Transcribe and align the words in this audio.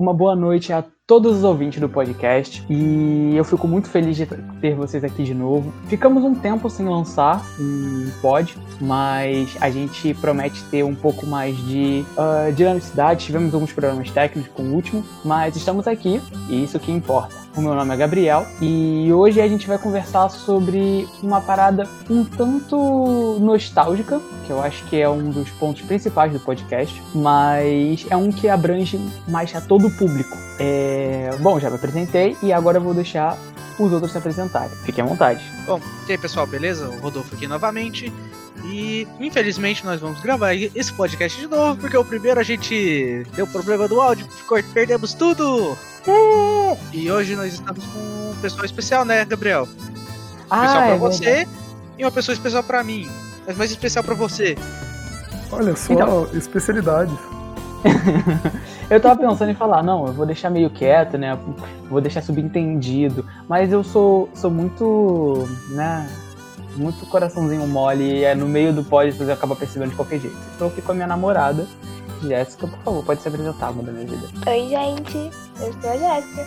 uma 0.00 0.14
boa 0.14 0.34
noite 0.34 0.72
a 0.72 0.82
todos 1.06 1.36
os 1.36 1.44
ouvintes 1.44 1.78
do 1.78 1.86
podcast 1.86 2.64
e 2.70 3.36
eu 3.36 3.44
fico 3.44 3.68
muito 3.68 3.90
feliz 3.90 4.16
de 4.16 4.24
ter 4.24 4.74
vocês 4.74 5.04
aqui 5.04 5.22
de 5.22 5.34
novo. 5.34 5.74
Ficamos 5.88 6.24
um 6.24 6.34
tempo 6.34 6.70
sem 6.70 6.88
lançar 6.88 7.44
um 7.60 8.10
pod, 8.22 8.56
mas 8.80 9.54
a 9.60 9.68
gente 9.68 10.14
promete 10.14 10.64
ter 10.70 10.82
um 10.82 10.94
pouco 10.94 11.26
mais 11.26 11.54
de 11.66 12.02
uh, 12.16 12.50
dinamicidade. 12.52 13.26
Tivemos 13.26 13.52
alguns 13.52 13.74
problemas 13.74 14.10
técnicos 14.10 14.50
com 14.54 14.62
o 14.62 14.74
último, 14.74 15.04
mas 15.22 15.54
estamos 15.54 15.86
aqui 15.86 16.18
e 16.48 16.64
isso 16.64 16.78
que 16.78 16.90
importa. 16.90 17.39
O 17.56 17.60
meu 17.60 17.74
nome 17.74 17.92
é 17.92 17.96
Gabriel 17.96 18.46
e 18.60 19.12
hoje 19.12 19.40
a 19.40 19.48
gente 19.48 19.66
vai 19.66 19.76
conversar 19.76 20.28
sobre 20.28 21.08
uma 21.20 21.40
parada 21.40 21.88
um 22.08 22.24
tanto 22.24 23.38
nostálgica, 23.40 24.20
que 24.46 24.52
eu 24.52 24.62
acho 24.62 24.84
que 24.84 25.00
é 25.00 25.08
um 25.08 25.30
dos 25.30 25.50
pontos 25.50 25.82
principais 25.82 26.32
do 26.32 26.38
podcast, 26.38 27.02
mas 27.12 28.06
é 28.08 28.16
um 28.16 28.30
que 28.30 28.48
abrange 28.48 29.00
mais 29.26 29.54
a 29.54 29.60
todo 29.60 29.88
o 29.88 29.90
público. 29.90 30.36
É... 30.60 31.30
Bom, 31.40 31.58
já 31.58 31.68
me 31.68 31.76
apresentei 31.76 32.36
e 32.40 32.52
agora 32.52 32.78
eu 32.78 32.82
vou 32.82 32.94
deixar 32.94 33.36
os 33.80 33.92
outros 33.92 34.12
se 34.12 34.18
apresentarem. 34.18 34.70
Fiquem 34.84 35.02
à 35.02 35.06
vontade. 35.06 35.42
Bom, 35.66 35.80
e 36.08 36.12
aí 36.12 36.18
pessoal, 36.18 36.46
beleza? 36.46 36.88
O 36.88 37.00
Rodolfo 37.00 37.34
aqui 37.34 37.48
novamente. 37.48 38.12
E 38.64 39.08
infelizmente 39.18 39.84
nós 39.84 40.00
vamos 40.00 40.20
gravar 40.20 40.54
esse 40.54 40.92
podcast 40.92 41.38
de 41.40 41.48
novo, 41.48 41.80
porque 41.80 41.96
o 41.96 42.04
primeiro 42.04 42.38
a 42.38 42.44
gente 42.44 43.26
deu 43.34 43.46
problema 43.46 43.88
do 43.88 44.00
áudio, 44.00 44.28
perdemos 44.72 45.14
tudo! 45.14 45.76
E 46.92 47.10
hoje 47.10 47.36
nós 47.36 47.52
estamos 47.54 47.84
com 47.86 47.98
um 47.98 48.34
pessoal 48.40 48.64
especial, 48.64 49.04
né, 49.04 49.24
Gabriel? 49.24 49.68
Ah, 50.50 50.64
especial 50.64 50.82
pra 50.84 50.94
é 50.94 50.98
você 50.98 51.24
verdade. 51.24 51.50
e 51.98 52.04
uma 52.04 52.10
pessoa 52.10 52.32
especial 52.34 52.62
pra 52.62 52.82
mim. 52.82 53.08
Mas 53.46 53.56
mais 53.56 53.70
especial 53.70 54.04
pra 54.04 54.14
você. 54.14 54.56
Olha 55.52 55.74
só, 55.76 55.92
Então. 55.92 56.28
especialidades. 56.32 57.14
eu 58.90 59.00
tava 59.00 59.18
pensando 59.20 59.50
em 59.50 59.54
falar, 59.54 59.82
não, 59.82 60.06
eu 60.06 60.12
vou 60.12 60.26
deixar 60.26 60.50
meio 60.50 60.70
quieto, 60.70 61.16
né? 61.18 61.36
Vou 61.88 62.00
deixar 62.00 62.22
subentendido. 62.22 63.26
Mas 63.48 63.72
eu 63.72 63.82
sou, 63.82 64.28
sou 64.34 64.50
muito, 64.50 65.48
né? 65.70 66.08
Muito 66.76 67.04
coraçãozinho 67.06 67.66
mole 67.66 68.04
e 68.18 68.24
é 68.24 68.34
no 68.34 68.46
meio 68.46 68.72
do 68.72 68.84
pod 68.84 69.10
você 69.12 69.32
acaba 69.32 69.56
percebendo 69.56 69.90
de 69.90 69.96
qualquer 69.96 70.20
jeito. 70.20 70.36
Estou 70.52 70.68
aqui 70.68 70.80
com 70.80 70.92
a 70.92 70.94
minha 70.94 71.06
namorada, 71.06 71.66
Jéssica, 72.22 72.66
por 72.66 72.78
favor, 72.80 73.04
pode 73.04 73.22
se 73.22 73.28
apresentar, 73.28 73.68
amor 73.68 73.84
da 73.84 73.92
minha 73.92 74.06
vida. 74.06 74.28
Oi, 74.46 74.68
gente. 74.68 75.30
Eu 75.60 75.74
sou 75.80 75.90
a 75.90 75.96
Jéssica. 75.96 76.46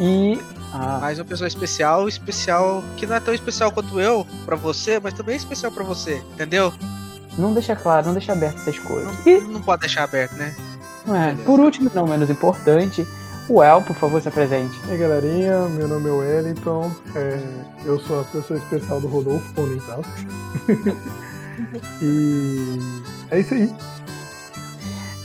E. 0.00 0.40
Ah, 0.72 0.98
Mais 1.00 1.18
uma 1.18 1.24
pessoa 1.24 1.48
especial, 1.48 2.06
especial 2.08 2.84
que 2.96 3.04
não 3.04 3.16
é 3.16 3.20
tão 3.20 3.34
especial 3.34 3.72
quanto 3.72 3.98
eu 3.98 4.24
pra 4.46 4.54
você, 4.54 5.00
mas 5.00 5.12
também 5.12 5.32
é 5.34 5.36
especial 5.36 5.72
pra 5.72 5.82
você, 5.82 6.22
entendeu? 6.34 6.72
não 7.36 7.52
deixa 7.54 7.74
claro, 7.74 8.06
não 8.06 8.12
deixa 8.12 8.32
aberto 8.32 8.58
essas 8.58 8.78
coisas. 8.78 9.12
Não, 9.24 9.32
E, 9.32 9.40
não 9.40 9.60
pode 9.62 9.80
deixar 9.80 10.04
aberto, 10.04 10.34
né? 10.34 10.54
é, 11.08 11.34
por 11.44 11.58
último, 11.58 11.90
não 11.94 12.06
menos 12.06 12.28
importante, 12.30 13.04
o 13.48 13.60
El, 13.62 13.82
por 13.82 13.96
favor, 13.96 14.20
se 14.22 14.28
apresente. 14.28 14.78
E 14.88 14.92
aí, 14.92 14.98
galerinha, 14.98 15.62
meu 15.68 15.88
nome 15.88 16.08
é 16.08 16.12
Wellington, 16.12 16.92
é, 17.16 17.40
eu 17.84 17.98
sou 17.98 18.20
a 18.20 18.24
pessoa 18.24 18.58
especial 18.58 19.00
do 19.00 19.08
Rodolfo 19.08 19.52
Ponental. 19.54 20.02
e 22.02 22.78
é 23.30 23.40
isso 23.40 23.54
aí. 23.54 23.72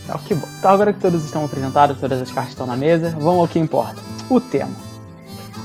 Tá, 0.08 0.18
que 0.20 0.36
bom. 0.36 0.48
Então, 0.60 0.72
agora 0.72 0.92
que 0.92 1.00
todos 1.00 1.24
estão 1.24 1.46
apresentados, 1.46 2.00
todas 2.00 2.22
as 2.22 2.32
cartas 2.32 2.52
estão 2.52 2.68
na 2.68 2.76
mesa, 2.76 3.12
vamos 3.12 3.40
ao 3.40 3.48
que 3.48 3.60
importa: 3.60 4.02
o 4.30 4.40
tema. 4.40 4.72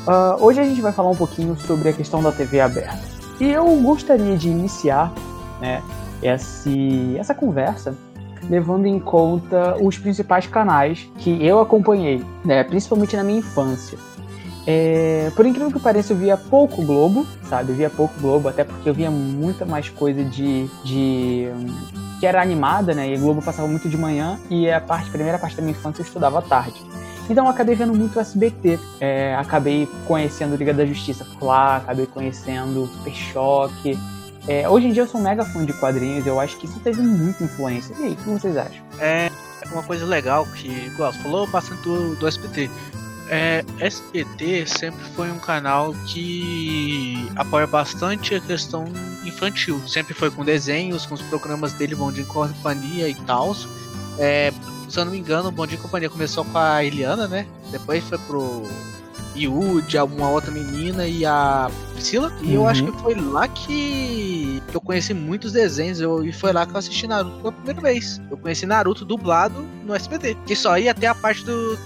Ah, 0.06 0.36
hoje 0.40 0.60
a 0.60 0.64
gente 0.64 0.80
vai 0.80 0.92
falar 0.92 1.10
um 1.10 1.16
pouquinho 1.16 1.56
sobre 1.58 1.88
a 1.88 1.92
questão 1.92 2.22
da 2.22 2.32
TV 2.32 2.60
aberta. 2.60 2.98
E 3.40 3.50
eu 3.50 3.66
gostaria 3.82 4.36
de 4.36 4.48
iniciar 4.48 5.12
né, 5.60 5.82
esse, 6.22 7.16
essa 7.18 7.34
conversa 7.34 7.94
levando 8.48 8.86
em 8.86 8.98
conta 8.98 9.76
os 9.80 9.98
principais 9.98 10.46
canais 10.46 11.08
que 11.18 11.44
eu 11.44 11.60
acompanhei, 11.60 12.24
né, 12.44 12.64
principalmente 12.64 13.16
na 13.16 13.22
minha 13.22 13.40
infância. 13.40 13.98
É, 14.70 15.32
por 15.34 15.46
incrível 15.46 15.72
que 15.72 15.80
pareça, 15.80 16.12
eu 16.12 16.16
via 16.18 16.36
pouco 16.36 16.84
Globo, 16.84 17.26
sabe? 17.48 17.72
Eu 17.72 17.76
via 17.76 17.88
pouco 17.88 18.12
Globo, 18.20 18.50
até 18.50 18.64
porque 18.64 18.86
eu 18.86 18.92
via 18.92 19.10
muita 19.10 19.64
mais 19.64 19.88
coisa 19.88 20.22
de, 20.22 20.68
de 20.84 21.48
que 22.20 22.26
era 22.26 22.42
animada, 22.42 22.92
né? 22.92 23.10
E 23.10 23.16
Globo 23.16 23.40
passava 23.40 23.66
muito 23.66 23.88
de 23.88 23.96
manhã 23.96 24.38
e 24.50 24.70
a 24.70 24.78
parte, 24.78 25.08
a 25.08 25.12
primeira 25.12 25.38
parte 25.38 25.56
da 25.56 25.62
minha 25.62 25.72
infância 25.72 26.02
eu 26.02 26.04
estudava 26.04 26.40
à 26.40 26.42
tarde. 26.42 26.78
Então 27.30 27.46
eu 27.46 27.50
acabei 27.50 27.74
vendo 27.74 27.94
muito 27.94 28.20
SBT. 28.20 28.78
É, 29.00 29.34
acabei 29.36 29.88
conhecendo 30.06 30.54
Liga 30.54 30.74
da 30.74 30.84
Justiça 30.84 31.24
por 31.24 31.46
lá, 31.46 31.78
acabei 31.78 32.04
conhecendo 32.04 32.88
Super 32.88 33.14
Choque. 33.14 33.98
É, 34.46 34.68
hoje 34.68 34.88
em 34.88 34.92
dia 34.92 35.04
eu 35.04 35.06
sou 35.06 35.18
um 35.18 35.24
mega 35.24 35.46
fã 35.46 35.64
de 35.64 35.72
quadrinhos, 35.72 36.26
eu 36.26 36.38
acho 36.38 36.58
que 36.58 36.66
isso 36.66 36.78
teve 36.80 37.00
muita 37.00 37.42
influência. 37.42 37.94
E 37.98 38.04
aí, 38.04 38.12
o 38.12 38.16
que 38.16 38.28
vocês 38.28 38.54
acham? 38.54 38.84
É 38.98 39.30
uma 39.72 39.82
coisa 39.82 40.04
legal 40.04 40.46
que, 40.46 40.68
igual, 40.68 41.12
falou 41.12 41.46
bastante 41.46 41.82
do, 41.82 42.14
do 42.16 42.26
SBT. 42.28 42.70
É, 43.30 43.62
SBT 43.78 44.66
sempre 44.66 45.04
foi 45.14 45.30
um 45.30 45.38
canal 45.38 45.94
que 46.06 47.30
apoia 47.36 47.66
bastante 47.66 48.34
a 48.34 48.40
questão 48.40 48.84
infantil. 49.24 49.80
Sempre 49.86 50.14
foi 50.14 50.30
com 50.30 50.44
desenhos, 50.44 51.04
com 51.04 51.14
os 51.14 51.22
programas 51.22 51.72
dele, 51.74 51.94
Bom 51.94 52.10
Dia 52.10 52.22
e 52.22 52.26
Companhia 52.26 53.08
e 53.08 53.14
tal. 53.14 53.54
É, 54.18 54.52
se 54.88 54.98
eu 54.98 55.04
não 55.04 55.12
me 55.12 55.18
engano, 55.18 55.48
o 55.48 55.52
Bom 55.52 55.66
Dia 55.66 55.78
e 55.78 55.80
Companhia 55.80 56.08
começou 56.08 56.44
com 56.44 56.56
a 56.58 56.82
Eliana, 56.82 57.28
né? 57.28 57.46
Depois 57.70 58.02
foi 58.04 58.16
pro 58.18 58.62
Yudi, 59.36 59.98
uma 59.98 60.30
outra 60.30 60.50
menina 60.50 61.06
e 61.06 61.24
a 61.26 61.70
Priscila. 61.92 62.32
E 62.42 62.54
eu 62.54 62.62
Uhum. 62.62 62.68
acho 62.68 62.84
que 62.84 62.92
foi 63.02 63.14
lá 63.14 63.46
que 63.46 64.62
eu 64.72 64.80
conheci 64.80 65.12
muitos 65.12 65.52
desenhos 65.52 66.00
eu, 66.00 66.24
e 66.24 66.32
foi 66.32 66.52
lá 66.52 66.64
que 66.66 66.72
eu 66.72 66.78
assisti 66.78 67.06
Naruto 67.06 67.36
pela 67.40 67.52
primeira 67.52 67.80
vez. 67.80 68.20
Eu 68.30 68.36
conheci 68.38 68.64
Naruto 68.64 69.04
dublado 69.04 69.60
no 69.84 69.94
SBT. 69.94 70.36
Que 70.46 70.56
só 70.56 70.78
ia 70.78 70.90
até 70.92 71.06
a 71.06 71.14
parte 71.14 71.44
do, 71.44 71.78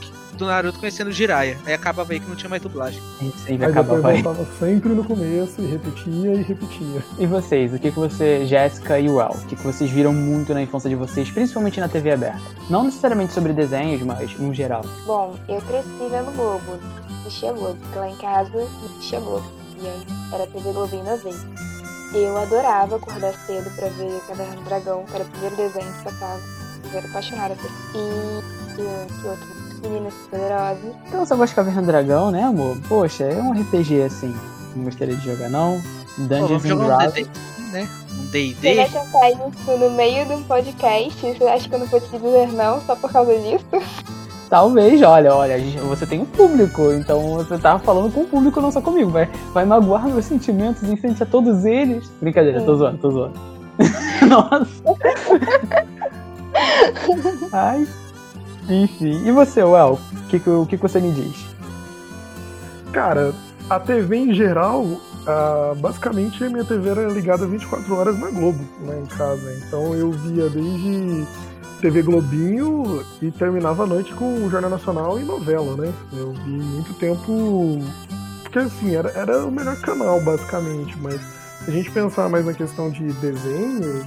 do 0.42 0.48
Naruto 0.48 0.78
conhecendo 0.78 1.08
o 1.08 1.12
Jiraiya. 1.12 1.58
Aí 1.64 1.72
acabava 1.72 2.12
aí 2.12 2.20
que 2.20 2.28
não 2.28 2.36
tinha 2.36 2.50
mais 2.50 2.60
dublagem. 2.60 3.00
A 3.20 3.24
gente 3.24 3.38
sempre 3.38 3.64
Aí 3.64 3.70
acaba 3.70 3.96
depois 3.96 4.22
voltava 4.22 4.46
sempre 4.58 4.88
no 4.90 5.04
começo 5.04 5.60
e 5.60 5.66
repetia 5.66 6.34
e 6.34 6.42
repetia. 6.42 7.04
E 7.18 7.26
vocês? 7.26 7.72
O 7.72 7.78
que, 7.78 7.90
que 7.90 7.98
você, 7.98 8.44
Jéssica 8.44 8.98
e 8.98 9.08
o 9.08 9.20
El, 9.20 9.30
o 9.30 9.46
que, 9.46 9.56
que 9.56 9.62
vocês 9.62 9.90
viram 9.90 10.12
muito 10.12 10.52
na 10.52 10.62
infância 10.62 10.90
de 10.90 10.96
vocês, 10.96 11.30
principalmente 11.30 11.80
na 11.80 11.88
TV 11.88 12.12
aberta? 12.12 12.40
Não 12.68 12.84
necessariamente 12.84 13.32
sobre 13.32 13.52
desenhos, 13.52 14.02
mas 14.02 14.36
no 14.38 14.52
geral. 14.52 14.82
Bom, 15.06 15.36
eu 15.48 15.60
cresci 15.62 15.88
vendo 16.10 16.34
Globo. 16.34 16.78
Assistia 17.20 17.52
Globo, 17.52 17.78
porque 17.80 17.98
lá 17.98 18.08
em 18.08 18.16
casa 18.16 18.50
Globo. 18.50 19.52
E 19.80 19.86
aí 19.86 20.06
era 20.32 20.46
TV 20.46 20.72
Globinho 20.72 21.04
da 21.04 21.16
vez. 21.16 21.36
Eu 22.14 22.36
adorava 22.36 22.96
acordar 22.96 23.32
cedo 23.46 23.70
pra 23.74 23.88
ver 23.88 24.20
Caverna 24.26 24.56
do 24.56 24.62
Dragão, 24.64 25.04
que 25.04 25.14
era 25.14 25.24
o 25.24 25.28
primeiro 25.28 25.56
desenho 25.56 25.92
que 25.92 26.04
passava. 26.04 26.40
Eu 26.92 26.98
era 26.98 27.08
apaixonada 27.08 27.54
por 27.54 27.64
isso. 27.64 27.96
E, 27.96 28.80
e 28.80 29.22
que 29.22 29.28
outro? 29.28 29.61
Meninas 29.82 30.14
Poderosas. 30.30 30.94
Então 31.06 31.24
você 31.24 31.34
gosta 31.34 31.46
de 31.46 31.54
Caverna 31.54 31.82
do 31.82 31.86
Dragão, 31.86 32.30
né, 32.30 32.42
amor? 32.44 32.76
Poxa, 32.88 33.24
é 33.24 33.40
um 33.40 33.52
RPG 33.52 34.02
assim. 34.02 34.34
Não 34.76 34.84
gostaria 34.84 35.16
de 35.16 35.24
jogar, 35.24 35.48
não? 35.48 35.80
Dungeons 36.18 36.64
and 36.64 36.74
um 36.74 36.84
Dragons. 36.86 37.14
D&D, 37.14 37.28
né? 37.72 37.88
Um 38.12 38.26
Você 38.26 38.54
D&D. 38.54 38.74
vai 38.74 38.88
tentar 38.88 39.30
isso 39.30 39.78
no 39.78 39.90
meio 39.90 40.26
de 40.26 40.32
um 40.34 40.42
podcast? 40.44 41.20
Você 41.20 41.44
acha 41.44 41.68
que 41.68 41.74
eu 41.74 41.78
não 41.78 41.86
vou 41.86 42.00
te 42.00 42.08
dizer 42.10 42.52
não 42.52 42.80
só 42.80 42.94
por 42.96 43.10
causa 43.10 43.36
disso? 43.38 43.66
Talvez, 44.48 45.00
olha, 45.02 45.34
olha, 45.34 45.56
você 45.88 46.04
tem 46.04 46.20
um 46.20 46.26
público, 46.26 46.92
então 46.92 47.36
você 47.36 47.56
tá 47.56 47.78
falando 47.78 48.12
com 48.12 48.20
o 48.20 48.26
público, 48.26 48.60
não 48.60 48.70
só 48.70 48.82
comigo. 48.82 49.10
Vai, 49.10 49.26
vai 49.54 49.64
magoar 49.64 50.06
meus 50.06 50.26
sentimentos 50.26 50.82
em 50.82 50.94
frente 50.94 51.22
a 51.22 51.26
todos 51.26 51.64
eles. 51.64 52.10
Brincadeira, 52.20 52.60
tô 52.60 52.76
zoando, 52.76 52.98
tô 52.98 53.10
zoando. 53.10 53.40
Nossa. 54.28 54.82
Ai. 57.52 57.88
Enfim. 58.68 59.26
E 59.26 59.32
você, 59.32 59.62
Well? 59.62 59.98
O 60.12 60.28
que, 60.28 60.50
o 60.50 60.66
que 60.66 60.76
você 60.76 61.00
me 61.00 61.12
diz? 61.12 61.46
Cara, 62.92 63.34
a 63.68 63.80
TV 63.80 64.16
em 64.16 64.34
geral, 64.34 64.86
ah, 65.26 65.74
basicamente 65.76 66.42
a 66.44 66.50
minha 66.50 66.64
TV 66.64 66.90
era 66.90 67.08
ligada 67.08 67.46
24 67.46 67.94
horas 67.94 68.18
na 68.18 68.30
Globo, 68.30 68.64
lá 68.86 68.98
em 68.98 69.06
casa. 69.06 69.52
Então 69.54 69.94
eu 69.94 70.10
via 70.12 70.48
desde 70.48 71.26
TV 71.80 72.02
Globinho 72.02 73.04
e 73.20 73.30
terminava 73.30 73.84
a 73.84 73.86
noite 73.86 74.12
com 74.14 74.44
o 74.44 74.50
Jornal 74.50 74.70
Nacional 74.70 75.18
e 75.18 75.24
novela, 75.24 75.76
né? 75.76 75.92
Eu 76.12 76.32
vi 76.32 76.50
muito 76.50 76.94
tempo. 76.94 77.78
Porque 78.42 78.58
assim, 78.58 78.94
era, 78.94 79.10
era 79.10 79.44
o 79.44 79.50
melhor 79.50 79.76
canal, 79.80 80.20
basicamente, 80.20 80.96
mas 81.00 81.20
se 81.64 81.70
a 81.70 81.72
gente 81.72 81.90
pensar 81.90 82.28
mais 82.28 82.44
na 82.44 82.52
questão 82.52 82.90
de 82.90 83.12
desenhos 83.14 84.06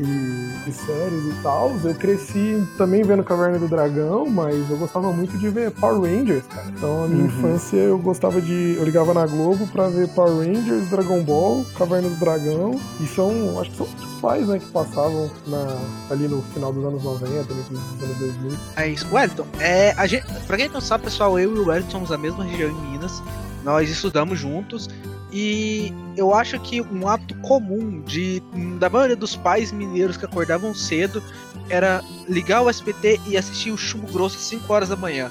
e, 0.00 0.68
e 0.68 0.72
séries 0.72 1.24
e 1.26 1.34
tal, 1.42 1.76
eu 1.84 1.94
cresci 1.94 2.62
também 2.78 3.02
vendo 3.02 3.22
Caverna 3.22 3.58
do 3.58 3.68
Dragão, 3.68 4.28
mas 4.28 4.68
eu 4.70 4.76
gostava 4.78 5.12
muito 5.12 5.36
de 5.38 5.48
ver 5.48 5.70
Power 5.72 6.00
Rangers, 6.00 6.44
cara. 6.46 6.66
Então, 6.76 7.04
a 7.04 7.08
minha 7.08 7.20
Uhum. 7.20 7.26
infância 7.26 7.76
eu 7.76 7.98
gostava 7.98 8.40
de. 8.40 8.74
Eu 8.76 8.84
ligava 8.84 9.12
na 9.14 9.26
Globo 9.26 9.66
pra 9.68 9.88
ver 9.88 10.08
Power 10.08 10.36
Rangers, 10.46 10.88
Dragon 10.88 11.22
Ball, 11.22 11.64
Caverna 11.76 12.08
do 12.08 12.16
Dragão, 12.16 12.80
e 13.00 13.06
são. 13.06 13.60
Acho 13.60 13.70
que 13.70 13.76
são 13.76 13.86
os 13.86 13.92
principais, 13.94 14.46
né, 14.48 14.58
que 14.58 14.66
passavam 14.66 15.30
na, 15.46 15.76
ali 16.10 16.26
no 16.28 16.42
final 16.54 16.72
dos 16.72 16.84
anos 16.84 17.02
90, 17.02 17.52
início 17.52 17.72
dos 17.74 18.02
anos 18.04 18.18
2000. 18.18 18.58
É 18.76 18.88
isso. 18.88 19.06
Wellington, 19.12 19.46
é, 19.58 19.92
a 19.96 20.06
gente, 20.06 20.24
pra 20.46 20.56
quem 20.56 20.68
não 20.68 20.80
sabe, 20.80 21.04
pessoal, 21.04 21.38
eu 21.38 21.54
e 21.56 21.58
o 21.58 21.66
Wellington 21.68 21.90
somos 21.90 22.08
da 22.10 22.18
mesma 22.18 22.44
região 22.44 22.70
em 22.70 22.90
Minas. 22.90 23.22
Nós 23.64 23.90
estudamos 23.90 24.38
juntos. 24.38 24.88
E 25.32 25.92
eu 26.16 26.34
acho 26.34 26.58
que 26.60 26.80
um 26.80 27.06
hábito 27.06 27.34
comum 27.36 28.00
de 28.00 28.42
da 28.78 28.88
maioria 28.88 29.16
dos 29.16 29.36
pais 29.36 29.70
mineiros 29.70 30.16
que 30.16 30.24
acordavam 30.24 30.74
cedo 30.74 31.22
era 31.68 32.02
ligar 32.28 32.62
o 32.62 32.68
SBT 32.68 33.20
e 33.26 33.36
assistir 33.36 33.70
o 33.70 33.78
Chumbo 33.78 34.08
Grosso 34.08 34.36
às 34.36 34.42
5 34.42 34.72
horas 34.72 34.88
da 34.88 34.96
manhã. 34.96 35.30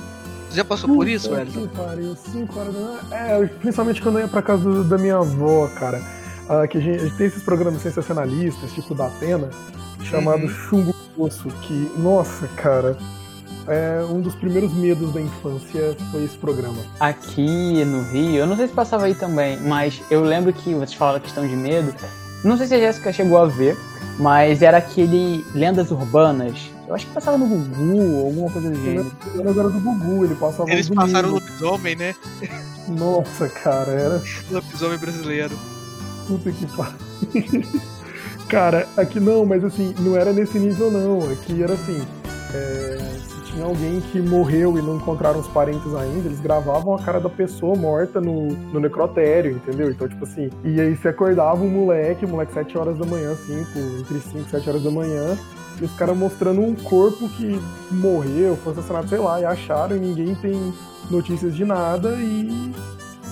Você 0.50 0.58
já 0.58 0.66
passou 0.66 0.90
por 0.90 1.08
isso, 1.08 1.30
velho? 1.30 1.52
Que 1.52 1.68
pariu, 1.68 2.16
5 2.16 2.60
horas 2.60 2.74
da 2.74 2.80
manhã. 2.80 3.00
É, 3.12 3.46
principalmente 3.46 4.02
quando 4.02 4.20
eu 4.20 4.22
ia 4.22 4.28
pra 4.28 4.42
casa 4.42 4.84
da 4.84 4.98
minha 4.98 5.18
avó, 5.18 5.68
cara. 5.76 6.02
Ah, 6.48 6.66
que 6.66 6.80
a 6.80 6.82
gente, 6.82 7.02
a 7.02 7.04
gente, 7.04 7.16
tem 7.16 7.28
esses 7.28 7.44
programas 7.44 7.82
sensacionalistas, 7.82 8.72
tipo 8.74 8.96
da 8.96 9.06
Atena, 9.06 9.50
chamado 10.02 10.44
uhum. 10.44 10.50
Chumbo 10.50 10.96
Grosso, 11.16 11.48
que, 11.62 11.92
nossa, 11.98 12.48
cara, 12.56 12.98
é 13.70 14.04
um 14.04 14.20
dos 14.20 14.36
primeiros 14.36 14.74
medos 14.74 15.14
da 15.14 15.22
infância 15.22 15.96
foi 16.12 16.24
esse 16.24 16.38
programa. 16.38 16.78
Aqui 17.00 17.86
no 17.86 18.02
Rio, 18.04 18.38
eu 18.38 18.48
não 18.48 18.56
sei 18.58 18.68
se 18.68 18.74
passava 18.74 19.06
aí 19.06 19.14
também, 19.14 19.60
mas 19.60 20.02
eu 20.10 20.24
lembro 20.24 20.52
que 20.52 20.74
vocês 20.74 20.94
falaram 20.94 21.18
a 21.18 21.22
questão 21.22 21.48
de 21.48 21.56
medo. 21.56 21.94
Não 22.44 22.58
sei 22.58 22.68
se 22.68 22.76
a 22.76 22.80
Jéssica 22.80 23.14
chegou 23.14 23.38
a 23.38 23.46
ver, 23.46 23.78
mas 24.18 24.62
era 24.62 24.78
aquele 24.78 25.46
Lendas 25.54 25.92
Urbanas. 25.92 26.72
Eu 26.88 26.96
acho 26.96 27.06
que 27.06 27.14
passava 27.14 27.38
no 27.38 27.46
Gugu 27.46 28.02
ou 28.16 28.26
alguma 28.26 28.50
coisa 28.50 28.72
do 28.72 28.82
gênero. 28.82 29.12
Era 29.38 29.50
agora 29.52 29.70
do 29.70 29.80
Gugu, 29.80 30.26
ele 30.26 30.36
passava 30.36 30.72
Eles 30.72 30.90
passaram 30.90 31.30
o 31.30 31.34
lobisomem, 31.34 31.96
né? 31.96 32.16
Nossa, 32.88 33.48
cara, 33.48 33.92
era. 33.92 34.24
Lobisomem 34.50 34.98
brasileiro. 34.98 35.56
Puta 36.28 36.52
que 36.52 36.66
pariu. 36.66 37.64
cara, 38.50 38.88
aqui 38.98 39.20
não, 39.20 39.46
mas 39.46 39.64
assim, 39.64 39.94
não 40.00 40.18
era 40.18 40.34
nesse 40.34 40.58
nível 40.58 40.90
não. 40.90 41.32
Aqui 41.32 41.62
era 41.62 41.74
assim. 41.74 42.02
É 42.52 43.30
tinha 43.60 43.66
alguém 43.66 44.00
que 44.00 44.22
morreu 44.22 44.78
e 44.78 44.82
não 44.82 44.96
encontraram 44.96 45.40
os 45.40 45.48
parentes 45.48 45.94
ainda, 45.94 46.28
eles 46.28 46.40
gravavam 46.40 46.96
a 46.96 47.00
cara 47.00 47.20
da 47.20 47.30
pessoa 47.30 47.76
morta 47.76 48.22
no, 48.22 48.48
no 48.48 48.80
necrotério, 48.80 49.52
entendeu? 49.52 49.92
Então, 49.92 50.08
tipo 50.08 50.24
assim, 50.24 50.50
e 50.64 50.80
aí 50.80 50.96
se 50.96 51.08
acordava 51.08 51.62
um 51.62 51.70
moleque, 51.70 52.26
um 52.26 52.30
moleque 52.30 52.54
7 52.54 52.78
horas 52.78 52.98
da 52.98 53.06
manhã, 53.06 53.36
5, 53.36 53.80
entre 54.00 54.20
5 54.20 54.38
e 54.40 54.50
7 54.50 54.70
horas 54.70 54.84
da 54.84 54.92
manhã, 54.92 55.38
e 55.82 55.84
os 55.84 55.92
caras 55.94 56.16
mostrando 56.16 56.62
um 56.62 56.74
corpo 56.74 57.28
que 57.30 57.60
morreu, 57.92 58.56
foi 58.64 58.72
assassinado, 58.72 59.10
sei 59.10 59.20
lá, 59.20 59.42
e 59.42 59.46
acharam 59.46 59.98
e 59.98 60.00
ninguém 60.00 60.36
tem 60.36 60.74
notícias 61.12 61.54
de 61.54 61.66
nada 61.66 62.16
e 62.16 62.72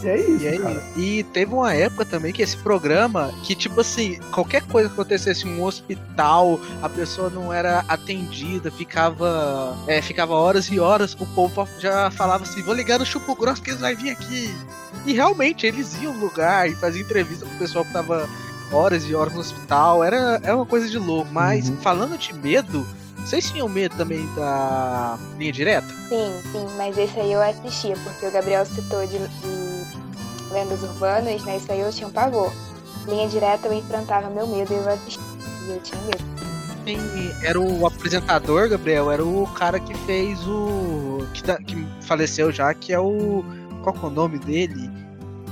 e 0.04 0.10
é 0.10 0.20
isso, 0.20 0.44
e, 0.44 0.48
aí, 0.48 0.60
cara. 0.60 0.84
e 0.96 1.24
teve 1.24 1.54
uma 1.54 1.74
época 1.74 2.06
também 2.06 2.34
que 2.34 2.42
esse 2.42 2.58
programa, 2.58 3.34
que 3.44 3.56
tipo 3.56 3.82
assim, 3.82 4.20
qualquer 4.32 4.62
coisa 4.64 4.90
que 4.90 4.94
acontecesse 4.94 5.48
em 5.48 5.58
um 5.58 5.64
hospital, 5.64 6.60
a 6.82 6.90
pessoa 6.90 7.30
não 7.30 7.52
era 7.52 7.84
atendida, 7.88 8.72
ficava 8.72 9.78
é, 9.88 10.02
ficava 10.02 10.34
horas 10.34 10.70
e 10.70 10.80
horas, 10.80 11.16
o 11.20 11.26
povo 11.28 11.68
já 11.80 12.12
falava 12.12 12.44
assim, 12.44 12.62
vou 12.62 12.74
ligar 12.74 13.00
no 13.00 13.06
Chupo 13.06 13.36
Grosso 13.36 13.62
que 13.62 13.72
eles 13.72 13.82
vão 13.82 13.96
vir 13.96 14.12
aqui. 14.12 14.54
E 15.06 15.14
realmente, 15.14 15.66
eles 15.66 16.00
iam 16.02 16.14
no 16.14 16.20
lugar 16.20 16.70
e 16.70 16.76
faziam 16.76 17.04
entrevista 17.04 17.46
com 17.46 17.56
o 17.56 17.58
pessoal 17.58 17.86
que 17.86 17.94
tava 17.94 18.28
horas 18.72 19.06
e 19.06 19.16
horas 19.16 19.34
no 19.34 19.40
hospital, 19.40 20.04
era, 20.04 20.40
era 20.44 20.56
uma 20.56 20.66
coisa 20.66 20.90
de 20.90 20.98
louco. 20.98 21.30
Mas, 21.32 21.70
uhum. 21.70 21.78
falando 21.78 22.18
de 22.18 22.34
medo, 22.34 22.86
vocês 23.18 23.50
tinham 23.50 23.68
medo 23.68 23.96
também 23.96 24.26
da 24.36 25.18
linha 25.38 25.52
direta? 25.52 25.88
Sim, 26.10 26.32
sim, 26.52 26.68
mas 26.78 26.98
esse 26.98 27.20
aí 27.20 27.32
eu 27.32 27.42
assistia, 27.42 27.96
porque 28.04 28.26
o 28.26 28.32
Gabriel 28.32 28.66
citou 28.66 29.06
de, 29.06 29.18
de 29.18 29.77
lendas 30.52 30.84
urbanas, 30.84 31.44
né? 31.44 31.58
Isso 31.58 31.72
aí 31.72 31.80
eu 31.80 31.92
tinha 31.92 32.08
um 32.08 32.12
pavor. 32.12 32.52
Linha 33.08 33.28
direta 33.28 33.68
eu 33.68 33.74
enfrentava 33.74 34.30
meu 34.30 34.48
medo 34.48 34.74
e 34.74 34.76
eu 34.76 34.90
assistia. 34.90 35.24
E 35.68 35.72
eu 35.72 35.80
tinha 35.82 36.02
medo. 36.02 36.38
Sim, 36.86 37.32
era 37.44 37.60
o 37.60 37.86
apresentador, 37.86 38.70
Gabriel, 38.70 39.12
era 39.12 39.24
o 39.24 39.46
cara 39.48 39.80
que 39.80 39.94
fez 40.06 40.40
o. 40.48 41.26
que, 41.34 41.44
tá, 41.44 41.58
que 41.58 41.86
faleceu 42.02 42.52
já, 42.52 42.74
que 42.74 42.94
é 42.94 43.00
o. 43.00 43.44
Qual 43.84 43.96
é 43.96 44.06
o 44.06 44.10
nome 44.10 44.40
dele? 44.40 44.90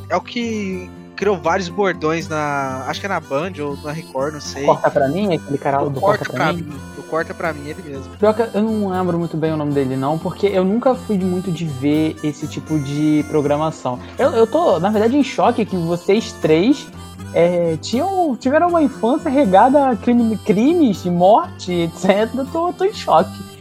É 0.10 0.16
o 0.16 0.22
que 0.22 0.90
criou 1.16 1.38
vários 1.38 1.68
bordões 1.68 2.28
na. 2.30 2.86
Acho 2.88 3.02
que 3.02 3.06
é 3.06 3.10
na 3.10 3.20
Band 3.20 3.52
ou 3.60 3.76
na 3.78 3.92
Record, 3.92 4.34
não 4.34 4.42
sei. 4.42 4.66
Corta 4.66 4.90
pra 4.90 5.08
mim, 5.10 5.36
aquele 5.36 5.58
cara 5.58 5.84
do 5.84 6.00
Corta, 6.00 6.26
corta 6.26 6.34
pra, 6.34 6.54
mim. 6.54 6.62
mim. 6.62 6.80
Corta 7.10 7.34
pra 7.34 7.54
mim, 7.54 7.68
ele 7.68 7.82
mesmo. 7.84 8.16
Pior 8.18 8.34
que 8.34 8.42
eu 8.42 8.62
não 8.62 8.90
lembro 8.90 9.18
muito 9.18 9.38
bem 9.38 9.52
o 9.52 9.58
nome 9.58 9.74
dele, 9.74 9.96
não, 9.96 10.18
porque 10.18 10.48
eu 10.48 10.64
nunca 10.64 10.96
fui 10.96 11.18
muito 11.18 11.52
de 11.52 11.66
ver 11.66 12.16
esse 12.24 12.48
tipo 12.48 12.80
de 12.80 13.24
programação. 13.30 14.00
Eu, 14.18 14.32
eu 14.32 14.48
tô, 14.48 14.80
na 14.80 14.90
verdade, 14.90 15.18
em 15.18 15.24
choque 15.24 15.66
que 15.66 15.76
vocês 15.76 16.32
três 16.34 16.88
é, 17.34 17.78
tinham, 17.82 18.36
tiveram 18.36 18.70
uma 18.70 18.82
infância 18.82 19.30
regada 19.30 19.90
a 19.90 19.96
crime, 19.96 20.38
crimes, 20.38 21.04
de 21.04 21.12
morte, 21.12 21.72
etc. 21.94 22.34
Eu 22.36 22.46
tô, 22.46 22.74
tô 22.74 22.86
em 22.86 22.94
choque. 22.94 23.56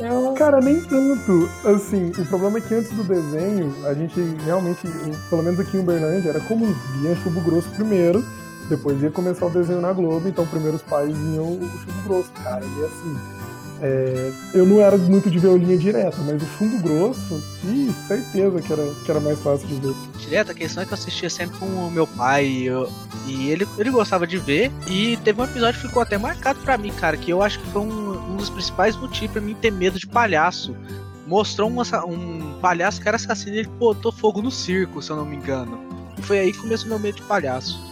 Eu... 0.00 0.32
Cara, 0.32 0.60
nem 0.60 0.80
tanto. 0.80 1.48
Assim, 1.64 2.10
o 2.10 2.26
problema 2.26 2.58
é 2.58 2.60
que 2.60 2.74
antes 2.74 2.90
do 2.92 3.04
desenho, 3.04 3.74
a 3.86 3.94
gente 3.94 4.18
realmente, 4.44 4.80
pelo 5.28 5.42
menos 5.42 5.60
aqui 5.60 5.76
em 5.76 5.80
Uberlândia, 5.80 6.30
era 6.30 6.40
comum. 6.40 6.74
Via 7.00 7.14
Chubo 7.16 7.40
Grosso 7.42 7.68
primeiro, 7.70 8.24
depois 8.70 9.02
ia 9.02 9.10
começar 9.10 9.46
o 9.46 9.50
desenho 9.50 9.80
na 9.80 9.92
Globo, 9.92 10.28
então 10.28 10.46
primeiro 10.46 10.76
os 10.76 10.82
pais 10.82 11.14
vinham 11.16 11.44
o 11.44 11.70
Chubo 11.80 12.02
Grosso, 12.06 12.30
cara. 12.42 12.64
E 12.64 12.84
assim, 12.84 13.18
é, 13.82 14.32
eu 14.54 14.64
não 14.64 14.80
era 14.80 14.96
muito 14.96 15.30
de 15.30 15.38
ver 15.38 15.58
linha 15.58 15.76
direta, 15.76 16.18
mas 16.18 16.40
o 16.40 16.46
fundo 16.46 16.78
grosso, 16.82 17.42
ih, 17.64 17.90
certeza 18.06 18.60
que 18.60 18.72
era, 18.72 18.94
que 19.04 19.10
era 19.10 19.20
mais 19.20 19.40
fácil 19.40 19.66
de 19.66 19.74
ver. 19.74 19.94
Direta, 20.18 20.52
a 20.52 20.54
questão 20.54 20.82
é 20.82 20.86
que 20.86 20.92
eu 20.92 20.98
assistia 20.98 21.28
sempre 21.28 21.58
com 21.58 21.66
o 21.66 21.90
meu 21.90 22.06
pai 22.06 22.46
eu, 22.46 22.88
e 23.26 23.50
ele, 23.50 23.66
ele 23.76 23.90
gostava 23.90 24.26
de 24.26 24.38
ver. 24.38 24.70
E 24.86 25.16
teve 25.24 25.40
um 25.40 25.44
episódio 25.44 25.80
que 25.80 25.88
ficou 25.88 26.02
até 26.02 26.16
marcado 26.16 26.60
para 26.60 26.78
mim, 26.78 26.92
cara, 26.92 27.16
que 27.16 27.30
eu 27.30 27.42
acho 27.42 27.58
que 27.58 27.66
foi 27.70 27.82
um, 27.82 28.32
um 28.32 28.36
dos 28.36 28.50
principais 28.50 28.96
motivos 28.96 29.32
para 29.32 29.40
mim 29.40 29.56
ter 29.60 29.72
medo 29.72 29.98
de 29.98 30.06
palhaço. 30.06 30.76
Mostrou 31.26 31.70
um, 31.70 31.80
um 31.80 32.58
palhaço 32.60 33.00
que 33.00 33.08
era 33.08 33.16
assassino 33.16 33.56
e 33.56 33.58
ele 33.60 33.68
botou 33.78 34.12
fogo 34.12 34.42
no 34.42 34.50
circo, 34.50 35.00
se 35.00 35.10
eu 35.10 35.16
não 35.16 35.24
me 35.24 35.36
engano. 35.36 35.80
E 36.18 36.22
foi 36.22 36.38
aí 36.38 36.52
que 36.52 36.58
começou 36.58 36.88
meu 36.88 36.98
medo 36.98 37.16
de 37.16 37.22
palhaço. 37.22 37.89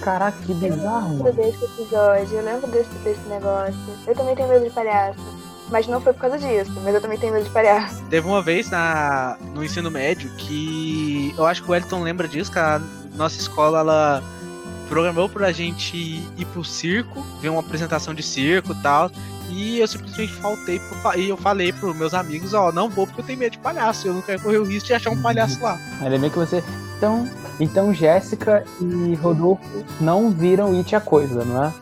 Caraca, 0.00 0.36
que 0.44 0.54
bizarro. 0.54 1.18
Eu 1.18 1.24
lembro 1.24 1.32
desse 1.32 1.64
episódio, 1.64 2.38
eu 2.38 2.44
lembro 2.44 2.66
desse, 2.70 2.90
desse 3.04 3.28
negócio. 3.28 3.74
Eu 4.06 4.14
também 4.14 4.34
tenho 4.34 4.48
medo 4.48 4.64
de 4.64 4.70
palhaço. 4.70 5.20
Mas 5.70 5.86
não 5.86 6.00
foi 6.00 6.12
por 6.12 6.20
causa 6.20 6.38
disso, 6.38 6.72
mas 6.82 6.94
eu 6.94 7.00
também 7.00 7.18
tenho 7.18 7.32
medo 7.32 7.44
de 7.44 7.50
palhaço. 7.50 8.02
Teve 8.10 8.26
uma 8.26 8.42
vez 8.42 8.68
na, 8.70 9.36
no 9.54 9.62
ensino 9.62 9.90
médio 9.90 10.28
que 10.36 11.32
eu 11.38 11.46
acho 11.46 11.62
que 11.62 11.68
o 11.68 11.72
Wellington 11.72 12.02
lembra 12.02 12.26
disso, 12.26 12.50
que 12.50 12.58
a 12.58 12.80
nossa 13.14 13.38
escola 13.38 13.78
ela 13.78 14.22
programou 14.88 15.28
pra 15.28 15.52
gente 15.52 15.96
ir 16.36 16.44
pro 16.46 16.64
circo, 16.64 17.24
ver 17.40 17.50
uma 17.50 17.60
apresentação 17.60 18.12
de 18.12 18.22
circo 18.22 18.72
e 18.72 18.82
tal. 18.82 19.10
E 19.48 19.78
eu 19.78 19.86
simplesmente 19.86 20.32
faltei 20.34 20.80
pro, 20.80 21.18
e 21.18 21.28
eu 21.28 21.36
falei 21.36 21.72
pros 21.72 21.96
meus 21.96 22.14
amigos, 22.14 22.54
ó, 22.54 22.72
não 22.72 22.88
vou 22.88 23.06
porque 23.06 23.20
eu 23.20 23.24
tenho 23.26 23.38
medo 23.38 23.52
de 23.52 23.58
palhaço, 23.58 24.08
eu 24.08 24.14
não 24.14 24.22
quero 24.22 24.42
correr 24.42 24.58
o 24.58 24.64
risco 24.64 24.88
de 24.88 24.94
achar 24.94 25.10
um 25.10 25.22
palhaço 25.22 25.60
lá. 25.60 25.78
Ainda 26.00 26.18
bem 26.18 26.30
que 26.30 26.38
você. 26.38 26.62
Então, 26.96 27.28
então 27.60 27.92
Jéssica 27.92 28.64
e 28.80 29.14
Rodolfo 29.16 29.84
não 30.00 30.30
viram 30.30 30.76
It 30.76 30.96
a 30.96 31.00
Coisa, 31.00 31.44
não 31.44 31.64
é? 31.64 31.72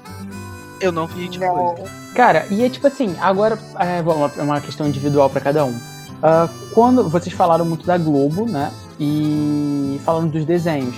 Eu 0.81 0.93
não 0.93 1.07
vi 1.07 1.23
It 1.23 1.43
a 1.43 1.49
Coisa. 1.49 1.91
Cara, 2.15 2.47
e 2.51 2.65
é 2.65 2.69
tipo 2.69 2.87
assim, 2.87 3.15
agora 3.21 3.59
é 3.79 4.01
uma, 4.01 4.27
uma 4.43 4.61
questão 4.61 4.87
individual 4.87 5.31
para 5.31 5.41
cada 5.41 5.65
um. 5.65 5.71
Uh, 5.71 6.49
quando 6.75 7.09
vocês 7.09 7.35
falaram 7.35 7.65
muito 7.65 7.87
da 7.87 7.97
Globo, 7.97 8.45
né? 8.45 8.73
E 8.99 10.01
falando 10.05 10.33
dos 10.33 10.45
desenhos. 10.45 10.97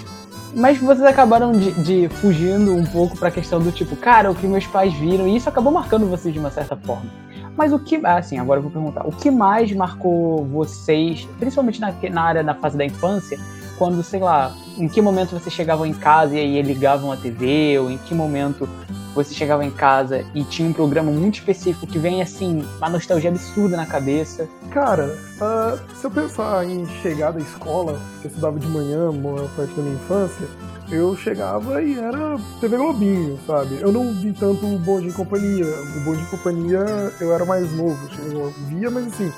Mas 0.54 0.78
vocês 0.78 1.04
acabaram 1.04 1.52
de, 1.52 1.72
de 1.82 2.08
fugindo 2.08 2.74
um 2.74 2.84
pouco 2.84 3.16
para 3.16 3.28
a 3.28 3.30
questão 3.30 3.60
do 3.60 3.70
tipo, 3.70 3.94
cara, 3.96 4.30
o 4.30 4.34
que 4.34 4.46
meus 4.46 4.66
pais 4.66 4.92
viram, 4.94 5.28
e 5.28 5.36
isso 5.36 5.48
acabou 5.48 5.70
marcando 5.70 6.06
vocês 6.06 6.32
de 6.32 6.40
uma 6.40 6.50
certa 6.50 6.76
forma. 6.76 7.10
Mas 7.56 7.72
o 7.72 7.78
que. 7.78 8.00
Assim, 8.04 8.38
agora 8.38 8.58
eu 8.58 8.62
vou 8.62 8.72
perguntar. 8.72 9.06
O 9.06 9.12
que 9.12 9.30
mais 9.30 9.70
marcou 9.72 10.44
vocês, 10.46 11.28
principalmente 11.38 11.80
na, 11.80 11.92
na 12.10 12.22
área 12.22 12.42
da 12.42 12.54
fase 12.54 12.76
da 12.78 12.84
infância, 12.84 13.38
quando, 13.80 14.04
sei 14.04 14.20
lá, 14.20 14.54
em 14.76 14.86
que 14.86 15.00
momento 15.00 15.30
vocês 15.30 15.54
chegavam 15.54 15.86
em 15.86 15.94
casa 15.94 16.34
e 16.34 16.38
aí 16.38 16.60
ligavam 16.60 17.10
a 17.10 17.16
TV, 17.16 17.78
ou 17.78 17.90
em 17.90 17.96
que 17.96 18.14
momento 18.14 18.68
você 19.14 19.32
chegava 19.32 19.64
em 19.64 19.70
casa 19.70 20.22
e 20.34 20.44
tinha 20.44 20.68
um 20.68 20.72
programa 20.74 21.10
muito 21.10 21.36
específico 21.36 21.86
que 21.86 21.98
vem 21.98 22.20
assim, 22.20 22.62
uma 22.76 22.90
nostalgia 22.90 23.30
absurda 23.30 23.78
na 23.78 23.86
cabeça. 23.86 24.46
Cara, 24.70 25.16
uh, 25.40 25.96
se 25.96 26.04
eu 26.04 26.10
pensar 26.10 26.62
em 26.66 26.86
chegar 27.00 27.30
da 27.30 27.40
escola, 27.40 27.98
que 28.20 28.26
eu 28.26 28.28
estudava 28.28 28.58
de 28.58 28.66
manhã, 28.66 29.08
uma 29.08 29.48
parte 29.56 29.72
da 29.72 29.82
minha 29.82 29.94
infância, 29.94 30.46
eu 30.90 31.16
chegava 31.16 31.82
e 31.82 31.98
era 31.98 32.38
TV 32.60 32.76
Globinho, 32.76 33.38
sabe? 33.46 33.78
Eu 33.80 33.90
não 33.90 34.12
vi 34.12 34.34
tanto 34.34 34.66
o 34.66 34.78
Bom 34.78 35.00
em 35.00 35.10
Companhia. 35.10 35.64
O 35.96 36.00
Bom 36.00 36.14
em 36.14 36.24
Companhia 36.26 36.84
eu 37.18 37.32
era 37.32 37.46
mais 37.46 37.72
novo, 37.72 37.98
eu 38.30 38.52
via, 38.68 38.90
mas 38.90 39.06
assim, 39.06 39.32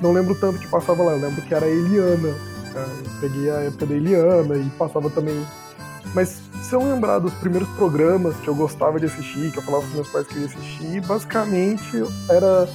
não 0.00 0.12
lembro 0.12 0.36
tanto 0.36 0.60
que 0.60 0.68
passava 0.68 1.02
lá. 1.02 1.12
Eu 1.12 1.20
lembro 1.20 1.42
que 1.42 1.52
era 1.52 1.66
a 1.66 1.68
Eliana. 1.68 2.32
Eu 2.80 3.20
peguei 3.20 3.50
a 3.50 3.60
época 3.60 3.86
da 3.86 3.94
Eliana 3.94 4.56
e 4.56 4.68
passava 4.70 5.10
também. 5.10 5.44
Mas 6.14 6.40
se 6.62 6.74
eu 6.74 6.82
lembrar 6.82 7.18
dos 7.18 7.32
primeiros 7.34 7.68
programas 7.70 8.36
que 8.36 8.48
eu 8.48 8.54
gostava 8.54 8.98
de 8.98 9.06
assistir, 9.06 9.52
que 9.52 9.58
eu 9.58 9.62
falava 9.62 9.86
com 9.86 9.94
meus 9.94 10.08
pais 10.08 10.26
que 10.26 10.36
eu 10.36 10.42
ia 10.42 10.46
assistir, 10.46 11.00
basicamente 11.02 12.02
era 12.30 12.68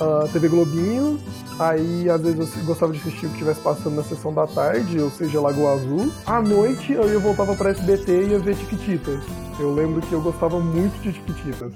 a 0.00 0.28
TV 0.32 0.48
Globinho, 0.48 1.20
aí 1.58 2.08
às 2.08 2.22
vezes 2.22 2.56
eu 2.56 2.64
gostava 2.64 2.92
de 2.92 2.98
assistir 2.98 3.26
o 3.26 3.28
que 3.28 3.34
estivesse 3.34 3.60
passando 3.60 3.96
na 3.96 4.02
sessão 4.02 4.32
da 4.32 4.46
tarde, 4.46 4.98
ou 4.98 5.10
seja, 5.10 5.40
Lagoa 5.40 5.74
Azul. 5.74 6.10
À 6.26 6.40
noite 6.40 6.92
eu 6.92 7.10
ia 7.10 7.18
voltava 7.18 7.54
para 7.54 7.70
SBT 7.70 8.12
e 8.12 8.28
ia 8.30 8.38
ver 8.38 8.56
Tiquititas. 8.56 9.22
Eu 9.58 9.74
lembro 9.74 10.00
que 10.00 10.12
eu 10.12 10.22
gostava 10.22 10.58
muito 10.58 10.98
de 11.02 11.12
Tiquititas. 11.12 11.72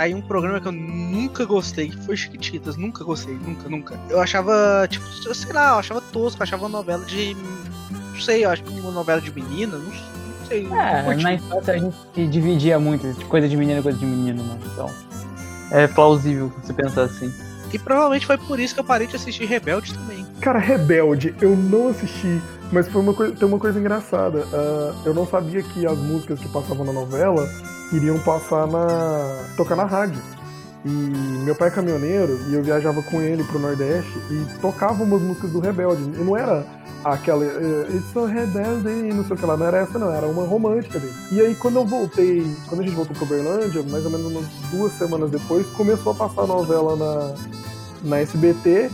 Aí 0.00 0.14
um 0.14 0.22
programa 0.22 0.58
que 0.58 0.66
eu 0.66 0.72
nunca 0.72 1.44
gostei 1.44 1.92
foi 1.92 2.16
Chiquititas, 2.16 2.74
nunca 2.78 3.04
gostei, 3.04 3.34
nunca, 3.34 3.68
nunca. 3.68 4.00
Eu 4.08 4.18
achava, 4.18 4.88
tipo, 4.88 5.06
sei 5.34 5.52
lá, 5.52 5.72
eu 5.72 5.74
achava 5.74 6.00
tosco, 6.00 6.40
eu 6.40 6.42
achava 6.42 6.62
uma 6.62 6.70
novela 6.70 7.04
de. 7.04 7.36
Não 7.90 8.18
sei, 8.18 8.46
eu 8.46 8.48
acho 8.48 8.62
que 8.62 8.80
uma 8.80 8.92
novela 8.92 9.20
de 9.20 9.30
menina, 9.30 9.76
não, 9.76 9.84
não 9.84 10.46
sei. 10.48 10.66
É, 10.66 11.16
na 11.16 11.34
infância 11.34 11.74
a 11.74 11.76
gente 11.76 12.26
dividia 12.28 12.78
muito, 12.78 13.14
coisa 13.26 13.46
de 13.46 13.54
menino, 13.58 13.82
coisa 13.82 13.98
de 13.98 14.06
menino, 14.06 14.42
né? 14.42 14.58
Então. 14.72 14.90
é 15.70 15.86
plausível 15.86 16.50
você 16.62 16.72
pensar 16.72 17.02
assim. 17.02 17.30
E 17.70 17.78
provavelmente 17.78 18.24
foi 18.24 18.38
por 18.38 18.58
isso 18.58 18.72
que 18.72 18.80
eu 18.80 18.84
parei 18.84 19.06
de 19.06 19.16
assistir 19.16 19.44
Rebelde 19.44 19.92
também. 19.92 20.26
Cara, 20.40 20.58
Rebelde, 20.58 21.34
eu 21.42 21.54
não 21.54 21.88
assisti, 21.88 22.40
mas 22.72 22.88
foi 22.88 23.02
uma 23.02 23.12
coisa, 23.12 23.36
tem 23.36 23.46
uma 23.46 23.58
coisa 23.58 23.78
engraçada. 23.78 24.46
Uh, 24.46 24.94
eu 25.04 25.12
não 25.12 25.26
sabia 25.26 25.62
que 25.62 25.86
as 25.86 25.98
músicas 25.98 26.40
que 26.40 26.48
passavam 26.48 26.86
na 26.86 26.92
novela 26.92 27.46
iriam 27.92 28.18
passar 28.20 28.66
na. 28.66 29.44
tocar 29.56 29.76
na 29.76 29.84
rádio. 29.84 30.20
E 30.84 30.88
meu 30.88 31.54
pai 31.54 31.68
é 31.68 31.70
caminhoneiro 31.70 32.40
e 32.48 32.54
eu 32.54 32.62
viajava 32.62 33.02
com 33.02 33.20
ele 33.20 33.44
pro 33.44 33.58
Nordeste 33.58 34.10
e 34.30 34.46
tocava 34.62 35.02
umas 35.02 35.20
músicas 35.20 35.50
do 35.50 35.60
Rebelde. 35.60 36.02
E 36.02 36.24
não 36.24 36.34
era 36.34 36.64
aquela 37.04 37.44
uh, 37.44 37.96
It's 37.96 38.12
so 38.12 38.24
rebelde, 38.24 38.88
não 39.12 39.24
sei 39.24 39.34
o 39.34 39.38
que 39.38 39.46
lá, 39.46 39.56
não 39.56 39.66
era 39.66 39.78
essa 39.78 39.98
não, 39.98 40.10
era 40.10 40.26
uma 40.26 40.44
romântica 40.44 40.98
dele. 40.98 41.12
E 41.32 41.40
aí 41.40 41.54
quando 41.54 41.76
eu 41.76 41.84
voltei, 41.84 42.44
quando 42.66 42.80
a 42.80 42.84
gente 42.84 42.94
voltou 42.94 43.16
pro 43.16 43.26
Berlândia, 43.26 43.82
mais 43.84 44.04
ou 44.04 44.10
menos 44.10 44.26
umas 44.26 44.44
duas 44.70 44.92
semanas 44.92 45.30
depois, 45.30 45.66
começou 45.68 46.12
a 46.12 46.14
passar 46.14 46.42
a 46.42 46.46
novela 46.46 46.96
na, 46.96 47.34
na 48.02 48.18
SBT. 48.20 48.90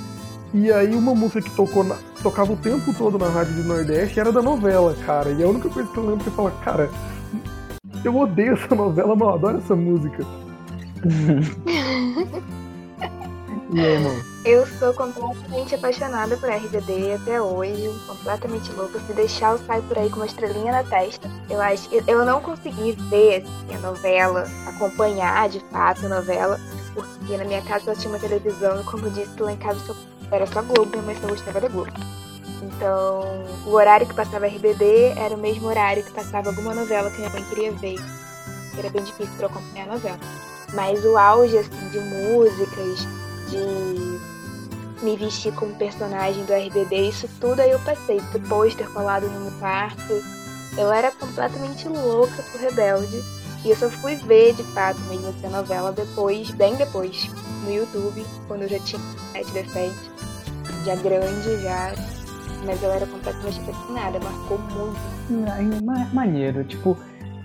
E 0.54 0.72
aí 0.72 0.94
uma 0.94 1.14
música 1.14 1.42
que 1.42 1.50
tocou 1.50 1.84
na, 1.84 1.96
tocava 2.22 2.52
o 2.52 2.56
tempo 2.56 2.94
todo 2.94 3.18
na 3.18 3.28
rádio 3.28 3.54
do 3.54 3.64
Nordeste 3.64 4.18
era 4.18 4.32
da 4.32 4.40
novela, 4.40 4.94
cara. 5.04 5.30
E 5.30 5.42
a 5.42 5.48
única 5.48 5.68
coisa 5.68 5.90
que 5.90 5.98
eu 5.98 6.06
lembro 6.06 6.26
é 6.26 6.30
falar, 6.30 6.52
cara, 6.62 6.90
eu 8.04 8.16
odeio 8.16 8.54
essa 8.54 8.74
novela, 8.74 9.14
mas 9.14 9.28
eu 9.28 9.34
adoro 9.34 9.58
essa 9.58 9.76
música. 9.76 10.24
e 13.72 13.80
aí, 13.80 13.94
irmão? 13.94 14.16
Eu 14.44 14.64
sou 14.78 14.94
completamente 14.94 15.74
apaixonada 15.74 16.36
por 16.36 16.48
RBD 16.48 17.14
até 17.14 17.42
hoje, 17.42 17.90
completamente 18.06 18.72
louca. 18.72 19.00
Se 19.00 19.12
deixar, 19.12 19.52
eu 19.52 19.58
saio 19.58 19.82
por 19.82 19.98
aí 19.98 20.08
com 20.08 20.16
uma 20.16 20.26
estrelinha 20.26 20.70
na 20.72 20.84
testa. 20.84 21.28
Eu 21.50 21.60
acho 21.60 21.88
que 21.88 22.02
eu 22.06 22.24
não 22.24 22.40
consegui 22.40 22.92
ver 23.10 23.42
assim, 23.42 23.74
a 23.74 23.78
novela, 23.80 24.48
acompanhar 24.66 25.48
de 25.48 25.60
fato 25.70 26.06
a 26.06 26.08
novela, 26.08 26.60
porque 26.94 27.36
na 27.36 27.44
minha 27.44 27.62
casa 27.62 27.86
só 27.86 27.94
tinha 28.00 28.12
uma 28.12 28.20
televisão 28.20 28.80
e, 28.80 28.84
como 28.84 29.06
eu 29.06 29.10
disse, 29.10 29.40
lá 29.40 29.52
em 29.52 29.56
casa 29.56 29.80
só 29.80 29.94
era 30.30 30.46
só 30.46 30.62
Globo, 30.62 30.90
minha 30.90 31.02
mãe 31.02 31.16
só 31.16 31.28
gostava 31.28 31.60
da 31.60 31.68
Globo. 31.68 31.92
Então, 32.62 33.44
o 33.66 33.70
horário 33.70 34.06
que 34.06 34.14
passava 34.14 34.46
RBD 34.46 35.14
era 35.16 35.34
o 35.34 35.38
mesmo 35.38 35.66
horário 35.68 36.02
que 36.02 36.12
passava 36.12 36.48
alguma 36.48 36.74
novela 36.74 37.10
que 37.10 37.18
minha 37.18 37.30
mãe 37.30 37.44
queria 37.44 37.72
ver. 37.72 37.98
Era 38.78 38.90
bem 38.90 39.02
difícil 39.02 39.32
para 39.36 39.46
acompanhar 39.46 39.88
a 39.88 39.92
novela. 39.92 40.18
Mas 40.74 41.04
o 41.04 41.16
auge 41.16 41.56
assim, 41.58 41.88
de 41.90 42.00
músicas, 42.00 43.06
de 43.48 45.04
me 45.04 45.16
vestir 45.16 45.52
como 45.54 45.74
personagem 45.76 46.44
do 46.44 46.52
RBD, 46.52 47.08
isso 47.08 47.28
tudo 47.40 47.60
aí 47.60 47.70
eu 47.70 47.78
passei. 47.80 48.20
Ter 48.32 48.40
pôster 48.48 48.88
colado 48.90 49.28
no 49.28 49.40
meu 49.40 49.52
quarto. 49.58 50.22
Eu 50.76 50.92
era 50.92 51.10
completamente 51.12 51.88
louca 51.88 52.42
por 52.50 52.60
Rebelde. 52.60 53.22
E 53.64 53.70
eu 53.70 53.76
só 53.76 53.90
fui 53.90 54.14
ver, 54.16 54.54
de 54.54 54.62
fato, 54.74 55.00
mesmo 55.08 55.28
essa 55.28 55.48
novela 55.48 55.90
depois, 55.90 56.50
bem 56.50 56.76
depois, 56.76 57.28
no 57.64 57.72
YouTube, 57.72 58.24
quando 58.46 58.62
eu 58.62 58.68
já 58.68 58.78
tinha 58.78 59.00
internet 59.00 59.50
decente, 59.50 60.10
já 60.84 60.94
grande, 60.94 61.62
já. 61.62 61.92
Mas 62.64 62.82
eu 62.82 62.90
era 62.90 63.06
completamente 63.06 63.60
fascinada, 63.60 64.18
marcou 64.20 64.58
muito. 64.58 66.14
Maneiro, 66.14 66.64
tipo, 66.64 66.96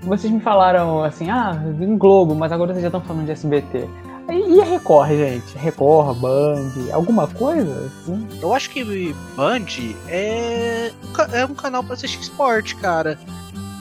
vocês 0.04 0.32
me 0.32 0.40
falaram 0.40 1.04
assim, 1.04 1.30
ah, 1.30 1.62
em 1.80 1.98
Globo, 1.98 2.34
mas 2.34 2.52
agora 2.52 2.74
vocês 2.74 2.82
já 2.82 2.88
estão 2.88 3.02
falando 3.02 3.26
de 3.26 3.32
SBT. 3.32 3.88
E 4.30 4.62
a 4.62 4.64
Record, 4.64 5.10
gente? 5.10 5.58
Record, 5.58 6.18
Band, 6.20 6.72
alguma 6.94 7.28
coisa? 7.28 7.92
Assim? 8.02 8.28
Eu 8.42 8.54
acho 8.54 8.70
que 8.70 9.14
Band 9.36 9.66
é, 10.08 10.92
é 11.34 11.46
um 11.46 11.54
canal 11.54 11.84
para 11.84 11.96
assistir 11.96 12.22
esporte, 12.22 12.76
cara. 12.78 13.20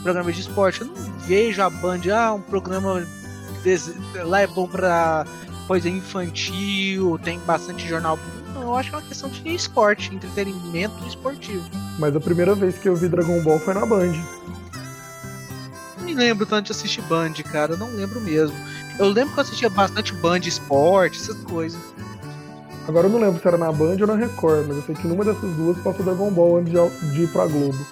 Programa 0.03 0.31
de 0.31 0.41
esporte. 0.41 0.81
Eu 0.81 0.87
não 0.87 0.95
vejo 1.19 1.61
a 1.61 1.69
Band, 1.69 2.01
ah, 2.13 2.33
um 2.33 2.41
programa 2.41 3.05
lá 4.23 4.41
é 4.41 4.47
bom 4.47 4.67
pra 4.67 5.25
coisa 5.67 5.87
infantil, 5.89 7.19
tem 7.23 7.39
bastante 7.39 7.87
jornal. 7.87 8.19
Não, 8.53 8.63
eu 8.63 8.75
acho 8.75 8.89
que 8.89 8.95
é 8.95 8.99
uma 8.99 9.07
questão 9.07 9.29
de 9.29 9.53
esporte, 9.53 10.13
entretenimento 10.13 11.05
esportivo. 11.07 11.69
Mas 11.97 12.15
a 12.15 12.19
primeira 12.19 12.53
vez 12.55 12.77
que 12.77 12.89
eu 12.89 12.95
vi 12.95 13.07
Dragon 13.07 13.41
Ball 13.41 13.59
foi 13.59 13.73
na 13.73 13.85
Band. 13.85 14.13
Não 15.97 16.05
me 16.05 16.13
lembro 16.13 16.45
tanto 16.45 16.67
de 16.67 16.71
assistir 16.71 17.01
Band, 17.03 17.33
cara, 17.51 17.73
eu 17.73 17.77
não 17.77 17.89
lembro 17.95 18.19
mesmo. 18.21 18.55
Eu 18.99 19.07
lembro 19.07 19.33
que 19.33 19.39
eu 19.39 19.43
assistia 19.43 19.69
bastante 19.69 20.13
Band 20.13 20.39
Esporte, 20.39 21.19
essas 21.19 21.37
coisas. 21.43 21.79
Agora 22.87 23.07
eu 23.07 23.11
não 23.11 23.19
lembro 23.19 23.41
se 23.41 23.47
era 23.47 23.57
na 23.57 23.71
Band 23.71 23.97
ou 24.01 24.07
na 24.07 24.15
Record, 24.15 24.67
mas 24.67 24.77
eu 24.77 24.83
sei 24.83 24.95
que 24.95 25.07
numa 25.07 25.23
dessas 25.23 25.49
duas 25.55 25.77
passou 25.77 26.03
Dragon 26.03 26.31
Ball 26.31 26.57
antes 26.57 26.73
de 27.13 27.23
ir 27.23 27.27
pra 27.29 27.45
Globo. 27.45 27.85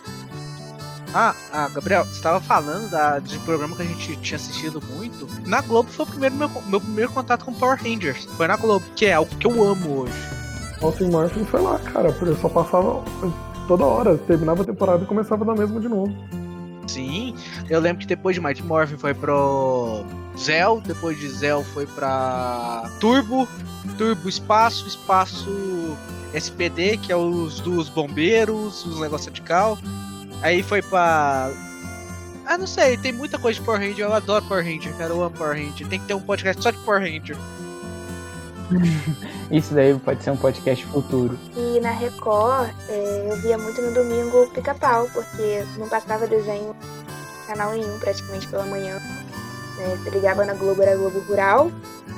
Ah, 1.14 1.34
ah, 1.52 1.68
Gabriel, 1.70 2.06
você 2.06 2.12
estava 2.12 2.40
falando 2.40 2.90
da, 2.90 3.18
de 3.18 3.40
programa 3.40 3.76
que 3.76 3.82
a 3.82 3.86
gente 3.86 4.16
tinha 4.18 4.36
assistido 4.36 4.82
muito. 4.96 5.28
Na 5.48 5.62
Globo 5.62 5.90
foi 5.90 6.06
o 6.06 6.10
primeiro 6.10 6.36
meu, 6.36 6.50
meu 6.68 6.80
primeiro 6.80 7.12
contato 7.12 7.46
com 7.46 7.54
Power 7.54 7.82
Rangers. 7.82 8.26
Foi 8.38 8.48
na 8.48 8.56
Globo, 8.56 8.86
que 8.96 9.06
é 9.08 9.18
o 9.18 9.26
que 9.26 9.48
eu 9.48 9.64
amo 9.64 10.02
hoje. 10.02 10.39
Austin 10.82 11.10
Martin 11.10 11.46
foi 11.46 11.62
lá, 11.62 11.78
cara. 11.80 12.16
Eu 12.22 12.36
só 12.38 12.50
passava 12.50 13.04
toda 13.68 13.86
hora. 13.86 14.18
Terminava 14.18 14.64
a 14.64 14.66
temporada 14.66 15.04
e 15.04 15.08
começava 15.08 15.44
da 15.46 15.54
mesma 15.54 15.80
de 15.80 15.90
novo. 15.90 16.14
Sim, 16.88 17.36
eu 17.70 17.80
lembro 17.80 18.00
que 18.00 18.08
depois 18.08 18.36
de 18.36 18.42
Mighty 18.42 18.64
Morphin 18.64 18.98
foi 18.98 19.14
pro 19.14 20.04
Zell, 20.36 20.82
depois 20.84 21.20
de 21.20 21.30
Zell 21.30 21.64
foi 21.64 21.86
pra 21.86 22.90
Turbo, 23.00 23.48
Turbo 23.96 24.28
Espaço, 24.28 24.88
Espaço 24.88 25.96
SPD, 26.34 26.98
que 26.98 27.12
é 27.12 27.16
os 27.16 27.60
dos 27.60 27.90
bombeiros, 27.90 28.84
os 28.86 29.00
negócios 29.00 29.32
de 29.32 29.42
cal. 29.42 29.78
Aí 30.42 30.64
foi 30.64 30.82
pra. 30.82 31.52
Ah, 32.44 32.58
não 32.58 32.66
sei, 32.66 32.98
tem 32.98 33.12
muita 33.12 33.38
coisa 33.38 33.60
de 33.60 33.66
Power 33.66 33.80
Ranger, 33.80 34.06
eu 34.06 34.14
adoro 34.14 34.44
Power 34.46 34.66
Ranger, 34.66 34.92
cara, 34.98 35.14
eu 35.14 35.22
amo 35.22 35.36
Power 35.36 35.56
Ranger. 35.56 35.88
Tem 35.88 36.00
que 36.00 36.08
ter 36.08 36.16
um 36.16 36.22
podcast 36.22 36.64
só 36.64 36.72
de 36.72 36.78
Power 36.80 37.02
Ranger. 37.02 37.38
Isso 39.52 39.74
daí 39.74 39.98
pode 39.98 40.24
ser 40.24 40.32
um 40.32 40.38
podcast 40.38 40.86
futuro. 40.88 41.38
E 41.56 41.80
na 41.80 41.92
Record, 41.92 42.70
é, 42.88 43.28
eu 43.30 43.36
via 43.38 43.58
muito 43.58 43.82
no 43.82 43.92
domingo 43.92 44.48
pica-pau, 44.54 45.08
porque 45.12 45.64
não 45.78 45.90
passava 45.90 46.28
desenho 46.28 46.76
canal 47.48 47.72
nenhum 47.72 47.98
praticamente 47.98 48.48
pela 48.48 48.66
manhã. 48.66 49.02
É, 49.80 49.96
você 49.96 50.10
ligava 50.12 50.46
na 50.46 50.54
Globo, 50.54 50.82
era 50.84 50.96
Globo 50.96 51.20
Rural, 51.22 51.72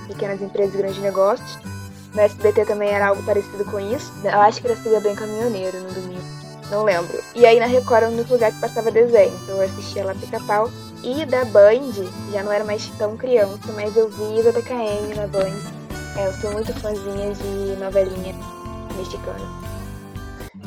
pequenas 0.07 0.41
empresas 0.41 0.75
grandes 0.75 1.01
negócios. 1.01 1.57
No 2.13 2.19
SBT 2.19 2.65
também 2.65 2.89
era 2.89 3.07
algo 3.07 3.23
parecido 3.23 3.63
com 3.63 3.79
isso. 3.79 4.11
Eu 4.23 4.41
acho 4.41 4.59
que 4.59 4.67
era 4.67 4.75
Siga 4.75 4.99
Bem 4.99 5.15
Caminhoneiro 5.15 5.79
no 5.79 5.93
domingo. 5.93 6.41
Não 6.69 6.83
lembro. 6.83 7.17
E 7.33 7.45
aí 7.45 7.59
na 7.59 7.65
Record 7.65 8.03
era 8.03 8.09
o 8.09 8.13
único 8.13 8.33
lugar 8.33 8.51
que 8.51 8.59
passava 8.59 8.91
desenho. 8.91 9.33
Então 9.43 9.55
eu 9.55 9.63
assistia 9.63 10.03
lá 10.03 10.13
pica-pau. 10.13 10.69
E 11.03 11.25
da 11.25 11.45
Band, 11.45 11.93
já 12.31 12.43
não 12.43 12.51
era 12.51 12.63
mais 12.63 12.85
tão 12.97 13.15
criança, 13.15 13.71
mas 13.73 13.95
eu 13.95 14.09
vi 14.09 14.43
da 14.43 14.51
TKM 14.51 15.15
na 15.15 15.27
Band. 15.27 15.80
É, 16.17 16.27
eu 16.27 16.33
sou 16.33 16.51
muito 16.51 16.73
fãzinha 16.73 17.33
de 17.33 17.79
novelinha 17.79 18.35
mexicana. 18.97 19.39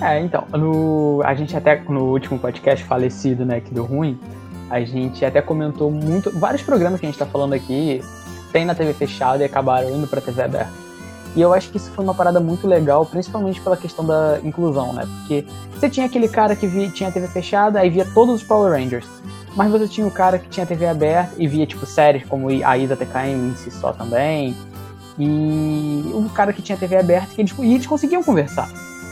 É, 0.00 0.20
então, 0.20 0.46
no, 0.52 1.22
a 1.24 1.34
gente 1.34 1.56
até 1.56 1.80
no 1.88 2.12
último 2.12 2.38
podcast 2.38 2.84
falecido, 2.84 3.44
né, 3.44 3.60
que 3.60 3.72
deu 3.72 3.84
ruim, 3.84 4.18
a 4.70 4.80
gente 4.80 5.24
até 5.24 5.40
comentou 5.40 5.90
muito, 5.90 6.30
vários 6.38 6.62
programas 6.62 6.98
que 6.98 7.06
a 7.06 7.08
gente 7.08 7.18
tá 7.18 7.26
falando 7.26 7.52
aqui 7.52 8.02
tem 8.52 8.64
na 8.64 8.74
TV 8.74 8.92
fechada 8.92 9.42
e 9.42 9.46
acabaram 9.46 9.90
indo 9.90 10.06
pra 10.06 10.20
TV 10.20 10.42
aberta. 10.42 10.72
E 11.34 11.40
eu 11.40 11.52
acho 11.52 11.68
que 11.70 11.76
isso 11.76 11.90
foi 11.90 12.04
uma 12.04 12.14
parada 12.14 12.38
muito 12.38 12.68
legal, 12.68 13.04
principalmente 13.04 13.60
pela 13.60 13.76
questão 13.76 14.06
da 14.06 14.38
inclusão, 14.44 14.92
né? 14.92 15.08
Porque 15.18 15.44
você 15.72 15.90
tinha 15.90 16.06
aquele 16.06 16.28
cara 16.28 16.54
que 16.54 16.64
via, 16.64 16.88
tinha 16.88 17.10
TV 17.10 17.26
fechada, 17.26 17.80
aí 17.80 17.90
via 17.90 18.06
todos 18.14 18.36
os 18.36 18.42
Power 18.44 18.72
Rangers. 18.72 19.08
Mas 19.56 19.72
você 19.72 19.88
tinha 19.88 20.06
o 20.06 20.10
cara 20.10 20.38
que 20.38 20.48
tinha 20.48 20.64
TV 20.64 20.86
aberta 20.86 21.34
e 21.36 21.48
via, 21.48 21.66
tipo, 21.66 21.84
séries 21.84 22.24
como 22.24 22.48
a 22.48 22.78
Ida 22.78 22.96
TKM 22.96 23.50
em 23.50 23.56
si 23.56 23.72
só 23.72 23.92
também. 23.92 24.54
E 25.18 26.10
o 26.12 26.28
cara 26.30 26.52
que 26.52 26.62
tinha 26.62 26.76
TV 26.76 26.96
aberta, 26.96 27.34
que 27.34 27.40
eles, 27.40 27.54
e 27.58 27.74
eles 27.74 27.86
conseguiam 27.86 28.22
conversar. 28.22 28.68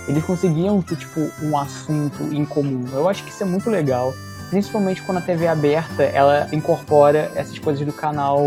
Eles 0.09 0.25
conseguiam 0.25 0.83
ter, 0.83 0.97
tipo, 0.97 1.31
um 1.43 1.57
assunto 1.57 2.23
em 2.33 2.45
comum. 2.45 2.85
Eu 2.93 3.09
acho 3.09 3.23
que 3.23 3.31
isso 3.31 3.43
é 3.43 3.47
muito 3.47 3.71
legal 3.71 4.13
principalmente 4.53 5.01
quando 5.01 5.17
a 5.17 5.23
TV 5.23 5.49
aberta, 5.49 6.03
ela 6.03 6.47
incorpora 6.53 7.33
essas 7.35 7.59
coisas 7.59 7.87
do 7.87 7.93
canal 7.93 8.39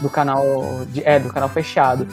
do 0.00 0.08
canal 0.08 0.44
de, 0.86 1.02
é, 1.04 1.18
do 1.18 1.32
canal 1.32 1.48
fechado. 1.48 2.06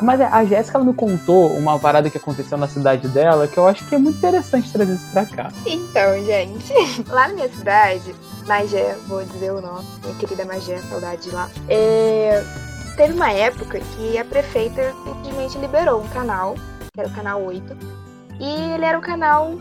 Mas 0.00 0.20
a 0.20 0.44
Jéssica 0.44 0.78
me 0.78 0.94
contou 0.94 1.48
uma 1.56 1.76
parada 1.80 2.08
que 2.08 2.16
aconteceu 2.16 2.56
na 2.56 2.68
cidade 2.68 3.08
dela 3.08 3.48
que 3.48 3.58
eu 3.58 3.66
acho 3.66 3.84
que 3.86 3.96
é 3.96 3.98
muito 3.98 4.18
interessante 4.18 4.72
trazer 4.72 4.94
isso 4.94 5.06
pra 5.10 5.26
cá. 5.26 5.52
Então, 5.66 6.24
gente, 6.24 6.72
lá 7.10 7.26
na 7.26 7.34
minha 7.34 7.48
cidade, 7.48 8.14
Magé, 8.46 8.96
vou 9.08 9.24
dizer 9.24 9.50
o 9.50 9.60
nome, 9.60 9.84
minha 10.04 10.14
querida 10.14 10.44
Magé, 10.44 10.78
saudade 10.88 11.22
de 11.22 11.30
lá. 11.30 11.50
É, 11.68 12.40
teve 13.00 13.14
uma 13.14 13.32
época 13.32 13.80
que 13.80 14.18
a 14.18 14.24
prefeita 14.26 14.94
simplesmente 15.04 15.56
liberou 15.56 16.02
um 16.02 16.08
canal, 16.08 16.54
que 16.92 17.00
era 17.00 17.08
o 17.08 17.14
canal 17.14 17.42
8, 17.42 17.74
e 18.38 18.74
ele 18.74 18.84
era 18.84 18.98
um 18.98 19.00
canal 19.00 19.58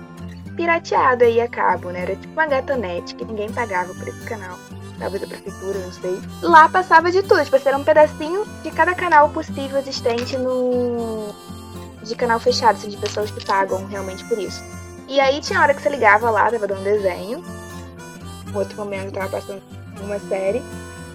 pirateado 0.58 1.24
aí 1.24 1.40
a 1.40 1.48
cabo, 1.48 1.90
né? 1.90 2.02
Era 2.02 2.18
tipo 2.18 2.34
uma 2.34 2.46
gatonet 2.46 3.16
que 3.16 3.24
ninguém 3.24 3.50
pagava 3.50 3.94
por 3.94 4.06
esse 4.10 4.26
canal. 4.26 4.60
Talvez 5.00 5.24
a 5.24 5.28
prefeitura, 5.28 5.80
não 5.80 5.90
sei. 5.94 6.22
Lá 6.42 6.68
passava 6.68 7.10
de 7.10 7.24
tudo, 7.24 7.42
tipo, 7.46 7.56
era 7.66 7.78
um 7.78 7.84
pedacinho 7.86 8.46
de 8.62 8.72
cada 8.72 8.94
canal 8.94 9.30
possível 9.30 9.80
existente 9.80 10.38
no. 10.38 11.34
de 12.04 12.16
canal 12.16 12.42
fechado, 12.42 12.76
assim, 12.76 12.90
de 12.90 12.98
pessoas 12.98 13.32
que 13.32 13.46
pagam 13.46 13.86
realmente 13.86 14.26
por 14.26 14.38
isso. 14.38 14.62
E 15.08 15.18
aí 15.18 15.40
tinha 15.40 15.62
hora 15.62 15.74
que 15.74 15.82
você 15.82 15.88
ligava 15.88 16.30
lá, 16.30 16.52
tava 16.52 16.68
dando 16.68 16.84
desenho. 16.84 17.42
No 18.52 18.60
outro 18.60 18.76
momento 18.76 19.14
tava 19.14 19.30
passando 19.30 19.62
uma 20.02 20.20
série. 20.20 20.62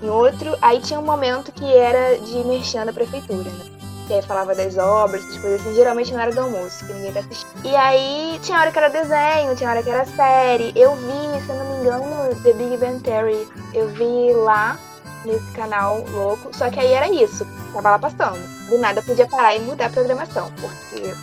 Em 0.04 0.10
outro. 0.10 0.56
Aí 0.60 0.80
tinha 0.80 1.00
um 1.00 1.04
momento 1.04 1.50
que 1.52 1.64
era 1.64 2.18
de 2.18 2.44
merchan 2.44 2.86
da 2.86 2.92
prefeitura, 2.92 3.50
né? 3.50 3.64
Que 4.06 4.14
aí 4.14 4.22
falava 4.22 4.54
das 4.54 4.76
obras, 4.76 5.24
essas 5.24 5.38
coisas 5.38 5.60
assim, 5.62 5.74
geralmente 5.74 6.12
na 6.12 6.22
hora 6.22 6.32
do 6.32 6.40
almoço, 6.40 6.84
que 6.84 6.92
ninguém 6.92 7.12
tá 7.12 7.20
assistindo. 7.20 7.64
E 7.64 7.74
aí 7.74 8.38
tinha 8.42 8.60
hora 8.60 8.70
que 8.70 8.78
era 8.78 8.88
desenho, 8.90 9.56
tinha 9.56 9.70
hora 9.70 9.82
que 9.82 9.88
era 9.88 10.04
série. 10.04 10.72
Eu 10.76 10.94
vi, 10.94 11.44
se 11.44 11.48
eu 11.48 11.56
não 11.56 11.74
me 11.74 11.80
engano, 11.80 12.34
The 12.42 12.52
Big 12.52 12.76
Bang 12.76 13.00
Theory. 13.00 13.48
Eu 13.72 13.88
vi 13.88 14.34
lá 14.34 14.78
nesse 15.24 15.50
canal 15.52 16.04
louco. 16.10 16.50
Só 16.54 16.70
que 16.70 16.78
aí 16.78 16.92
era 16.92 17.08
isso, 17.08 17.46
tava 17.72 17.90
lá 17.90 17.98
passando. 17.98 18.38
Do 18.68 18.78
nada 18.78 19.02
podia 19.02 19.26
parar 19.26 19.56
e 19.56 19.60
mudar 19.60 19.86
a 19.86 19.90
programação, 19.90 20.50
porque 20.60 21.14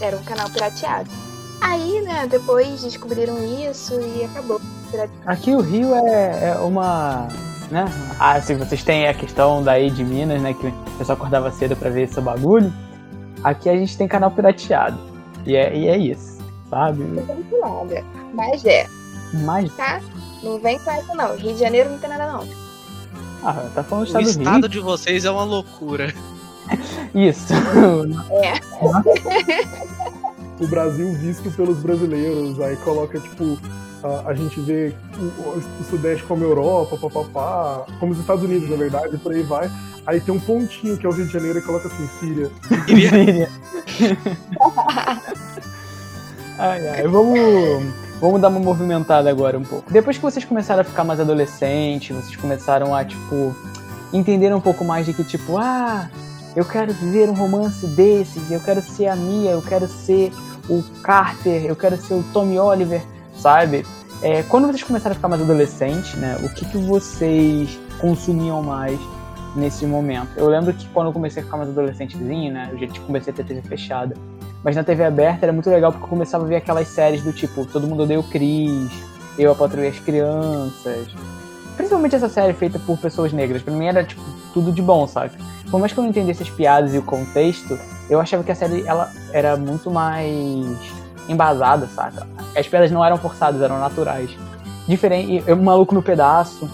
era 0.00 0.16
um 0.16 0.24
canal 0.24 0.50
pirateado. 0.50 1.08
Aí, 1.60 2.00
né, 2.02 2.26
depois 2.28 2.82
descobriram 2.82 3.38
isso 3.44 3.94
e 4.00 4.24
acabou. 4.24 4.60
Aqui 5.26 5.52
o 5.52 5.60
Rio 5.60 5.94
é, 5.94 6.50
é 6.50 6.58
uma. 6.58 7.28
Né? 7.70 7.84
Ah, 8.18 8.40
se 8.40 8.54
vocês 8.54 8.82
têm 8.84 9.08
a 9.08 9.14
questão 9.14 9.62
daí 9.62 9.90
de 9.90 10.04
Minas, 10.04 10.40
né? 10.40 10.54
Que 10.54 10.66
o 10.66 10.72
pessoal 10.98 11.16
acordava 11.16 11.50
cedo 11.50 11.74
pra 11.76 11.90
ver 11.90 12.02
esse 12.02 12.20
bagulho. 12.20 12.72
Aqui 13.42 13.68
a 13.68 13.76
gente 13.76 13.96
tem 13.96 14.06
canal 14.08 14.30
pirateado. 14.30 14.98
E 15.46 15.56
é, 15.56 15.76
e 15.76 15.88
é 15.88 15.96
isso, 15.98 16.38
sabe? 16.70 17.02
Não 17.02 17.22
tem 17.22 17.60
nada. 17.60 18.04
Mas 18.32 18.64
é. 18.64 18.86
Mas. 19.44 19.74
Tá? 19.76 20.00
Não 20.42 20.58
vem 20.58 20.78
com 20.78 20.90
essa 20.90 21.14
não. 21.14 21.36
Rio 21.36 21.54
de 21.54 21.60
Janeiro 21.60 21.90
não 21.90 21.98
tem 21.98 22.08
nada 22.08 22.32
não. 22.32 22.48
Ah, 23.42 23.68
tá 23.74 23.82
falando 23.82 24.06
do 24.06 24.16
O 24.16 24.20
estado 24.20 24.24
do 24.24 24.30
estado 24.30 24.60
Rio. 24.62 24.68
de 24.70 24.80
vocês 24.80 25.24
é 25.24 25.30
uma 25.30 25.44
loucura. 25.44 26.14
Isso. 27.14 27.52
É. 28.42 28.54
o 30.60 30.66
Brasil 30.66 31.12
visto 31.14 31.50
pelos 31.50 31.78
brasileiros, 31.78 32.60
aí 32.60 32.76
coloca, 32.76 33.18
tipo, 33.20 33.58
a, 34.04 34.28
a 34.30 34.34
gente 34.34 34.60
vê 34.60 34.92
o, 35.18 35.22
o 35.80 35.84
Sudeste 35.88 36.22
como 36.24 36.44
Europa, 36.44 36.96
papapá, 36.96 37.86
como 37.98 38.12
os 38.12 38.18
Estados 38.18 38.44
Unidos, 38.44 38.68
na 38.68 38.76
verdade, 38.76 39.16
por 39.18 39.32
aí 39.32 39.42
vai. 39.42 39.70
Aí 40.06 40.20
tem 40.20 40.34
um 40.34 40.38
pontinho 40.40 40.96
que 40.98 41.06
é 41.06 41.08
o 41.08 41.12
Rio 41.12 41.26
de 41.26 41.32
Janeiro 41.32 41.58
e 41.58 41.62
coloca 41.62 41.88
assim, 41.88 42.06
Síria. 42.20 42.50
Queria- 42.86 43.48
ai, 46.58 46.88
ai, 46.88 47.08
vamos, 47.08 47.38
vamos 48.20 48.40
dar 48.40 48.48
uma 48.48 48.60
movimentada 48.60 49.30
agora 49.30 49.58
um 49.58 49.64
pouco. 49.64 49.90
Depois 49.90 50.16
que 50.16 50.22
vocês 50.22 50.44
começaram 50.44 50.82
a 50.82 50.84
ficar 50.84 51.04
mais 51.04 51.18
adolescentes, 51.20 52.14
vocês 52.14 52.36
começaram 52.36 52.94
a, 52.94 53.04
tipo, 53.04 53.54
entender 54.12 54.54
um 54.54 54.60
pouco 54.60 54.84
mais 54.84 55.06
de 55.06 55.14
que, 55.14 55.24
tipo, 55.24 55.56
ah, 55.56 56.10
eu 56.54 56.64
quero 56.66 56.92
viver 56.92 57.30
um 57.30 57.34
romance 57.34 57.86
desses, 57.86 58.50
eu 58.50 58.60
quero 58.60 58.82
ser 58.82 59.06
a 59.08 59.16
Mia, 59.16 59.52
eu 59.52 59.62
quero 59.62 59.88
ser 59.88 60.30
o 60.68 60.82
Carter, 61.02 61.64
eu 61.64 61.74
quero 61.76 61.96
ser 61.96 62.14
o 62.14 62.22
Tommy 62.32 62.58
Oliver, 62.58 63.02
sabe? 63.44 63.84
É, 64.22 64.42
quando 64.44 64.66
vocês 64.66 64.82
começaram 64.82 65.12
a 65.12 65.16
ficar 65.16 65.28
mais 65.28 65.42
adolescentes, 65.42 66.14
né, 66.14 66.38
o 66.42 66.48
que, 66.48 66.64
que 66.64 66.78
vocês 66.78 67.78
consumiam 68.00 68.62
mais 68.62 68.98
nesse 69.54 69.84
momento? 69.84 70.30
Eu 70.34 70.48
lembro 70.48 70.72
que 70.72 70.88
quando 70.88 71.08
eu 71.08 71.12
comecei 71.12 71.42
a 71.42 71.44
ficar 71.44 71.58
mais 71.58 71.68
adolescentezinho, 71.68 72.50
né, 72.50 72.70
eu 72.72 72.78
já 72.78 72.86
comecei 73.02 73.34
a 73.34 73.36
ter 73.36 73.44
TV 73.44 73.60
fechada, 73.60 74.16
mas 74.62 74.74
na 74.74 74.82
TV 74.82 75.04
aberta 75.04 75.44
era 75.44 75.52
muito 75.52 75.68
legal 75.68 75.92
porque 75.92 76.06
eu 76.06 76.08
começava 76.08 76.44
a 76.44 76.46
ver 76.46 76.56
aquelas 76.56 76.88
séries 76.88 77.22
do 77.22 77.34
tipo 77.34 77.66
Todo 77.66 77.86
Mundo 77.86 78.04
Odeia 78.04 78.18
o 78.18 78.22
Chris, 78.22 78.90
Eu, 79.38 79.52
a 79.52 79.54
Patrulha 79.54 79.90
as 79.90 79.98
Crianças. 79.98 81.08
Principalmente 81.76 82.16
essa 82.16 82.30
série 82.30 82.54
feita 82.54 82.78
por 82.78 82.96
pessoas 82.96 83.30
negras. 83.30 83.60
Pra 83.60 83.74
mim 83.74 83.84
era, 83.84 84.04
tipo, 84.04 84.22
tudo 84.54 84.72
de 84.72 84.80
bom, 84.80 85.06
sabe? 85.06 85.32
Por 85.70 85.78
mais 85.78 85.92
que 85.92 85.98
eu 85.98 86.02
não 86.02 86.08
entendesse 86.08 86.44
as 86.44 86.48
piadas 86.48 86.94
e 86.94 86.98
o 86.98 87.02
contexto, 87.02 87.78
eu 88.08 88.18
achava 88.20 88.42
que 88.42 88.52
a 88.52 88.54
série 88.54 88.86
ela 88.86 89.12
era 89.32 89.54
muito 89.56 89.90
mais 89.90 91.03
embasada, 91.28 91.86
saca? 91.94 92.26
As 92.56 92.66
piadas 92.66 92.90
não 92.90 93.04
eram 93.04 93.16
forçadas, 93.18 93.60
eram 93.62 93.78
naturais. 93.80 94.30
Diferente, 94.88 95.42
eu, 95.46 95.56
Maluco 95.56 95.94
no 95.94 96.02
Pedaço. 96.02 96.68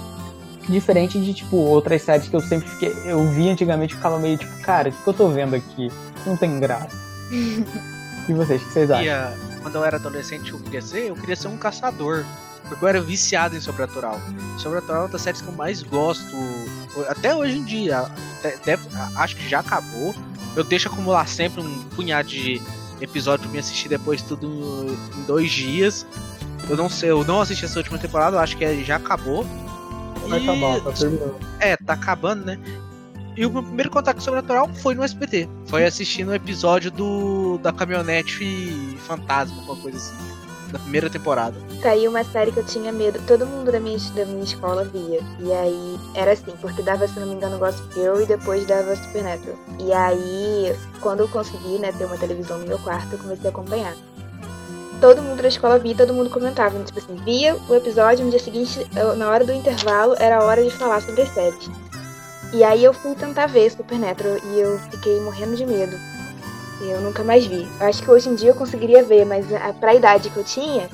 Diferente 0.68 1.18
de, 1.20 1.32
tipo, 1.34 1.56
outras 1.56 2.02
séries 2.02 2.28
que 2.28 2.36
eu 2.36 2.40
sempre 2.40 2.68
fiquei. 2.68 2.94
Eu 3.04 3.28
vi 3.30 3.48
antigamente 3.48 3.94
e 3.94 3.96
ficava 3.96 4.18
meio 4.18 4.36
tipo, 4.38 4.52
cara, 4.62 4.88
o 4.90 4.92
que, 4.92 5.02
que 5.02 5.08
eu 5.08 5.14
tô 5.14 5.28
vendo 5.28 5.56
aqui? 5.56 5.90
Não 6.26 6.36
tem 6.36 6.58
graça. 6.60 6.96
E 8.28 8.32
vocês, 8.34 8.62
o 8.62 8.64
que 8.66 8.72
vocês 8.72 8.90
acham? 8.90 9.02
queria- 9.02 9.32
quando 9.62 9.74
eu 9.76 9.84
era 9.84 9.96
adolescente, 9.96 10.52
eu 10.52 10.58
queria 10.60 10.80
ser, 10.80 11.08
eu 11.08 11.16
queria 11.16 11.34
ser 11.34 11.48
um 11.48 11.56
caçador. 11.56 12.24
Porque 12.68 12.84
eu 12.84 12.88
era 12.88 13.00
viciado 13.00 13.56
em 13.56 13.60
Sobrenatural. 13.60 14.20
Sobrenatural 14.58 14.98
é 15.02 15.04
uma 15.06 15.08
das 15.10 15.22
séries 15.22 15.40
que 15.40 15.48
eu 15.48 15.54
mais 15.54 15.82
gosto. 15.82 16.36
Até 17.08 17.34
hoje 17.34 17.58
em 17.58 17.64
dia. 17.64 18.06
Até- 18.38 18.56
deve- 18.64 18.86
acho 19.16 19.34
que 19.34 19.48
já 19.48 19.58
acabou. 19.60 20.14
Eu 20.54 20.62
deixo 20.62 20.86
acumular 20.88 21.26
sempre 21.26 21.60
um 21.60 21.78
punhado 21.96 22.28
de 22.28 22.62
episódio 23.00 23.44
pra 23.44 23.52
me 23.52 23.58
assistir 23.58 23.88
depois 23.88 24.22
tudo 24.22 24.46
em 25.16 25.22
dois 25.24 25.50
dias. 25.50 26.06
Eu 26.68 26.76
não 26.76 26.88
sei, 26.88 27.10
eu 27.10 27.24
não 27.24 27.40
assisti 27.40 27.64
essa 27.64 27.78
última 27.78 27.98
temporada, 27.98 28.36
eu 28.36 28.40
acho 28.40 28.56
que 28.56 28.84
já 28.84 28.96
acabou. 28.96 29.46
Vai 30.28 30.38
E- 30.40 30.42
acabar, 30.48 30.80
tá 30.80 30.92
terminando. 30.92 31.34
é, 31.58 31.76
tá 31.76 31.94
acabando, 31.94 32.44
né? 32.44 32.58
E 33.36 33.46
o 33.46 33.50
meu 33.50 33.62
primeiro 33.62 33.90
contato 33.90 34.20
Sobrenatural 34.22 34.68
foi 34.74 34.94
no 34.94 35.02
SBT. 35.02 35.48
Foi 35.66 35.84
assistindo 35.86 36.28
o 36.28 36.34
episódio 36.34 36.90
do 36.90 37.58
da 37.58 37.72
caminhonete 37.72 38.96
fantasma, 39.06 39.56
alguma 39.60 39.76
coisa 39.80 39.96
assim. 39.96 40.14
Da 40.70 40.78
primeira 40.78 41.10
temporada. 41.10 41.56
Tá 41.82 41.90
aí 41.90 42.06
uma 42.06 42.22
série 42.22 42.52
que 42.52 42.58
eu 42.58 42.64
tinha 42.64 42.92
medo. 42.92 43.20
Todo 43.26 43.46
mundo 43.46 43.72
da 43.72 43.80
minha, 43.80 43.98
da 44.14 44.24
minha 44.24 44.44
escola 44.44 44.84
via. 44.84 45.20
E 45.40 45.52
aí 45.52 45.98
era 46.14 46.32
assim, 46.32 46.52
porque 46.60 46.82
dava, 46.82 47.08
se 47.08 47.18
não 47.18 47.26
me 47.26 47.34
engano, 47.34 47.58
Gossip 47.58 47.92
Girl 47.92 48.20
e 48.20 48.26
depois 48.26 48.64
dava 48.66 48.94
Supernatural. 48.94 49.56
E 49.80 49.92
aí, 49.92 50.76
quando 51.00 51.20
eu 51.20 51.28
consegui, 51.28 51.78
né, 51.78 51.92
ter 51.92 52.04
uma 52.04 52.16
televisão 52.16 52.58
no 52.58 52.66
meu 52.66 52.78
quarto, 52.78 53.12
eu 53.12 53.18
comecei 53.18 53.46
a 53.46 53.50
acompanhar. 53.50 53.94
Todo 55.00 55.22
mundo 55.22 55.42
da 55.42 55.48
escola 55.48 55.78
via, 55.78 55.96
todo 55.96 56.14
mundo 56.14 56.30
comentava. 56.30 56.78
Tipo 56.84 56.98
assim, 56.98 57.16
via 57.24 57.56
o 57.68 57.74
episódio, 57.74 58.24
no 58.24 58.30
dia 58.30 58.38
seguinte, 58.38 58.86
na 59.16 59.28
hora 59.28 59.44
do 59.44 59.52
intervalo, 59.52 60.14
era 60.18 60.36
a 60.36 60.44
hora 60.44 60.62
de 60.62 60.70
falar 60.70 61.00
sobre 61.00 61.22
as 61.22 61.30
séries. 61.30 61.70
E 62.52 62.62
aí 62.62 62.84
eu 62.84 62.92
fui 62.92 63.14
tentar 63.14 63.46
ver 63.46 63.70
Supernatural 63.70 64.36
e 64.52 64.60
eu 64.60 64.78
fiquei 64.90 65.20
morrendo 65.20 65.56
de 65.56 65.64
medo. 65.64 65.96
Eu 66.80 67.00
nunca 67.00 67.22
mais 67.22 67.46
vi. 67.46 67.68
Eu 67.80 67.86
acho 67.86 68.02
que 68.02 68.10
hoje 68.10 68.28
em 68.28 68.34
dia 68.34 68.50
eu 68.50 68.54
conseguiria 68.54 69.02
ver, 69.02 69.24
mas 69.24 69.52
a, 69.52 69.72
pra 69.72 69.94
idade 69.94 70.30
que 70.30 70.36
eu 70.36 70.44
tinha, 70.44 70.88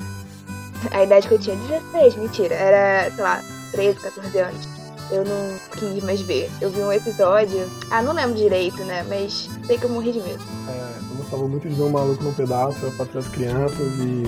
a 0.91 1.03
idade 1.03 1.27
que 1.27 1.33
eu 1.33 1.39
tinha, 1.39 1.55
16, 1.55 2.15
mentira, 2.15 2.55
era, 2.55 3.11
sei 3.11 3.23
lá, 3.23 3.41
13, 3.71 3.99
14 3.99 4.37
anos. 4.37 4.67
Eu 5.09 5.23
não 5.23 5.57
quis 5.71 6.03
mais 6.03 6.19
ver. 6.21 6.49
Eu 6.59 6.69
vi 6.69 6.81
um 6.81 6.91
episódio, 6.91 7.65
ah, 7.89 8.01
não 8.01 8.11
lembro 8.11 8.35
direito, 8.35 8.83
né, 8.83 9.05
mas 9.07 9.49
sei 9.65 9.77
que 9.77 9.85
eu 9.85 9.89
morri 9.89 10.11
de 10.11 10.19
medo. 10.19 10.43
É, 10.67 11.11
eu 11.11 11.17
gostava 11.17 11.47
muito 11.47 11.67
de 11.67 11.75
ver 11.75 11.83
o 11.83 11.89
Maluco 11.89 12.23
no 12.23 12.33
Pedaço, 12.33 12.85
a 12.85 12.91
Patrulha 12.91 13.13
das 13.13 13.27
Crianças 13.29 13.87
e 13.99 14.23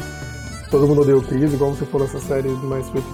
Todo 0.69 0.87
Mundo 0.87 1.01
o 1.01 1.21
Chris, 1.23 1.51
igual 1.51 1.73
você 1.73 1.83
falou, 1.83 2.05
essas 2.05 2.21
séries 2.21 2.53
mais 2.61 2.87
feitas 2.89 3.11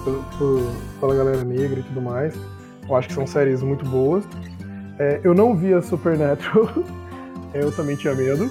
pela 1.00 1.14
galera 1.14 1.42
negra 1.42 1.80
e 1.80 1.82
tudo 1.84 2.02
mais. 2.02 2.34
Eu 2.86 2.94
acho 2.94 3.08
que 3.08 3.14
são 3.14 3.26
séries 3.26 3.62
muito 3.62 3.82
boas. 3.86 4.24
É, 4.98 5.20
eu 5.24 5.32
não 5.32 5.56
via 5.56 5.80
Supernatural, 5.80 6.68
eu 7.60 7.72
também 7.72 7.96
tinha 7.96 8.14
medo, 8.14 8.50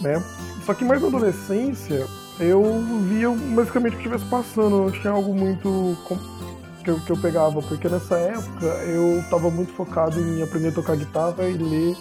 né? 0.00 0.22
Só 0.64 0.74
que 0.74 0.84
mais 0.84 1.00
na 1.00 1.08
adolescência, 1.08 2.06
eu 2.38 2.62
via 3.08 3.30
basicamente 3.54 3.94
o 3.94 3.96
que 3.96 4.06
estivesse 4.06 4.24
passando, 4.26 4.78
não 4.78 4.90
tinha 4.90 5.12
algo 5.12 5.34
muito 5.34 5.96
que 6.84 6.90
eu, 6.90 7.00
que 7.00 7.10
eu 7.10 7.16
pegava, 7.16 7.60
porque 7.62 7.88
nessa 7.88 8.16
época 8.16 8.66
eu 8.86 9.20
estava 9.20 9.50
muito 9.50 9.72
focado 9.72 10.18
em 10.20 10.42
aprender 10.42 10.68
a 10.68 10.72
tocar 10.72 10.96
guitarra 10.96 11.44
e 11.48 11.54
ler 11.54 11.96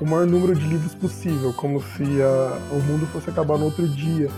o 0.00 0.06
maior 0.06 0.26
número 0.26 0.54
de 0.54 0.66
livros 0.66 0.94
possível, 0.94 1.52
como 1.52 1.80
se 1.80 2.04
ah, 2.22 2.58
o 2.72 2.80
mundo 2.80 3.06
fosse 3.06 3.30
acabar 3.30 3.58
no 3.58 3.66
outro 3.66 3.86
dia. 3.88 4.30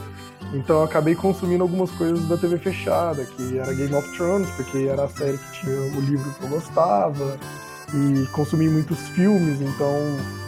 Então 0.53 0.77
eu 0.77 0.85
acabei 0.85 1.15
consumindo 1.15 1.63
algumas 1.63 1.91
coisas 1.93 2.27
da 2.29 2.37
TV 2.37 2.59
fechada, 2.59 3.25
que 3.25 3.59
era 3.59 3.73
Game 3.73 3.95
of 3.95 4.11
Thrones, 4.17 4.51
porque 4.51 4.87
era 4.87 5.05
a 5.05 5.09
série 5.09 5.39
que 5.39 5.61
tinha 5.61 5.77
o 5.97 6.01
livro 6.01 6.31
que 6.33 6.45
eu 6.45 6.49
gostava, 6.49 7.39
e 7.95 8.27
consumi 8.29 8.69
muitos 8.69 8.99
filmes, 9.11 9.61
então 9.61 9.97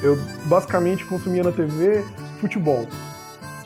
eu 0.02 0.16
basicamente 0.46 1.04
consumia 1.04 1.42
na 1.42 1.52
TV 1.52 2.04
futebol. 2.40 2.86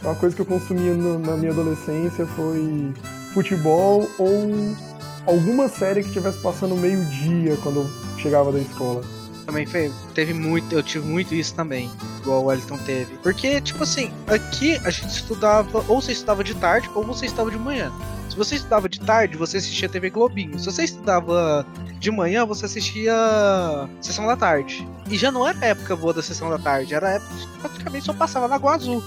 Uma 0.03 0.15
coisa 0.15 0.35
que 0.35 0.43
eu 0.43 0.47
consumia 0.47 0.95
no- 0.95 1.19
na 1.19 1.37
minha 1.37 1.51
adolescência 1.53 2.27
foi 2.27 2.93
futebol 3.35 4.09
ou 4.19 4.51
alguma 5.27 5.69
série 5.69 6.03
que 6.03 6.09
estivesse 6.09 6.39
passando 6.39 6.75
meio-dia 6.77 7.57
quando 7.63 7.81
eu 7.81 8.19
chegava 8.19 8.51
da 8.53 8.59
escola. 8.59 9.03
Também 9.47 9.65
foi, 9.67 9.91
teve 10.15 10.35
muito, 10.35 10.75
eu 10.75 10.83
tive 10.83 11.07
muito 11.09 11.35
isso 11.35 11.55
também, 11.55 11.91
igual 12.21 12.43
o 12.43 12.47
Wellington 12.47 12.77
teve. 12.79 13.15
Porque, 13.23 13.61
tipo 13.63 13.83
assim, 13.83 14.11
aqui 14.27 14.77
a 14.85 14.91
gente 14.91 15.09
estudava, 15.09 15.83
ou 15.89 16.03
você 16.03 16.13
estudava 16.13 16.45
de 16.45 16.55
tarde, 16.55 16.91
ou 16.95 17.03
você 17.03 17.27
estudava 17.27 17.51
de 17.51 17.59
manhã. 17.59 17.91
Se 18.39 18.45
você 18.45 18.55
estudava 18.55 18.89
de 18.89 19.01
tarde, 19.01 19.37
você 19.37 19.57
assistia 19.57 19.89
TV 19.89 20.11
Globinho. 20.11 20.57
Se 20.61 20.67
você 20.67 20.85
estudava 20.85 21.67
de 21.99 22.09
manhã, 22.09 22.47
você 22.47 22.67
assistia 22.67 23.13
Sessão 24.01 24.29
da 24.29 24.37
Tarde. 24.37 24.87
E 25.11 25.17
já 25.17 25.33
não 25.33 25.45
era 25.45 25.59
a 25.61 25.65
época 25.67 25.97
boa 25.97 26.15
da 26.15 26.23
Sessão 26.23 26.49
da 26.49 26.57
Tarde, 26.57 26.95
era 26.95 27.09
a 27.09 27.11
época 27.15 27.35
que 27.35 27.59
praticamente 27.59 28.05
só 28.07 28.13
passava 28.13 28.47
na 28.47 28.55
Água 28.55 28.77
Azul. 28.77 29.03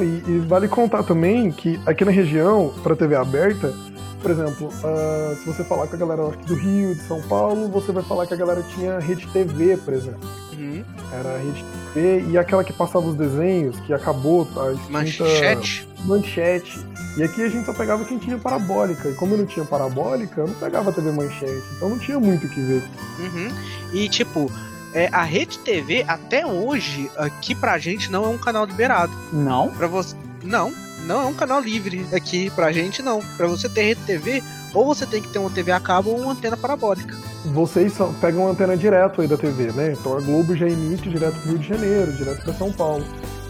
E, 0.00 0.30
e 0.30 0.38
vale 0.46 0.68
contar 0.68 1.02
também 1.02 1.50
que 1.50 1.80
aqui 1.84 2.04
na 2.04 2.12
região, 2.12 2.72
para 2.84 2.94
TV 2.94 3.16
aberta, 3.16 3.74
por 4.20 4.30
exemplo, 4.30 4.72
ah, 4.84 5.34
se 5.36 5.44
você 5.44 5.64
falar 5.64 5.88
com 5.88 5.96
a 5.96 5.98
galera 5.98 6.22
do 6.46 6.54
Rio, 6.54 6.94
de 6.94 7.02
São 7.02 7.20
Paulo, 7.22 7.66
você 7.66 7.90
vai 7.90 8.04
falar 8.04 8.28
que 8.28 8.34
a 8.34 8.36
galera 8.36 8.62
tinha 8.62 9.00
rede 9.00 9.26
TV, 9.32 9.76
por 9.78 9.92
exemplo. 9.92 10.20
Uhum. 10.52 10.84
Era 11.12 11.34
a 11.34 11.38
rede 11.38 11.64
TV 11.92 12.30
e 12.30 12.38
aquela 12.38 12.62
que 12.62 12.72
passava 12.72 13.06
os 13.06 13.16
desenhos, 13.16 13.80
que 13.80 13.92
acabou, 13.92 14.46
a 14.56 14.70
extinta 14.70 14.92
Manchete. 14.92 15.88
manchete. 16.04 16.91
E 17.16 17.22
aqui 17.22 17.42
a 17.42 17.48
gente 17.48 17.66
só 17.66 17.72
pegava 17.72 18.04
quem 18.04 18.18
tinha 18.18 18.38
parabólica. 18.38 19.08
E 19.08 19.14
como 19.14 19.34
eu 19.34 19.38
não 19.38 19.46
tinha 19.46 19.64
parabólica, 19.64 20.40
eu 20.40 20.46
não 20.46 20.54
pegava 20.54 20.90
a 20.90 20.92
TV 20.92 21.12
Manchete. 21.12 21.62
Então 21.76 21.90
não 21.90 21.98
tinha 21.98 22.18
muito 22.18 22.46
o 22.46 22.48
que 22.48 22.60
ver. 22.60 22.82
Uhum. 23.18 23.48
E 23.92 24.08
tipo, 24.08 24.50
é, 24.94 25.08
a 25.12 25.22
Rede 25.22 25.58
TV 25.58 26.04
até 26.06 26.46
hoje, 26.46 27.10
aqui 27.16 27.54
pra 27.54 27.78
gente, 27.78 28.10
não 28.10 28.24
é 28.24 28.28
um 28.28 28.38
canal 28.38 28.64
liberado. 28.64 29.12
Não? 29.32 29.70
Pra 29.70 29.86
você. 29.86 30.16
Não, 30.42 30.72
não 31.06 31.22
é 31.22 31.26
um 31.26 31.34
canal 31.34 31.60
livre 31.60 32.06
aqui 32.12 32.50
pra 32.50 32.72
gente, 32.72 33.02
não. 33.02 33.20
Pra 33.36 33.46
você 33.46 33.68
ter 33.68 33.82
Rede 33.82 34.00
TV, 34.06 34.42
ou 34.74 34.84
você 34.84 35.06
tem 35.06 35.20
que 35.20 35.28
ter 35.28 35.38
uma 35.38 35.50
TV 35.50 35.72
a 35.72 35.80
cabo 35.80 36.10
ou 36.10 36.20
uma 36.20 36.32
antena 36.32 36.56
parabólica. 36.56 37.16
Vocês 37.46 37.92
só 37.92 38.06
pegam 38.20 38.42
uma 38.42 38.50
antena 38.50 38.76
direto 38.76 39.20
aí 39.20 39.28
da 39.28 39.36
TV, 39.36 39.72
né? 39.72 39.92
Então 39.92 40.16
a 40.16 40.20
Globo 40.20 40.56
já 40.56 40.68
emite 40.68 41.08
direto 41.08 41.38
pro 41.40 41.50
Rio 41.50 41.58
de 41.58 41.68
Janeiro, 41.68 42.12
direto 42.12 42.42
pra 42.42 42.54
São 42.54 42.72
Paulo. 42.72 43.04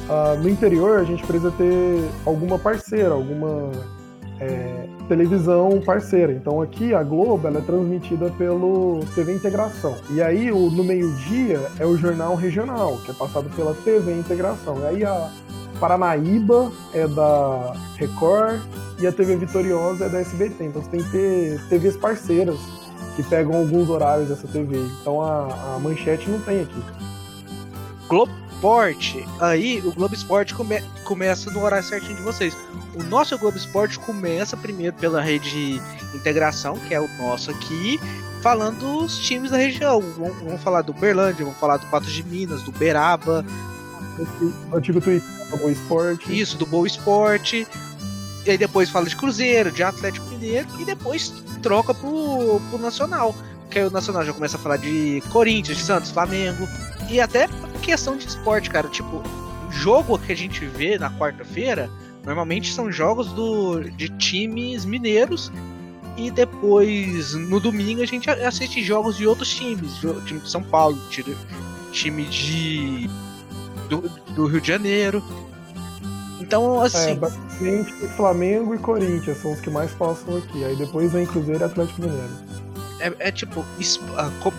Uh, 0.08 0.42
no 0.42 0.48
interior, 0.48 0.98
a 0.98 1.04
gente 1.04 1.24
precisa 1.24 1.50
ter 1.52 2.04
alguma 2.26 2.58
parceira, 2.58 3.10
alguma 3.10 3.70
é, 4.40 4.88
televisão 5.08 5.80
parceira. 5.84 6.32
Então 6.32 6.60
aqui 6.60 6.94
a 6.94 7.02
Globo 7.02 7.46
ela 7.46 7.58
é 7.58 7.62
transmitida 7.62 8.30
pelo 8.30 9.00
TV 9.14 9.34
Integração. 9.34 9.94
E 10.10 10.20
aí 10.20 10.50
o, 10.50 10.70
no 10.70 10.82
meio-dia 10.82 11.60
é 11.78 11.86
o 11.86 11.96
jornal 11.96 12.34
regional, 12.34 12.98
que 13.04 13.10
é 13.10 13.14
passado 13.14 13.48
pela 13.54 13.74
TV 13.74 14.12
Integração. 14.12 14.80
E 14.80 14.86
aí 14.86 15.04
a 15.04 15.30
Paranaíba 15.78 16.72
é 16.92 17.06
da 17.06 17.72
Record 17.96 18.60
e 18.98 19.06
a 19.06 19.12
TV 19.12 19.36
Vitoriosa 19.36 20.06
é 20.06 20.08
da 20.08 20.20
SBT. 20.20 20.64
Então 20.64 20.82
você 20.82 20.90
tem 20.90 21.02
que 21.02 21.10
ter 21.10 21.60
TVs 21.68 21.96
parceiras 21.96 22.58
que 23.14 23.22
pegam 23.22 23.54
alguns 23.56 23.88
horários 23.88 24.28
dessa 24.28 24.48
TV. 24.48 24.76
Então 25.00 25.22
a, 25.22 25.74
a 25.76 25.78
manchete 25.78 26.28
não 26.30 26.40
tem 26.40 26.62
aqui. 26.62 26.82
Globo 28.08 28.41
Esporte, 28.62 29.27
aí 29.40 29.83
o 29.85 29.90
Globo 29.90 30.14
Esporte 30.14 30.55
come, 30.55 30.81
começa 31.03 31.51
no 31.51 31.64
horário 31.64 31.85
certinho 31.85 32.14
de 32.14 32.22
vocês. 32.22 32.57
O 32.94 33.03
nosso 33.03 33.37
Globo 33.37 33.57
Esporte 33.57 33.98
começa 33.98 34.57
primeiro 34.57 34.94
pela 34.94 35.20
rede 35.20 35.83
Integração, 36.14 36.79
que 36.87 36.94
é 36.94 37.01
o 37.01 37.09
nosso 37.18 37.51
aqui, 37.51 37.98
falando 38.40 38.79
dos 38.79 39.18
times 39.18 39.51
da 39.51 39.57
região. 39.57 40.01
Vamos, 40.16 40.38
vamos 40.38 40.62
falar 40.62 40.83
do 40.83 40.92
Berlândia, 40.92 41.44
vamos 41.44 41.59
falar 41.59 41.79
do 41.79 41.87
Patos 41.87 42.12
de 42.12 42.22
Minas, 42.22 42.62
do 42.62 42.70
Beraba. 42.70 43.44
O 44.70 44.77
antigo 44.77 45.01
Twitter, 45.01 45.29
do 45.51 45.57
Boa 45.57 45.72
Esporte. 45.72 46.40
Isso, 46.40 46.57
do 46.57 46.64
Boa 46.64 46.87
Esporte. 46.87 47.66
E 48.46 48.51
aí 48.53 48.57
depois 48.57 48.88
fala 48.90 49.07
de 49.07 49.16
Cruzeiro, 49.16 49.72
de 49.72 49.83
Atlético 49.83 50.25
Mineiro, 50.29 50.68
e 50.79 50.85
depois 50.85 51.35
troca 51.62 51.92
pro, 51.92 52.61
pro 52.70 52.79
Nacional. 52.79 53.35
Que 53.68 53.81
aí 53.81 53.87
o 53.87 53.90
Nacional 53.90 54.25
já 54.25 54.33
começa 54.33 54.57
a 54.57 54.61
falar 54.61 54.77
de 54.77 55.20
Corinthians, 55.33 55.79
de 55.79 55.83
Santos, 55.83 56.12
Flamengo. 56.12 56.68
E 57.12 57.20
até 57.20 57.46
questão 57.83 58.16
de 58.16 58.27
esporte, 58.27 58.70
cara. 58.70 58.88
Tipo, 58.88 59.22
jogo 59.70 60.18
que 60.18 60.33
a 60.33 60.37
gente 60.37 60.64
vê 60.64 60.98
na 60.98 61.11
quarta-feira, 61.11 61.90
normalmente 62.25 62.72
são 62.72 62.90
jogos 62.90 63.31
do, 63.35 63.81
de 63.81 64.09
times 64.09 64.87
mineiros. 64.87 65.53
E 66.16 66.31
depois, 66.31 67.35
no 67.35 67.61
domingo, 67.61 68.03
a 68.03 68.07
gente 68.07 68.31
assiste 68.31 68.83
jogos 68.83 69.18
de 69.18 69.27
outros 69.27 69.55
times. 69.55 69.98
Time 70.25 70.40
de 70.40 70.51
São 70.51 70.62
Paulo, 70.62 70.98
time 71.92 72.25
de. 72.25 73.11
do, 73.90 74.09
do 74.35 74.46
Rio 74.46 74.61
de 74.61 74.68
Janeiro. 74.68 75.22
Então, 76.40 76.81
assim. 76.81 77.11
É, 77.11 77.14
basicamente, 77.14 77.92
Flamengo 78.16 78.75
e 78.75 78.79
Corinthians 78.79 79.37
são 79.37 79.53
os 79.53 79.61
que 79.61 79.68
mais 79.68 79.90
passam 79.92 80.38
aqui. 80.38 80.64
Aí 80.64 80.77
depois 80.77 81.12
vem 81.12 81.27
Cruzeiro 81.27 81.61
e 81.61 81.64
Atlético 81.64 82.01
Mineiro 82.01 82.51
é, 83.02 83.28
é 83.28 83.32
tipo, 83.32 83.64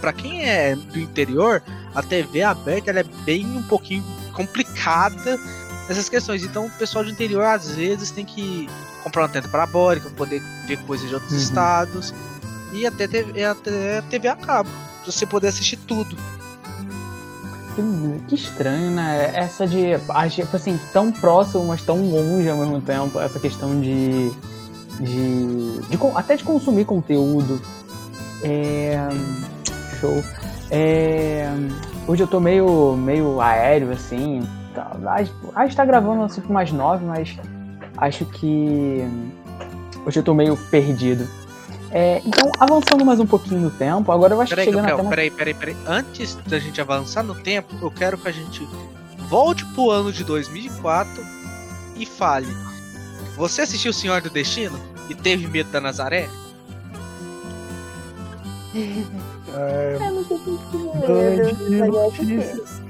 para 0.02 0.14
quem 0.14 0.46
é 0.46 0.76
do 0.76 1.00
interior, 1.00 1.64
a 1.96 2.04
TV 2.04 2.44
aberta 2.44 2.92
ela 2.92 3.00
é 3.00 3.06
bem 3.26 3.46
um 3.46 3.64
pouquinho 3.64 4.04
complicada 4.34 5.40
nessas 5.88 6.10
questões. 6.10 6.44
Então 6.44 6.66
o 6.66 6.72
pessoal 6.72 7.04
do 7.04 7.10
interior 7.10 7.44
às 7.44 7.74
vezes 7.76 8.12
tem 8.12 8.26
que 8.26 8.70
comprar 9.04 9.24
uma 9.24 9.30
tenda 9.30 9.48
parabólica 9.48 10.10
para 10.10 10.18
poder 10.18 10.42
ver 10.68 10.78
coisas 10.86 11.08
de 11.08 11.16
outros 11.16 11.34
uhum. 11.34 11.40
estados 11.40 12.14
e 12.74 12.86
até 12.86 13.08
TV, 13.08 13.44
até 13.44 14.02
TV 14.02 14.28
a 14.28 14.36
cabo, 14.36 14.70
pra 15.04 15.12
você 15.12 15.26
poder 15.26 15.48
assistir 15.48 15.78
tudo. 15.78 16.18
Que, 18.28 18.36
estranho, 18.36 18.92
né? 18.92 19.32
Essa 19.34 19.66
de, 19.66 19.94
tipo 20.30 20.56
assim, 20.56 20.80
tão 20.92 21.12
próximo, 21.12 21.66
mas 21.66 21.82
tão 21.82 21.98
longe 22.08 22.48
ao 22.48 22.58
mesmo 22.58 22.80
tempo. 22.80 23.20
Essa 23.20 23.40
questão 23.40 23.82
de, 23.82 24.30
de, 25.00 25.82
de 25.90 26.00
até 26.16 26.36
de 26.36 26.44
consumir 26.44 26.86
conteúdo 26.86 27.60
é... 28.44 28.98
Show. 30.00 30.24
É... 30.70 31.48
Hoje 32.08 32.24
eu 32.24 32.28
tô 32.28 32.40
meio, 32.40 32.96
meio 32.98 33.40
aéreo, 33.40 33.92
assim. 33.92 34.42
Tá, 34.74 34.92
a 35.56 35.64
gente 35.66 35.76
tá 35.76 35.86
gravando 35.86 36.24
assim 36.24 36.42
mais 36.50 36.72
nove, 36.72 37.06
mas 37.06 37.38
acho 37.98 38.26
que 38.26 39.08
hoje 40.06 40.20
eu 40.20 40.24
tô 40.24 40.34
meio 40.34 40.58
perdido. 40.70 41.28
É, 41.92 42.22
então, 42.26 42.52
avançando 42.60 43.06
mais 43.06 43.20
um 43.20 43.26
pouquinho 43.26 43.62
no 43.62 43.70
tempo, 43.70 44.12
agora 44.12 44.34
eu 44.34 44.42
acho 44.42 44.50
peraí, 44.50 44.66
que 44.66 44.74
chegando 44.74 45.00
até... 45.00 45.10
Peraí, 45.10 45.30
peraí, 45.30 45.54
peraí. 45.54 45.78
Antes 45.86 46.36
da 46.48 46.58
gente 46.58 46.82
avançar 46.82 47.22
no 47.22 47.36
tempo, 47.36 47.76
eu 47.84 47.92
quero 47.92 48.18
que 48.18 48.28
a 48.28 48.32
gente 48.32 48.68
volte 49.30 49.64
pro 49.68 49.92
ano 49.92 50.12
de 50.12 50.24
2004 50.24 51.24
e 51.96 52.06
fale. 52.06 52.48
Você 53.38 53.62
assistiu 53.62 53.92
O 53.92 53.94
Senhor 53.94 54.22
do 54.22 54.30
Destino 54.32 54.80
e 55.08 55.14
teve 55.14 55.48
medo 55.48 55.72
da 55.72 55.80
Nazaré? 55.80 56.28
É... 58.76 59.98
Eu 60.00 60.12
não 60.12 60.26
sei 60.26 60.38
se 60.38 60.50
medo, 61.70 61.92
notícias. 61.92 62.82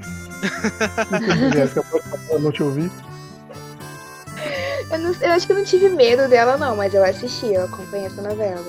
eu 2.30 2.40
não 2.40 2.52
te 2.52 2.62
ouvi. 2.62 2.90
Eu, 4.90 4.98
não, 4.98 5.12
eu 5.20 5.32
acho 5.32 5.46
que 5.46 5.52
eu 5.52 5.56
não 5.56 5.64
tive 5.64 5.88
medo 5.88 6.28
dela, 6.28 6.56
não, 6.56 6.76
mas 6.76 6.94
eu 6.94 7.04
assisti, 7.04 7.52
eu 7.52 7.64
acompanhei 7.64 8.06
essa 8.06 8.22
novela. 8.22 8.64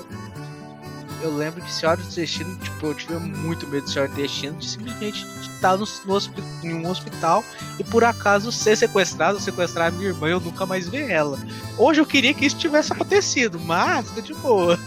Eu 1.21 1.35
lembro 1.35 1.61
que 1.61 1.71
Senhora 1.71 1.97
do 1.97 2.07
Destino, 2.07 2.55
tipo, 2.57 2.87
eu 2.87 2.93
tive 2.93 3.15
muito 3.15 3.67
medo 3.67 3.85
de 3.85 3.91
Senhora 3.91 4.11
do 4.11 4.15
Destino 4.15 4.57
de 4.57 4.69
simplesmente 4.69 5.25
estar 5.41 5.77
no, 5.77 5.85
no 6.05 6.19
em 6.63 6.73
um 6.73 6.89
hospital 6.89 7.43
e 7.79 7.83
por 7.83 8.03
acaso 8.03 8.51
ser 8.51 8.75
sequestrado, 8.75 9.39
sequestrar 9.39 9.87
a 9.87 9.91
minha 9.91 10.09
irmã 10.09 10.27
e 10.27 10.31
eu 10.31 10.39
nunca 10.39 10.65
mais 10.65 10.87
ver 10.87 11.09
ela. 11.09 11.39
Hoje 11.77 12.01
eu 12.01 12.05
queria 12.05 12.33
que 12.33 12.45
isso 12.45 12.57
tivesse 12.57 12.93
acontecido, 12.93 13.59
mas 13.59 14.09
tá 14.11 14.21
de 14.21 14.33
boa. 14.35 14.77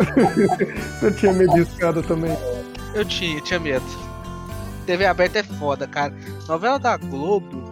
Você 1.00 1.10
tinha 1.12 1.32
medo 1.32 1.54
de 1.54 1.62
escada 1.62 2.02
também? 2.02 2.36
Eu 2.94 3.04
tinha, 3.04 3.40
tinha 3.40 3.60
medo. 3.60 3.84
TV 4.86 5.06
aberta 5.06 5.38
é 5.38 5.42
foda, 5.42 5.86
cara. 5.86 6.12
Novela 6.48 6.78
da 6.78 6.96
Globo, 6.96 7.62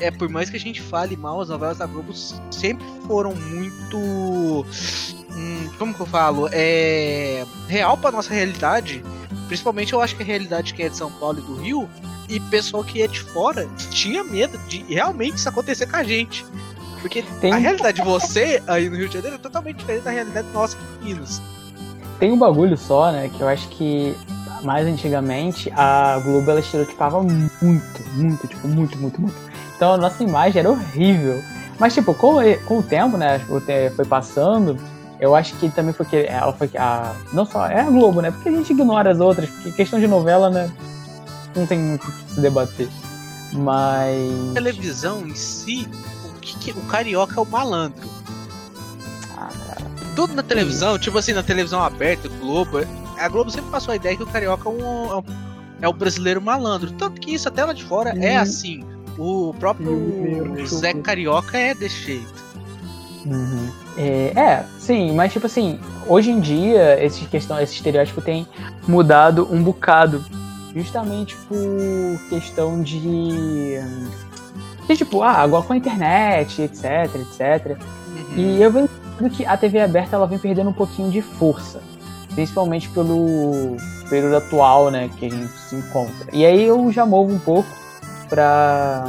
é 0.00 0.10
por 0.10 0.28
mais 0.28 0.50
que 0.50 0.56
a 0.56 0.60
gente 0.60 0.82
fale 0.82 1.16
mal, 1.16 1.40
as 1.40 1.48
novelas 1.48 1.78
da 1.78 1.86
Globo 1.86 2.12
sempre 2.50 2.84
foram 3.06 3.34
muito. 3.34 3.96
Hum, 3.96 5.70
como 5.78 5.94
que 5.94 6.00
eu 6.00 6.06
falo? 6.06 6.48
É. 6.52 7.44
real 7.68 7.96
pra 7.96 8.10
nossa 8.10 8.32
realidade. 8.32 9.04
Principalmente 9.46 9.92
eu 9.92 10.00
acho 10.00 10.16
que 10.16 10.22
a 10.22 10.26
realidade 10.26 10.74
que 10.74 10.82
é 10.82 10.88
de 10.88 10.96
São 10.96 11.10
Paulo 11.12 11.38
e 11.38 11.42
do 11.42 11.56
Rio. 11.56 11.88
E 12.28 12.40
pessoal 12.40 12.82
que 12.82 13.02
é 13.02 13.06
de 13.06 13.20
fora 13.20 13.68
tinha 13.90 14.24
medo 14.24 14.58
de 14.66 14.82
realmente 14.82 15.36
isso 15.36 15.48
acontecer 15.48 15.86
com 15.86 15.96
a 15.96 16.02
gente. 16.02 16.44
Porque 17.00 17.22
Tem... 17.40 17.52
a 17.52 17.56
realidade 17.56 18.00
de 18.00 18.04
você 18.04 18.60
aí 18.66 18.90
no 18.90 18.96
Rio 18.96 19.08
de 19.08 19.14
Janeiro 19.14 19.36
é 19.36 19.38
totalmente 19.38 19.76
diferente 19.76 20.02
da 20.02 20.10
realidade 20.10 20.48
nossa 20.52 20.76
aqui 20.76 20.84
em 21.02 21.14
Minas. 21.14 21.40
Tem 22.18 22.32
um 22.32 22.38
bagulho 22.38 22.76
só, 22.76 23.12
né, 23.12 23.30
que 23.32 23.40
eu 23.40 23.48
acho 23.48 23.68
que 23.68 24.16
mais 24.62 24.86
antigamente 24.86 25.70
a 25.76 26.18
Globo 26.24 26.50
ela 26.50 26.60
estereotipava 26.60 27.22
muito, 27.22 28.02
muito, 28.14 28.46
tipo, 28.46 28.66
muito, 28.66 28.98
muito, 28.98 29.20
muito. 29.20 29.36
Então 29.76 29.94
a 29.94 29.96
nossa 29.96 30.22
imagem 30.24 30.60
era 30.60 30.70
horrível. 30.70 31.42
Mas, 31.78 31.92
tipo, 31.92 32.14
com, 32.14 32.36
com 32.66 32.78
o 32.78 32.82
tempo, 32.82 33.18
né, 33.18 33.38
foi 33.94 34.04
passando, 34.06 34.78
eu 35.20 35.34
acho 35.34 35.54
que 35.56 35.68
também 35.70 35.92
foi 35.92 36.06
que 36.06 36.16
ela 36.16 36.52
foi 36.52 36.70
a. 36.76 37.14
Não 37.32 37.46
só. 37.46 37.66
É 37.66 37.80
a 37.80 37.90
Globo, 37.90 38.20
né? 38.20 38.30
Porque 38.30 38.48
a 38.48 38.52
gente 38.52 38.72
ignora 38.72 39.10
as 39.10 39.20
outras, 39.20 39.48
porque 39.48 39.72
questão 39.72 39.98
de 39.98 40.06
novela, 40.06 40.50
né? 40.50 40.70
Não 41.54 41.66
tem 41.66 41.78
muito 41.78 42.06
que 42.10 42.34
se 42.34 42.40
debater. 42.40 42.88
Mas. 43.52 44.54
Televisão 44.54 45.26
em 45.26 45.34
si, 45.34 45.88
o, 46.24 46.40
que, 46.40 46.58
que 46.58 46.70
o 46.72 46.82
carioca 46.82 47.38
é 47.38 47.42
o 47.42 47.46
malandro 47.46 48.15
tudo 50.16 50.34
na 50.34 50.42
televisão, 50.42 50.98
tipo 50.98 51.18
assim, 51.18 51.34
na 51.34 51.42
televisão 51.42 51.80
aberta, 51.82 52.28
Globo. 52.40 52.78
A 53.18 53.28
Globo 53.28 53.50
sempre 53.50 53.70
passou 53.70 53.92
a 53.92 53.96
ideia 53.96 54.16
que 54.16 54.22
o 54.22 54.26
carioca 54.26 54.68
é, 54.68 54.72
um, 54.72 55.22
é 55.82 55.86
o 55.86 55.92
brasileiro 55.92 56.40
malandro. 56.40 56.90
Tanto 56.92 57.20
que 57.20 57.34
isso 57.34 57.46
até 57.46 57.64
lá 57.64 57.74
de 57.74 57.84
fora 57.84 58.10
é 58.10 58.14
uhum. 58.14 58.22
é 58.22 58.36
assim. 58.36 58.82
O 59.18 59.54
próprio 59.58 60.66
Zé 60.66 60.94
Carioca 60.94 61.56
é 61.56 61.74
desse 61.74 62.02
jeito. 62.02 62.46
Uhum. 63.26 63.70
É, 63.96 64.32
é, 64.36 64.64
sim, 64.78 65.12
mas 65.12 65.32
tipo 65.32 65.46
assim, 65.46 65.80
hoje 66.06 66.30
em 66.30 66.38
dia 66.38 67.02
esse, 67.02 67.24
questão, 67.24 67.60
esse 67.60 67.74
estereótipo 67.74 68.20
tem 68.20 68.46
mudado 68.86 69.48
um 69.50 69.62
bocado. 69.62 70.24
Justamente 70.74 71.34
por 71.48 72.28
questão 72.28 72.82
de. 72.82 73.78
de 74.86 74.96
tipo, 74.96 75.22
ah, 75.22 75.32
agora 75.32 75.64
com 75.64 75.72
a 75.72 75.76
internet, 75.76 76.62
etc, 76.62 76.84
etc. 77.14 77.78
Uhum. 78.30 78.36
E 78.36 78.62
eu 78.62 78.70
venho 78.70 78.88
que 79.30 79.44
a 79.44 79.56
TV 79.56 79.80
aberta 79.80 80.16
ela 80.16 80.26
vem 80.26 80.38
perdendo 80.38 80.70
um 80.70 80.72
pouquinho 80.72 81.10
de 81.10 81.22
força, 81.22 81.80
principalmente 82.34 82.88
pelo 82.90 83.76
período 84.08 84.36
atual, 84.36 84.90
né, 84.90 85.10
que 85.16 85.26
a 85.26 85.30
gente 85.30 85.52
se 85.52 85.76
encontra. 85.76 86.28
E 86.32 86.44
aí 86.44 86.64
eu 86.64 86.90
já 86.92 87.04
movo 87.04 87.32
um 87.32 87.38
pouco 87.38 87.68
para 88.28 89.04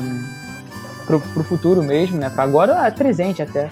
pro, 1.06 1.20
pro 1.20 1.44
futuro 1.44 1.84
mesmo, 1.84 2.18
né, 2.18 2.30
para 2.30 2.44
agora 2.44 2.88
é 2.88 2.92
presente 2.92 3.42
até. 3.42 3.70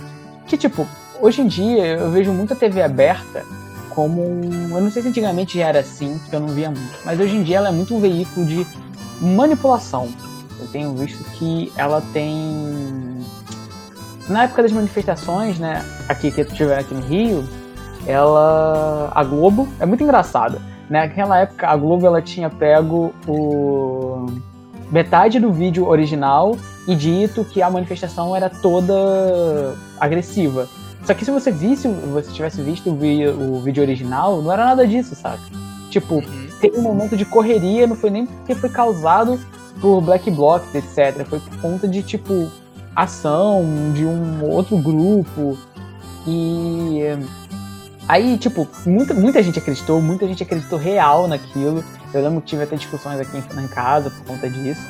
Que, 0.48 0.58
tipo, 0.58 0.88
hoje 1.20 1.42
em 1.42 1.48
dia 1.48 1.86
eu 1.86 2.12
vejo 2.12 2.32
muita 2.32 2.56
TV 2.56 2.82
aberta 2.82 3.44
como. 3.90 4.22
Eu 4.22 4.82
não 4.82 4.92
sei 4.92 5.02
se 5.02 5.08
antigamente 5.08 5.58
já 5.58 5.68
era 5.68 5.80
assim, 5.80 6.20
porque 6.20 6.36
eu 6.36 6.40
não 6.42 6.50
via 6.50 6.70
muito, 6.70 7.00
mas 7.04 7.20
hoje 7.20 7.36
em 7.36 7.44
dia 7.44 7.58
ela 7.58 7.70
é 7.70 7.72
muito 7.72 7.96
um 7.96 8.00
veículo 8.00 8.46
de 8.46 8.68
manipulação. 9.22 10.10
Eu 10.60 10.68
tenho 10.68 10.94
visto 10.96 11.24
que 11.32 11.72
ela 11.78 12.02
tem. 12.14 13.15
Na 14.28 14.44
época 14.44 14.64
das 14.64 14.72
manifestações, 14.72 15.60
né, 15.60 15.86
aqui 16.10 16.32
que 16.32 16.44
tiver 16.46 16.80
aqui 16.80 16.94
no 16.94 17.02
Rio, 17.02 17.44
ela. 18.08 19.12
A 19.14 19.24
Globo 19.24 19.68
é 19.80 19.86
muito 19.86 20.04
engraçada. 20.04 20.60
Né? 20.90 21.02
Naquela 21.08 21.40
época 21.40 21.68
a 21.68 21.76
Globo 21.76 22.06
ela 22.06 22.22
tinha 22.22 22.50
pego 22.50 23.14
o 23.28 24.28
metade 24.92 25.40
do 25.40 25.52
vídeo 25.52 25.88
original 25.88 26.56
e 26.88 26.96
dito 26.96 27.44
que 27.44 27.62
a 27.62 27.70
manifestação 27.70 28.36
era 28.36 28.50
toda 28.50 29.76
agressiva. 30.00 30.68
Só 31.04 31.14
que 31.14 31.24
se 31.24 31.32
você 31.32 31.52
visse, 31.52 31.88
você 31.88 32.32
tivesse 32.32 32.62
visto 32.62 32.90
o, 32.90 32.96
vi 32.96 33.28
o 33.28 33.60
vídeo 33.60 33.84
original, 33.84 34.42
não 34.42 34.52
era 34.52 34.66
nada 34.66 34.88
disso, 34.88 35.16
sabe? 35.16 35.42
Tipo, 35.90 36.16
uhum. 36.16 36.48
teve 36.60 36.78
um 36.78 36.82
momento 36.82 37.16
de 37.16 37.26
correria, 37.26 37.86
não 37.86 37.96
foi 37.96 38.10
nem 38.10 38.26
porque 38.26 38.56
foi 38.56 38.70
causado 38.70 39.40
por 39.80 40.02
Black 40.02 40.30
Blocs, 40.32 40.74
etc. 40.74 41.26
Foi 41.26 41.40
por 41.40 41.62
conta 41.62 41.88
de, 41.88 42.02
tipo, 42.02 42.52
ação 42.96 43.92
de 43.94 44.06
um 44.06 44.44
outro 44.44 44.78
grupo. 44.78 45.58
E 46.28 47.02
aí, 48.08 48.38
tipo, 48.38 48.68
muita, 48.86 49.14
muita 49.14 49.44
gente 49.44 49.60
acreditou, 49.60 50.02
muita 50.02 50.28
gente 50.28 50.42
acreditou 50.42 50.80
real 50.80 51.28
naquilo. 51.28 51.84
Eu 52.14 52.24
lembro 52.24 52.42
que 52.42 52.48
tive 52.48 52.64
até 52.64 52.76
discussões 52.76 53.20
aqui 53.20 53.38
em 53.38 53.68
casa 53.68 54.10
por 54.10 54.26
conta 54.26 54.50
disso. 54.50 54.82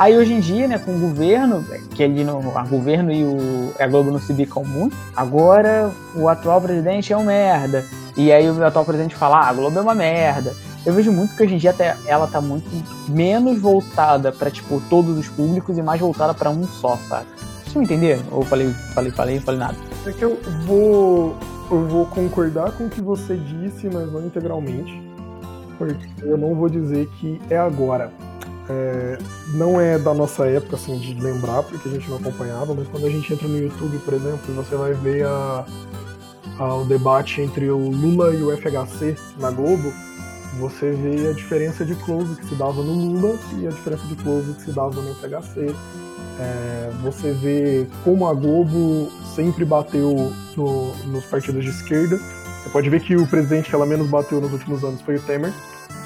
Aí 0.00 0.16
hoje 0.16 0.32
em 0.32 0.40
dia, 0.40 0.66
né, 0.66 0.78
com 0.78 0.96
o 0.96 0.98
governo, 0.98 1.62
que 1.94 2.02
ali 2.02 2.24
no 2.24 2.56
a 2.56 2.64
governo 2.64 3.12
e 3.12 3.22
o 3.22 3.74
a 3.78 3.86
Globo 3.86 4.10
não 4.10 4.18
se 4.18 4.32
bicam 4.32 4.64
muito, 4.64 4.96
agora 5.14 5.90
o 6.14 6.26
atual 6.26 6.58
presidente 6.58 7.12
é 7.12 7.16
um 7.16 7.24
merda. 7.24 7.84
E 8.16 8.32
aí 8.32 8.48
o 8.50 8.64
atual 8.64 8.84
presidente 8.84 9.14
fala, 9.14 9.40
ah, 9.40 9.48
a 9.50 9.52
Globo 9.52 9.78
é 9.78 9.82
uma 9.82 9.94
merda. 9.94 10.54
Eu 10.86 10.94
vejo 10.94 11.12
muito 11.12 11.36
que 11.36 11.42
hoje 11.42 11.54
em 11.54 11.58
dia 11.58 11.70
até 11.70 11.94
ela 12.06 12.26
tá 12.26 12.40
muito 12.40 12.66
menos 13.10 13.60
voltada 13.60 14.32
para 14.32 14.50
tipo 14.50 14.80
todos 14.88 15.18
os 15.18 15.28
públicos 15.28 15.76
e 15.76 15.82
mais 15.82 16.00
voltada 16.00 16.32
para 16.32 16.48
um 16.48 16.66
só, 16.66 16.98
sabe? 17.06 17.26
Vocês 17.70 17.84
entenderam? 17.84 18.22
Ou 18.32 18.44
falei, 18.44 18.72
falei, 18.94 19.12
falei, 19.12 19.40
falei 19.40 19.60
nada? 19.60 19.76
É 20.04 20.12
que 20.12 20.24
eu 20.24 20.40
vou 20.66 21.36
eu 21.70 21.86
vou 21.86 22.06
concordar 22.06 22.72
com 22.72 22.86
o 22.86 22.90
que 22.90 23.00
você 23.00 23.36
disse, 23.36 23.86
mas 23.86 24.12
não 24.12 24.26
integralmente. 24.26 25.00
Porque 25.78 26.08
eu 26.22 26.36
não 26.36 26.54
vou 26.54 26.68
dizer 26.68 27.08
que 27.20 27.40
é 27.48 27.56
agora 27.56 28.10
é, 28.68 29.18
não 29.54 29.80
é 29.80 29.98
da 29.98 30.12
nossa 30.12 30.46
época, 30.46 30.76
assim, 30.76 30.98
de 30.98 31.14
lembrar, 31.14 31.62
porque 31.62 31.88
a 31.88 31.92
gente 31.92 32.08
não 32.08 32.16
acompanhava, 32.16 32.74
mas 32.74 32.86
quando 32.88 33.06
a 33.06 33.10
gente 33.10 33.32
entra 33.32 33.48
no 33.48 33.58
YouTube, 33.58 33.98
por 33.98 34.14
exemplo, 34.14 34.54
você 34.54 34.76
vai 34.76 34.94
ver 34.94 35.26
a, 35.26 35.64
a, 36.58 36.74
o 36.74 36.84
debate 36.84 37.40
entre 37.40 37.70
o 37.70 37.78
Lula 37.78 38.34
e 38.34 38.42
o 38.42 38.56
FHC 38.56 39.16
na 39.38 39.50
Globo, 39.50 39.92
você 40.58 40.92
vê 40.92 41.28
a 41.28 41.32
diferença 41.32 41.84
de 41.84 41.94
close 41.96 42.34
que 42.36 42.46
se 42.46 42.54
dava 42.54 42.82
no 42.82 42.92
Lula 42.92 43.38
e 43.58 43.66
a 43.66 43.70
diferença 43.70 44.06
de 44.06 44.16
close 44.16 44.52
que 44.54 44.62
se 44.62 44.72
dava 44.72 45.00
no 45.00 45.14
FHC. 45.14 45.74
É, 46.40 46.90
você 47.02 47.32
vê 47.32 47.86
como 48.02 48.26
a 48.26 48.32
Globo 48.32 49.12
sempre 49.34 49.62
bateu 49.62 50.32
no, 50.56 50.94
nos 51.06 51.24
partidos 51.26 51.62
de 51.62 51.70
esquerda. 51.70 52.16
Você 52.16 52.70
pode 52.70 52.88
ver 52.88 53.00
que 53.00 53.14
o 53.14 53.26
presidente 53.26 53.68
que 53.68 53.74
ela 53.74 53.84
menos 53.84 54.08
bateu 54.08 54.40
nos 54.40 54.52
últimos 54.52 54.82
anos 54.82 55.02
foi 55.02 55.16
o 55.16 55.20
Temer, 55.20 55.52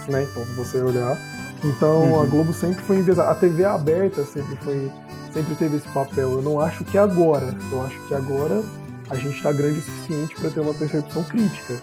né? 0.08 0.26
Então, 0.28 0.44
se 0.44 0.52
você 0.52 0.78
olhar. 0.82 1.16
Então 1.62 2.10
uhum. 2.10 2.20
a 2.20 2.26
Globo 2.26 2.52
sempre 2.52 2.82
foi 2.82 2.98
enviesada. 2.98 3.30
A 3.30 3.34
TV 3.34 3.64
aberta 3.64 4.24
sempre 4.24 4.56
foi, 4.56 4.90
sempre 5.32 5.54
teve 5.54 5.76
esse 5.76 5.88
papel. 5.88 6.32
Eu 6.32 6.42
não 6.42 6.60
acho 6.60 6.84
que 6.84 6.98
agora. 6.98 7.54
Eu 7.70 7.82
acho 7.82 7.98
que 8.08 8.14
agora 8.14 8.62
a 9.10 9.16
gente 9.16 9.36
está 9.36 9.52
grande 9.52 9.78
o 9.78 9.82
suficiente 9.82 10.34
para 10.34 10.50
ter 10.50 10.60
uma 10.60 10.74
percepção 10.74 11.22
crítica, 11.22 11.80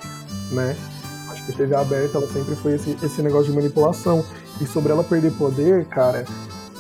né? 0.51 0.75
Acho 1.29 1.45
que 1.45 1.53
a 1.53 1.55
TV 1.55 1.73
aberta 1.73 2.17
ela 2.17 2.27
sempre 2.27 2.55
foi 2.55 2.73
esse, 2.73 2.97
esse 3.01 3.21
negócio 3.21 3.47
de 3.47 3.53
manipulação. 3.53 4.25
E 4.59 4.65
sobre 4.65 4.91
ela 4.91 5.03
perder 5.03 5.31
poder, 5.31 5.85
cara, 5.85 6.25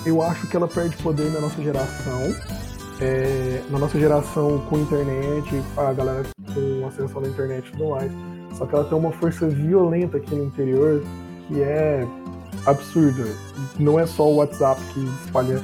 eu 0.05 0.21
acho 0.21 0.47
que 0.47 0.55
ela 0.55 0.67
perde 0.67 0.95
poder 0.97 1.29
na 1.31 1.39
nossa 1.39 1.61
geração. 1.61 2.35
É, 2.99 3.63
na 3.71 3.79
nossa 3.79 3.99
geração 3.99 4.59
com 4.69 4.77
internet, 4.77 5.63
a 5.75 5.91
galera 5.91 6.23
com 6.53 6.87
ascensão 6.87 7.21
na 7.21 7.27
internet 7.27 7.67
e 7.67 7.71
tudo 7.71 7.89
mais. 7.89 8.11
Só 8.57 8.65
que 8.65 8.75
ela 8.75 8.83
tem 8.83 8.97
uma 8.97 9.11
força 9.11 9.47
violenta 9.47 10.17
aqui 10.17 10.35
no 10.35 10.45
interior 10.45 11.01
que 11.47 11.61
é 11.61 12.05
absurda. 12.65 13.25
Não 13.79 13.99
é 13.99 14.05
só 14.05 14.29
o 14.29 14.35
WhatsApp 14.35 14.79
que 14.93 14.99
espalha, 15.25 15.59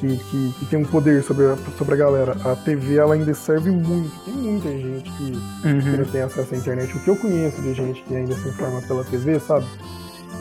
que, 0.00 0.16
que, 0.16 0.52
que, 0.58 0.66
tem 0.66 0.80
um 0.80 0.84
poder 0.84 1.22
sobre 1.22 1.46
a, 1.46 1.56
sobre 1.78 1.94
a 1.94 1.96
galera. 1.96 2.36
A 2.44 2.56
TV 2.56 2.96
ela 2.96 3.14
ainda 3.14 3.32
serve 3.34 3.70
muito. 3.70 4.10
Tem 4.24 4.34
muita 4.34 4.68
gente 4.68 5.10
que, 5.12 5.68
uhum. 5.68 5.80
que 5.80 5.96
não 5.96 6.04
tem 6.04 6.22
acesso 6.22 6.54
à 6.54 6.58
internet. 6.58 6.96
O 6.96 7.00
que 7.00 7.08
eu 7.08 7.16
conheço 7.16 7.62
de 7.62 7.74
gente 7.74 8.02
que 8.02 8.14
ainda 8.14 8.34
se 8.34 8.48
informa 8.48 8.80
pela 8.82 9.04
TV, 9.04 9.38
sabe? 9.38 9.66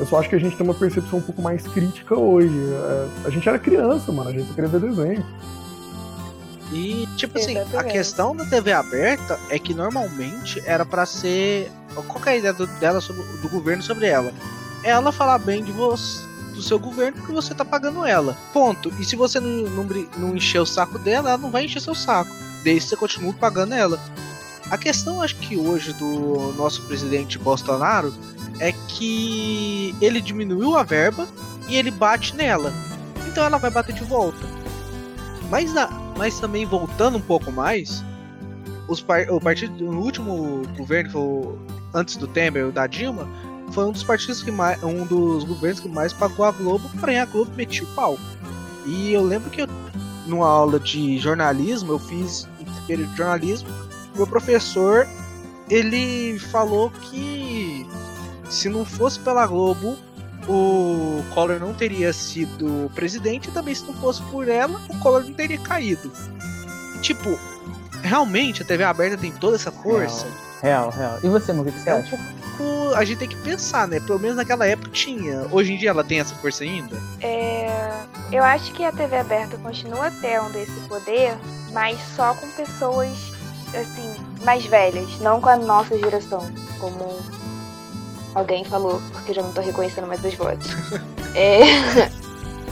Eu 0.02 0.08
só 0.08 0.20
acho 0.20 0.30
que 0.30 0.36
a 0.36 0.40
gente 0.40 0.58
tem 0.58 0.66
uma 0.66 0.74
percepção 0.74 1.20
um 1.20 1.22
pouco 1.22 1.44
mais 1.44 1.62
crítica 1.68 2.18
hoje. 2.18 2.50
É, 2.50 3.28
a 3.28 3.30
gente 3.30 3.48
era 3.48 3.60
criança, 3.60 4.12
mano, 4.12 4.32
a 4.32 4.34
gente 4.34 4.52
queria 4.52 4.68
ver 4.68 4.82
desenho. 4.82 5.24
E, 6.74 7.08
tipo 7.18 7.38
assim, 7.38 7.56
a 7.58 7.84
questão 7.84 8.36
da 8.36 8.44
TV 8.46 8.74
aberta 8.74 9.40
é 9.50 9.60
que 9.60 9.76
normalmente 9.76 10.60
era 10.66 10.84
para 10.84 11.06
ser. 11.06 11.72
Qual 12.08 12.24
é 12.26 12.30
a 12.32 12.38
ideia 12.38 12.54
do, 12.54 12.66
dela 12.66 13.00
sobre, 13.00 13.22
do 13.42 13.48
governo 13.50 13.84
sobre 13.84 14.08
ela? 14.08 14.34
ela 14.84 15.12
falar 15.12 15.38
bem 15.38 15.64
de 15.64 15.72
você, 15.72 16.26
do 16.56 16.62
seu 16.64 16.80
governo 16.80 17.18
porque 17.18 17.32
você 17.32 17.54
tá 17.54 17.64
pagando 17.64 18.04
ela. 18.04 18.36
Ponto. 18.52 18.92
E 19.00 19.06
se 19.06 19.16
você 19.16 19.40
não, 19.40 19.70
não, 19.70 19.88
não 20.18 20.36
encher 20.36 20.60
o 20.60 20.66
saco 20.66 20.98
dela, 20.98 21.30
ela 21.30 21.38
não 21.38 21.52
vai 21.52 21.66
encher 21.66 21.80
seu 21.80 21.94
saco. 21.94 22.32
Desde 22.64 22.82
que 22.82 22.90
você 22.90 22.96
continue 22.96 23.34
pagando 23.34 23.76
ela. 23.76 24.00
A 24.72 24.78
questão, 24.78 25.22
acho 25.22 25.36
que 25.36 25.58
hoje, 25.58 25.92
do 25.92 26.54
nosso 26.54 26.82
presidente 26.84 27.38
Bolsonaro 27.38 28.14
é 28.58 28.72
que 28.72 29.94
ele 30.00 30.22
diminuiu 30.22 30.78
a 30.78 30.84
verba 30.84 31.28
e 31.68 31.76
ele 31.76 31.92
bate 31.92 32.34
nela. 32.38 32.72
Então 33.28 33.44
ela 33.44 33.58
vai 33.58 33.70
bater 33.70 33.94
de 33.94 34.06
volta. 34.06 34.40
Mas, 35.50 35.74
mas 36.18 36.40
também 36.40 36.66
voltando 36.66 37.18
um 37.18 37.22
pouco 37.22 37.52
mais, 37.52 38.02
os 38.88 39.02
par, 39.02 39.30
o 39.30 39.42
partido 39.42 39.74
no 39.84 40.00
último 40.00 40.62
governo, 40.78 41.60
antes 41.94 42.16
do 42.16 42.26
Temer, 42.26 42.68
o 42.68 42.72
da 42.72 42.88
Dilma, 42.88 43.28
foi 43.72 43.84
um 43.84 43.92
dos 43.92 44.04
partidos 44.04 44.42
que 44.42 44.52
mais, 44.52 44.82
um 44.82 45.06
dos 45.06 45.44
governos 45.44 45.82
que 45.82 45.90
mais 45.90 46.14
pagou 46.14 46.46
a 46.46 46.52
Globo, 46.52 46.90
porém 46.98 47.20
a 47.20 47.26
Globo 47.26 47.52
metia 47.58 47.84
o 47.84 47.88
pau. 47.88 48.18
E 48.86 49.12
eu 49.12 49.22
lembro 49.22 49.50
que 49.50 49.64
eu, 49.64 49.68
numa 50.26 50.48
aula 50.48 50.80
de 50.80 51.18
jornalismo, 51.18 51.92
eu 51.92 52.00
fiz 52.00 52.48
um 52.62 52.86
período 52.88 53.12
de 53.12 53.18
jornalismo, 53.18 53.68
meu 54.16 54.28
professor 54.28 55.08
ele 55.70 56.38
falou 56.38 56.90
que 56.92 57.88
se 58.50 58.68
não 58.68 58.84
fosse 58.84 59.20
pela 59.20 59.48
Globo, 59.48 59.98
o 60.48 61.24
Collor 61.34 61.60
não 61.60 61.74
teria 61.74 62.12
sido 62.12 62.92
presidente, 62.94 63.50
e 63.50 63.52
também 63.52 63.74
se 63.74 63.86
não 63.86 63.94
fosse 63.94 64.22
por 64.24 64.50
ela, 64.50 64.82
o 64.90 65.00
Collor 65.00 65.24
não 65.24 65.34
teria 65.34 65.58
caído. 65.60 66.12
Tipo, 67.02 67.40
realmente 68.02 68.62
a 68.62 68.66
TV 68.66 68.84
aberta 68.84 69.18
tem 69.18 69.32
toda 69.32 69.56
essa 69.56 69.72
força. 69.72 70.28
Real, 70.62 70.90
real. 70.90 70.92
real. 70.92 71.20
E 71.24 71.30
você, 71.30 71.54
Mo, 71.54 71.62
o 71.62 71.66
que 71.66 71.72
você 71.72 71.90
é 71.90 71.94
acha? 71.94 72.16
Um 72.16 72.20
pouco. 72.20 72.42
A 72.96 73.04
gente 73.06 73.20
tem 73.20 73.30
que 73.30 73.38
pensar, 73.38 73.88
né? 73.88 74.00
Pelo 74.00 74.20
menos 74.20 74.36
naquela 74.36 74.68
época 74.68 74.90
tinha. 74.92 75.48
Hoje 75.52 75.74
em 75.74 75.78
dia 75.78 75.90
ela 75.90 76.04
tem 76.04 76.20
essa 76.20 76.36
força 76.36 76.64
ainda? 76.64 76.96
É. 77.22 77.70
Eu 78.32 78.44
acho 78.44 78.72
que 78.74 78.84
a 78.84 78.92
TV 78.92 79.18
aberta 79.18 79.58
continua 79.58 80.12
tendo 80.22 80.58
esse 80.58 80.80
poder, 80.88 81.36
mas 81.74 82.00
só 82.16 82.34
com 82.34 82.48
pessoas, 82.52 83.18
assim, 83.76 84.16
mais 84.44 84.66
velhas, 84.66 85.20
não 85.20 85.40
com 85.42 85.50
a 85.50 85.58
nossa 85.58 85.98
geração. 85.98 86.42
Como 86.80 87.20
alguém 88.34 88.64
falou, 88.64 89.02
porque 89.12 89.32
eu 89.32 89.36
já 89.36 89.42
não 89.42 89.52
tô 89.52 89.62
reconhecendo 89.62 90.08
mais 90.08 90.24
as 90.26 90.34
vozes. 90.34 90.72
é. 91.36 91.62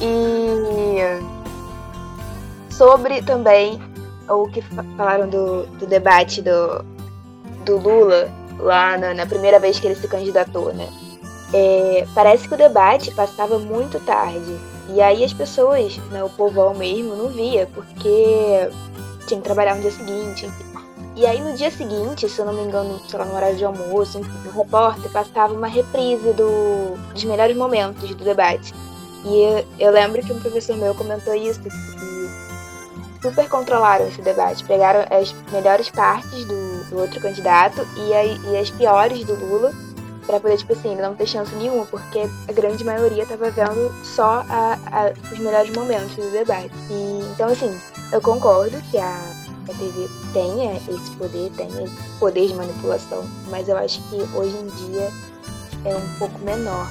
E. 0.02 1.00
Sobre 2.70 3.22
também 3.22 3.82
o 4.30 4.48
que 4.48 4.62
falaram 4.62 5.28
do, 5.28 5.66
do 5.78 5.86
debate 5.86 6.42
do, 6.42 6.86
do 7.66 7.78
Lula 7.78 8.32
lá 8.60 8.98
na, 8.98 9.14
na 9.14 9.26
primeira 9.26 9.60
vez 9.60 9.80
que 9.80 9.88
ele 9.88 9.96
se 9.96 10.08
candidatou, 10.08 10.74
né? 10.74 10.88
É, 11.54 12.08
parece 12.14 12.48
que 12.48 12.54
o 12.54 12.58
debate 12.58 13.12
passava 13.12 13.58
muito 13.58 14.00
tarde. 14.00 14.58
E 14.90 15.02
aí 15.02 15.24
as 15.24 15.34
pessoas, 15.34 15.98
né, 16.12 16.24
o 16.24 16.30
povão 16.30 16.74
mesmo, 16.74 17.16
não 17.16 17.30
via, 17.30 17.68
porque 17.74 18.70
tinha 19.28 19.40
que 19.40 19.44
trabalhar 19.44 19.76
no 19.76 19.82
dia 19.82 19.92
seguinte. 19.92 20.50
E 21.20 21.26
aí 21.26 21.42
no 21.42 21.54
dia 21.54 21.70
seguinte, 21.70 22.30
se 22.30 22.40
eu 22.40 22.46
não 22.46 22.54
me 22.54 22.62
engano, 22.62 22.98
sei 23.10 23.20
lá, 23.20 23.26
no 23.26 23.36
horário 23.36 23.58
de 23.58 23.66
almoço, 23.66 24.22
o 24.46 24.58
repórter 24.58 25.12
passava 25.12 25.54
uma 25.54 25.68
reprise 25.68 26.32
do, 26.32 26.96
dos 27.14 27.26
melhores 27.26 27.58
momentos 27.58 28.16
do 28.16 28.24
debate. 28.24 28.74
E 29.26 29.28
eu, 29.28 29.66
eu 29.78 29.92
lembro 29.92 30.26
que 30.26 30.32
um 30.32 30.40
professor 30.40 30.78
meu 30.78 30.96
comentou 30.96 31.36
isso, 31.36 31.60
que 31.60 31.70
super 33.22 33.50
controlaram 33.50 34.08
esse 34.08 34.22
debate. 34.22 34.64
Pegaram 34.64 35.06
as 35.12 35.36
melhores 35.52 35.90
partes 35.90 36.46
do, 36.46 36.90
do 36.90 37.00
outro 37.00 37.20
candidato 37.20 37.86
e, 37.98 38.14
a, 38.14 38.24
e, 38.24 38.58
as 38.58 38.70
piores 38.70 39.26
do 39.26 39.36
Lula 39.36 39.74
para 40.26 40.40
poder, 40.40 40.56
tipo 40.56 40.72
assim, 40.72 40.96
não 40.96 41.16
ter 41.16 41.28
chance 41.28 41.54
nenhuma, 41.56 41.86
porque 41.88 42.30
a 42.48 42.54
grande 42.54 42.82
maioria 42.86 43.26
tava 43.26 43.52
vendo 43.52 43.94
só 44.06 44.46
a, 44.48 44.80
a, 44.86 45.12
os 45.34 45.38
melhores 45.38 45.76
momentos 45.76 46.16
do 46.16 46.32
debate. 46.32 46.72
E, 46.90 47.30
então, 47.34 47.50
assim, 47.50 47.78
eu 48.14 48.22
concordo 48.22 48.82
que 48.90 48.98
a, 48.98 49.20
a 49.70 49.74
TV 49.74 50.10
tenha 50.34 50.76
esse 50.76 51.12
poder, 51.12 51.52
tenha 51.56 51.84
esse 51.84 51.96
poder 52.20 52.48
de 52.48 52.54
manipulação, 52.54 53.24
mas 53.50 53.68
eu 53.68 53.78
acho 53.78 54.02
que 54.10 54.16
hoje 54.36 54.56
em 54.56 54.68
dia 54.88 55.12
é 55.86 55.96
um 55.96 56.20
pouco 56.20 56.40
menor. 56.40 56.90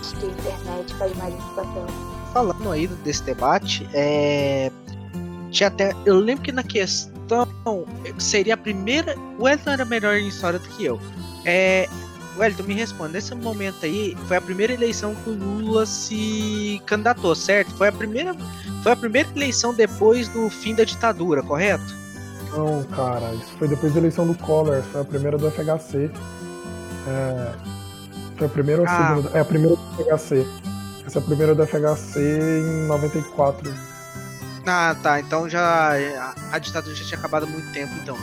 Acho 0.00 0.16
que 0.16 0.26
a 0.26 0.28
internet 0.28 0.94
faz 0.94 1.16
mais 1.16 1.34
esse. 1.34 1.86
Falando 2.32 2.70
aí 2.70 2.86
desse 2.86 3.22
debate, 3.24 3.88
é... 3.92 4.70
tinha 5.50 5.68
até. 5.68 5.94
Eu 6.04 6.16
lembro 6.16 6.44
que 6.44 6.52
na 6.52 6.62
questão 6.62 7.46
seria 8.18 8.54
a 8.54 8.56
primeira. 8.56 9.16
O 9.38 9.44
Wellington 9.44 9.70
era 9.70 9.84
melhor 9.84 10.16
em 10.16 10.28
história 10.28 10.58
do 10.58 10.68
que 10.68 10.84
eu. 10.84 11.00
É, 11.44 11.88
Wellington, 12.36 12.62
me 12.64 12.74
responde. 12.74 13.12
Nesse 13.14 13.34
momento 13.34 13.84
aí, 13.84 14.16
foi 14.26 14.36
a 14.36 14.40
primeira 14.40 14.72
eleição 14.72 15.14
que 15.14 15.30
o 15.30 15.34
Lula 15.34 15.84
se 15.86 16.80
candidatou, 16.86 17.34
certo? 17.34 17.74
Foi 17.76 17.88
a 17.88 17.92
primeira, 17.92 18.34
foi 18.82 18.92
a 18.92 18.96
primeira 18.96 19.28
eleição 19.36 19.74
depois 19.74 20.28
do 20.28 20.48
fim 20.48 20.74
da 20.74 20.84
ditadura, 20.84 21.42
correto? 21.42 21.94
Não, 22.50 22.82
cara, 22.84 23.32
isso 23.34 23.52
foi 23.58 23.68
depois 23.68 23.92
da 23.92 24.00
eleição 24.00 24.26
do 24.26 24.34
Collor, 24.34 24.82
foi 24.90 25.00
a 25.00 25.04
primeira 25.04 25.36
do 25.38 25.50
FHC. 25.50 26.10
É, 27.06 27.52
foi 28.36 28.46
a 28.46 28.50
primeira 28.50 28.82
ou 28.82 28.88
a 28.88 28.90
Ah. 28.90 29.08
segunda? 29.16 29.30
É 29.36 29.40
a 29.40 29.44
primeira 29.44 29.76
do 29.76 29.82
FHC. 30.04 30.46
Essa 31.06 31.18
é 31.18 31.22
a 31.22 31.24
primeira 31.24 31.54
do 31.54 31.62
FHC 31.62 32.20
em 32.20 32.86
94. 32.86 33.72
Ah, 34.66 34.94
tá. 35.02 35.18
Então 35.20 35.48
já 35.48 35.92
a 36.52 36.58
ditadura 36.58 36.94
já 36.94 37.04
tinha 37.04 37.18
acabado 37.18 37.44
há 37.44 37.46
muito 37.46 37.72
tempo, 37.72 37.92
então. 38.02 38.16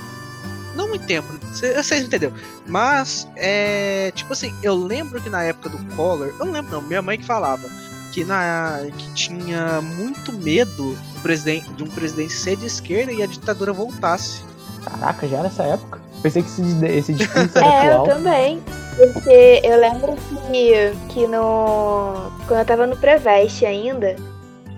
Não 0.78 0.88
muito 0.88 1.08
tempo, 1.08 1.28
vocês 1.52 2.04
entenderam. 2.04 2.36
Mas, 2.68 3.28
é. 3.36 4.12
Tipo 4.14 4.34
assim, 4.34 4.54
eu 4.62 4.76
lembro 4.76 5.20
que 5.20 5.30
na 5.30 5.44
época 5.44 5.70
do 5.70 5.96
Collor. 5.96 6.28
Eu 6.40 6.46
não 6.46 6.54
lembro, 6.54 6.72
não. 6.72 6.82
Minha 6.84 7.02
mãe 7.02 7.18
que 7.18 7.26
falava. 7.26 7.68
Que, 8.12 8.24
na, 8.24 8.80
que 8.98 9.14
tinha 9.14 9.82
muito 9.82 10.32
medo 10.32 10.94
do 10.94 11.22
presidente, 11.22 11.70
de 11.74 11.84
um 11.84 11.88
presidente 11.88 12.34
ser 12.34 12.56
de 12.56 12.66
esquerda 12.66 13.12
e 13.12 13.22
a 13.22 13.26
ditadura 13.26 13.74
voltasse. 13.74 14.42
Caraca, 14.84 15.28
já 15.28 15.44
nessa 15.44 15.64
época? 15.64 16.00
Pensei 16.22 16.42
que 16.44 16.50
esse, 16.50 16.86
esse 16.86 17.14
discurso 17.14 17.58
era 17.58 17.86
É, 17.86 17.96
eu 17.96 18.04
também. 18.04 18.62
Porque 18.96 19.62
eu 19.64 19.80
lembro 19.80 20.16
que, 20.16 20.92
que 21.10 21.28
no. 21.28 22.32
Quando 22.48 22.60
eu 22.60 22.66
tava 22.66 22.88
no 22.88 22.98
Preveste 22.98 23.66
ainda, 23.66 24.16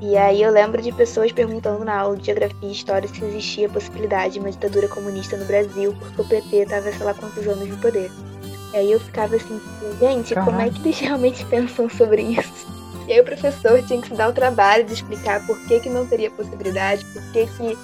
e 0.02 0.16
aí 0.16 0.42
eu 0.42 0.52
lembro 0.52 0.82
de 0.82 0.92
pessoas 0.92 1.32
perguntando 1.32 1.84
na 1.84 2.00
aula 2.00 2.16
de 2.16 2.26
geografia 2.26 2.70
e 2.70 2.72
história 2.72 3.08
se 3.08 3.24
existia 3.24 3.68
a 3.68 3.70
possibilidade 3.70 4.34
de 4.34 4.40
uma 4.40 4.50
ditadura 4.50 4.88
comunista 4.88 5.36
no 5.36 5.46
Brasil, 5.46 5.94
porque 6.00 6.22
o 6.22 6.26
PT 6.26 6.66
tava, 6.68 6.92
sei 6.92 7.06
lá 7.06 7.14
quantos 7.14 7.46
anos 7.48 7.68
no 7.68 7.78
poder. 7.78 8.10
E 8.74 8.78
aí 8.78 8.92
eu 8.92 9.00
ficava 9.00 9.36
assim, 9.36 9.60
gente, 10.00 10.36
como 10.36 10.62
é 10.62 10.70
que 10.70 10.80
eles 10.80 11.00
realmente 11.00 11.44
pensam 11.48 11.90
sobre 11.90 12.22
isso? 12.22 12.68
E 13.08 13.14
aí 13.14 13.20
o 13.20 13.26
professor 13.26 13.82
tinha 13.84 14.00
que 14.00 14.08
se 14.08 14.14
dar 14.14 14.30
o 14.30 14.34
trabalho 14.34 14.86
de 14.86 14.94
explicar 14.94 15.46
por 15.46 15.60
que, 15.66 15.80
que 15.80 15.90
não 15.90 16.06
teria 16.06 16.30
possibilidade, 16.30 17.04
por 17.06 17.24
que, 17.32 17.48
que 17.48 17.78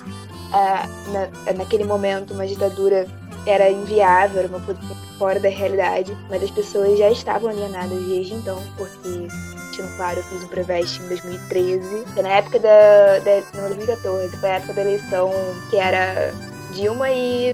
ah, 0.54 0.88
na, 1.08 1.54
naquele 1.54 1.84
momento 1.84 2.34
uma 2.34 2.46
ditadura 2.46 3.08
era 3.46 3.70
inviável, 3.70 4.40
era 4.40 4.48
uma 4.48 4.62
coisa 4.62 4.80
fora 5.18 5.40
da 5.40 5.50
realidade, 5.50 6.16
mas 6.30 6.44
as 6.44 6.52
pessoas 6.52 6.98
já 6.98 7.10
estavam 7.10 7.50
alienadas 7.50 8.04
desde 8.04 8.34
então, 8.34 8.62
porque, 8.78 9.28
deixando 9.76 9.96
claro, 9.98 10.20
eu 10.20 10.24
fiz 10.24 10.44
um 10.44 10.48
Preveste 10.48 11.02
em 11.02 11.08
2013, 11.08 12.04
foi 12.14 12.24
na 12.24 12.30
época 12.30 12.60
da, 12.60 13.20
da. 13.20 13.60
Não, 13.60 13.68
2014, 13.68 14.38
foi 14.38 14.50
a 14.50 14.54
época 14.54 14.74
da 14.74 14.82
eleição 14.82 15.32
que 15.70 15.78
era 15.78 16.34
Dilma 16.74 17.10
e 17.12 17.54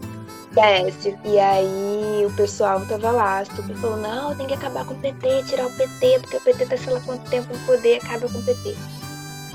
PS. 0.52 1.16
E 1.26 1.40
aí 1.40 2.26
o 2.26 2.32
pessoal 2.36 2.86
tava 2.86 3.12
lá, 3.12 3.44
super 3.46 3.76
falou, 3.78 3.98
não, 3.98 4.36
tem 4.36 4.48
que 4.48 4.54
acabar 4.54 4.86
com 4.86 4.94
o 4.94 4.98
PT, 4.98 5.44
tirar 5.44 5.66
o 5.66 5.72
PT, 5.72 6.20
porque 6.20 6.38
o 6.38 6.42
PT 6.42 6.66
tá 6.66 6.78
sei 6.78 6.94
lá 6.94 7.00
quanto 7.02 7.30
tempo 7.30 7.54
no 7.54 7.60
poder, 7.66 8.00
acaba 8.04 8.28
com 8.30 8.38
o 8.38 8.44
PT. 8.44 8.76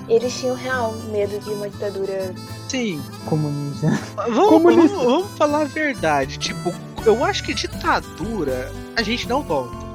Eles 0.09 0.39
tinham 0.39 0.55
real 0.55 0.93
medo 1.11 1.39
de 1.41 1.51
uma 1.51 1.69
ditadura 1.69 2.33
Sim, 2.69 3.03
Comunista. 3.25 3.89
Vamos, 4.15 4.49
Comunista. 4.49 4.97
vamos, 4.97 5.13
vamos 5.13 5.39
falar 5.39 5.63
a 5.63 5.65
verdade. 5.65 6.39
Tipo, 6.39 6.73
eu 7.05 7.25
acho 7.25 7.43
que 7.43 7.53
ditadura 7.53 8.73
a 8.97 9.03
gente 9.03 9.29
não 9.29 9.43
volta. 9.43 9.86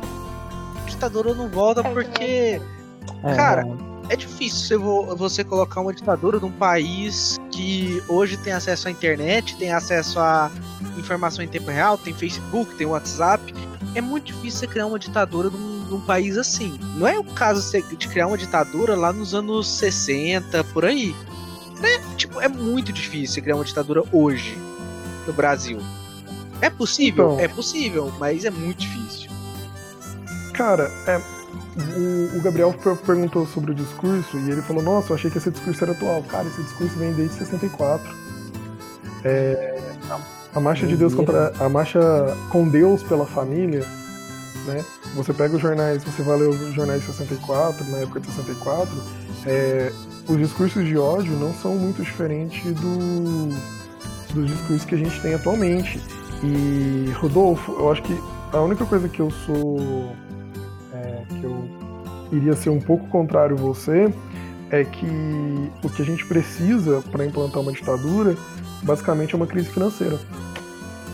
Ditadura 1.02 1.34
não 1.34 1.50
volta 1.50 1.82
É, 1.82 1.92
porque 1.92 2.62
É, 3.24 3.36
Cara, 3.36 3.66
é 4.10 4.16
difícil 4.16 4.60
você, 4.68 4.78
vo- 4.78 5.16
você 5.16 5.44
colocar 5.44 5.82
uma 5.82 5.92
ditadura 5.94 6.40
num 6.40 6.52
país 6.52 7.40
que 7.52 8.02
hoje 8.08 8.38
tem 8.38 8.54
acesso 8.54 8.88
à 8.88 8.92
internet, 8.92 9.56
tem 9.58 9.72
acesso 9.72 10.20
a 10.20 10.52
informação 10.98 11.44
em 11.44 11.48
tempo 11.48 11.72
real, 11.72 11.98
tem 11.98 12.14
Facebook, 12.14 12.76
tem 12.76 12.86
WhatsApp. 12.86 13.54
É 13.96 14.02
muito 14.02 14.26
difícil 14.26 14.60
você 14.60 14.68
criar 14.68 14.86
uma 14.86 15.00
ditadura 15.00 15.50
num, 15.50 15.80
num 15.90 16.02
país 16.02 16.38
assim. 16.38 16.78
Não 16.96 17.08
é 17.08 17.18
o 17.18 17.24
caso 17.24 17.72
de 17.98 18.08
criar 18.08 18.28
uma 18.28 18.38
ditadura 18.38 18.96
lá 18.96 19.12
nos 19.12 19.34
anos 19.34 19.68
60, 19.68 20.64
por 20.66 20.86
aí. 20.86 21.16
Né? 21.80 22.00
Tipo, 22.16 22.40
é 22.40 22.48
muito 22.48 22.94
difícil 22.94 23.34
você 23.36 23.42
criar 23.42 23.56
uma 23.56 23.66
ditadura 23.66 24.04
hoje 24.12 24.56
no 25.26 25.34
Brasil. 25.34 25.80
É 26.62 26.70
possível? 26.70 27.34
Então. 27.34 27.40
É 27.44 27.48
possível, 27.48 28.14
mas 28.20 28.46
é 28.46 28.52
muito 28.52 28.80
difícil. 28.82 29.21
Cara, 30.62 30.92
é, 31.08 31.20
o, 31.98 32.38
o 32.38 32.42
Gabriel 32.44 32.72
per- 32.72 32.96
perguntou 32.98 33.48
sobre 33.48 33.72
o 33.72 33.74
discurso 33.74 34.38
e 34.38 34.52
ele 34.52 34.62
falou: 34.62 34.84
Nossa, 34.84 35.12
eu 35.12 35.16
achei 35.16 35.32
que 35.32 35.40
esse 35.40 35.50
discurso 35.50 35.84
era 35.84 35.92
atual. 35.92 36.22
Cara, 36.22 36.48
esse 36.48 36.62
discurso 36.62 36.96
vem 37.00 37.12
desde 37.14 37.34
64. 37.38 38.08
É, 39.24 39.82
a, 40.08 40.20
a 40.54 40.60
marcha 40.60 40.86
de 40.86 40.96
Deus 40.96 41.16
contra. 41.16 41.52
A 41.60 41.68
marcha 41.68 42.00
com 42.52 42.70
Deus 42.70 43.02
pela 43.02 43.26
família, 43.26 43.84
né? 44.68 44.86
Você 45.16 45.34
pega 45.34 45.56
os 45.56 45.62
jornais, 45.64 46.04
você 46.04 46.22
vai 46.22 46.38
ler 46.38 46.50
os 46.50 46.74
jornais 46.76 47.02
de 47.02 47.08
64, 47.08 47.84
na 47.90 47.98
época 47.98 48.20
de 48.20 48.28
64, 48.28 48.88
é, 49.48 49.92
os 50.28 50.38
discursos 50.38 50.86
de 50.86 50.96
ódio 50.96 51.34
não 51.38 51.56
são 51.56 51.74
muito 51.74 52.04
diferentes 52.04 52.72
do, 52.80 53.50
dos 54.32 54.48
discursos 54.48 54.86
que 54.86 54.94
a 54.94 55.00
gente 55.00 55.20
tem 55.22 55.34
atualmente. 55.34 56.00
E, 56.44 57.12
Rodolfo, 57.16 57.72
eu 57.80 57.92
acho 57.92 58.04
que 58.04 58.16
a 58.54 58.62
única 58.62 58.86
coisa 58.86 59.10
que 59.10 59.20
eu 59.20 59.32
sou 59.32 60.16
que 61.28 61.44
eu 61.44 61.68
iria 62.32 62.54
ser 62.54 62.70
um 62.70 62.80
pouco 62.80 63.08
contrário 63.08 63.58
a 63.58 63.60
você 63.60 64.12
é 64.70 64.84
que 64.84 65.72
o 65.84 65.90
que 65.90 66.02
a 66.02 66.06
gente 66.06 66.26
precisa 66.26 67.04
para 67.12 67.26
implantar 67.26 67.62
uma 67.62 67.74
ditadura 67.74 68.36
basicamente 68.84 69.34
é 69.34 69.38
uma 69.38 69.48
crise 69.48 69.70
financeira. 69.70 70.18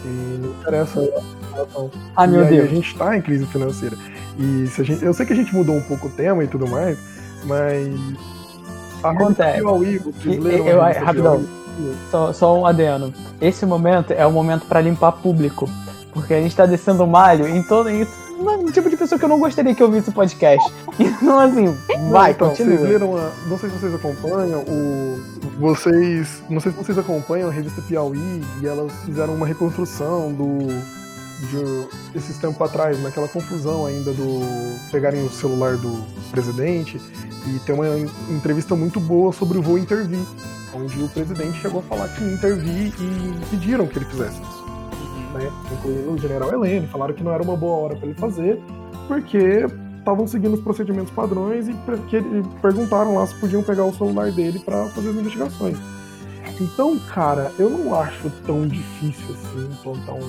E 0.05 0.39
não 0.39 0.51
interessa 0.51 0.99
a. 1.01 1.87
Ah, 2.15 2.27
meu 2.27 2.45
Deus. 2.45 2.65
a 2.65 2.67
gente 2.67 2.91
está 2.91 3.17
em 3.17 3.21
crise 3.21 3.45
financeira. 3.47 3.97
E 4.37 4.67
se 4.67 4.81
a 4.81 4.83
gente, 4.85 5.03
eu 5.03 5.13
sei 5.13 5.25
que 5.25 5.33
a 5.33 5.35
gente 5.35 5.53
mudou 5.55 5.75
um 5.75 5.81
pouco 5.81 6.07
o 6.07 6.11
tema 6.11 6.43
e 6.43 6.47
tudo 6.47 6.67
mais, 6.67 6.97
mas 7.45 7.89
Acontece. 9.03 9.59
Piauí, 9.59 9.97
vocês 9.97 10.43
leram 10.43 10.67
eu- 10.67 10.81
revista 10.81 11.03
rapidão. 11.03 11.45
Só, 12.09 12.33
só 12.33 12.59
um 12.59 12.65
adeno. 12.65 13.13
Esse 13.39 13.65
momento 13.65 14.11
é 14.11 14.25
o 14.25 14.31
momento 14.31 14.65
pra 14.65 14.81
limpar 14.81 15.11
público. 15.13 15.69
Porque 16.11 16.33
a 16.33 16.41
gente 16.41 16.55
tá 16.55 16.65
descendo 16.65 17.03
o 17.03 17.07
malho 17.07 17.47
em 17.47 17.61
todo. 17.61 17.89
Em 17.89 18.07
um 18.39 18.71
tipo 18.71 18.89
de 18.89 18.97
pessoa 18.97 19.17
que 19.17 19.25
eu 19.25 19.29
não 19.29 19.39
gostaria 19.39 19.73
que 19.73 19.83
ouvisse 19.83 20.09
o 20.09 20.13
podcast. 20.13 20.73
Então, 20.99 21.39
assim, 21.39 21.77
vai, 22.09 22.31
então, 22.31 22.49
continua. 22.49 22.77
Vocês 22.77 22.89
leram 22.89 23.17
a, 23.17 23.31
não 23.47 23.57
sei 23.57 23.69
se 23.69 23.77
vocês 23.77 23.93
acompanham 23.93 24.61
o 24.61 25.19
vocês, 25.59 26.43
não 26.49 26.59
sei 26.59 26.71
se 26.71 26.77
vocês 26.77 26.97
acompanham 26.97 27.49
a 27.49 27.51
revista 27.51 27.81
Piauí 27.81 28.43
e 28.61 28.67
elas 28.67 28.91
fizeram 29.05 29.35
uma 29.35 29.45
reconstrução 29.45 30.31
do 30.33 30.57
de 31.39 32.17
esses 32.17 32.37
tempos 32.37 32.59
atrás, 32.61 33.01
naquela 33.01 33.27
confusão 33.27 33.85
ainda 33.85 34.11
do 34.11 34.41
pegarem 34.91 35.23
o 35.23 35.29
celular 35.29 35.77
do 35.77 36.03
presidente 36.31 36.99
e 37.45 37.59
tem 37.59 37.75
uma 37.75 37.87
entrevista 38.29 38.75
muito 38.75 38.99
boa 38.99 39.31
sobre 39.31 39.57
o 39.57 39.61
voo 39.61 39.77
intervir, 39.77 40.25
onde 40.73 41.01
o 41.01 41.07
presidente 41.09 41.59
chegou 41.59 41.79
a 41.79 41.83
falar 41.83 42.07
que 42.09 42.23
ia 42.23 42.33
intervir 42.33 42.93
e 42.99 43.45
pediram 43.51 43.85
que 43.85 43.99
ele 43.99 44.05
fizesse 44.05 44.41
isso 44.41 44.66
né? 45.37 45.51
Incluindo 45.71 46.11
o 46.11 46.17
general 46.17 46.51
Helene, 46.53 46.87
falaram 46.87 47.13
que 47.13 47.23
não 47.23 47.31
era 47.31 47.41
uma 47.43 47.55
boa 47.55 47.77
hora 47.85 47.95
para 47.95 48.07
ele 48.07 48.17
fazer, 48.19 48.61
porque 49.07 49.65
estavam 49.99 50.25
seguindo 50.27 50.53
os 50.53 50.61
procedimentos 50.61 51.11
padrões 51.11 51.67
e 51.67 51.75
perguntaram 52.61 53.15
lá 53.15 53.25
se 53.27 53.35
podiam 53.35 53.61
pegar 53.63 53.83
o 53.85 53.93
celular 53.93 54.31
dele 54.31 54.59
para 54.59 54.85
fazer 54.89 55.09
as 55.09 55.15
investigações. 55.15 55.77
Então, 56.59 56.97
cara, 57.13 57.51
eu 57.59 57.69
não 57.69 57.93
acho 57.99 58.31
tão 58.45 58.67
difícil 58.67 59.25
assim 59.35 59.65
implantar 59.71 60.15
um, 60.15 60.23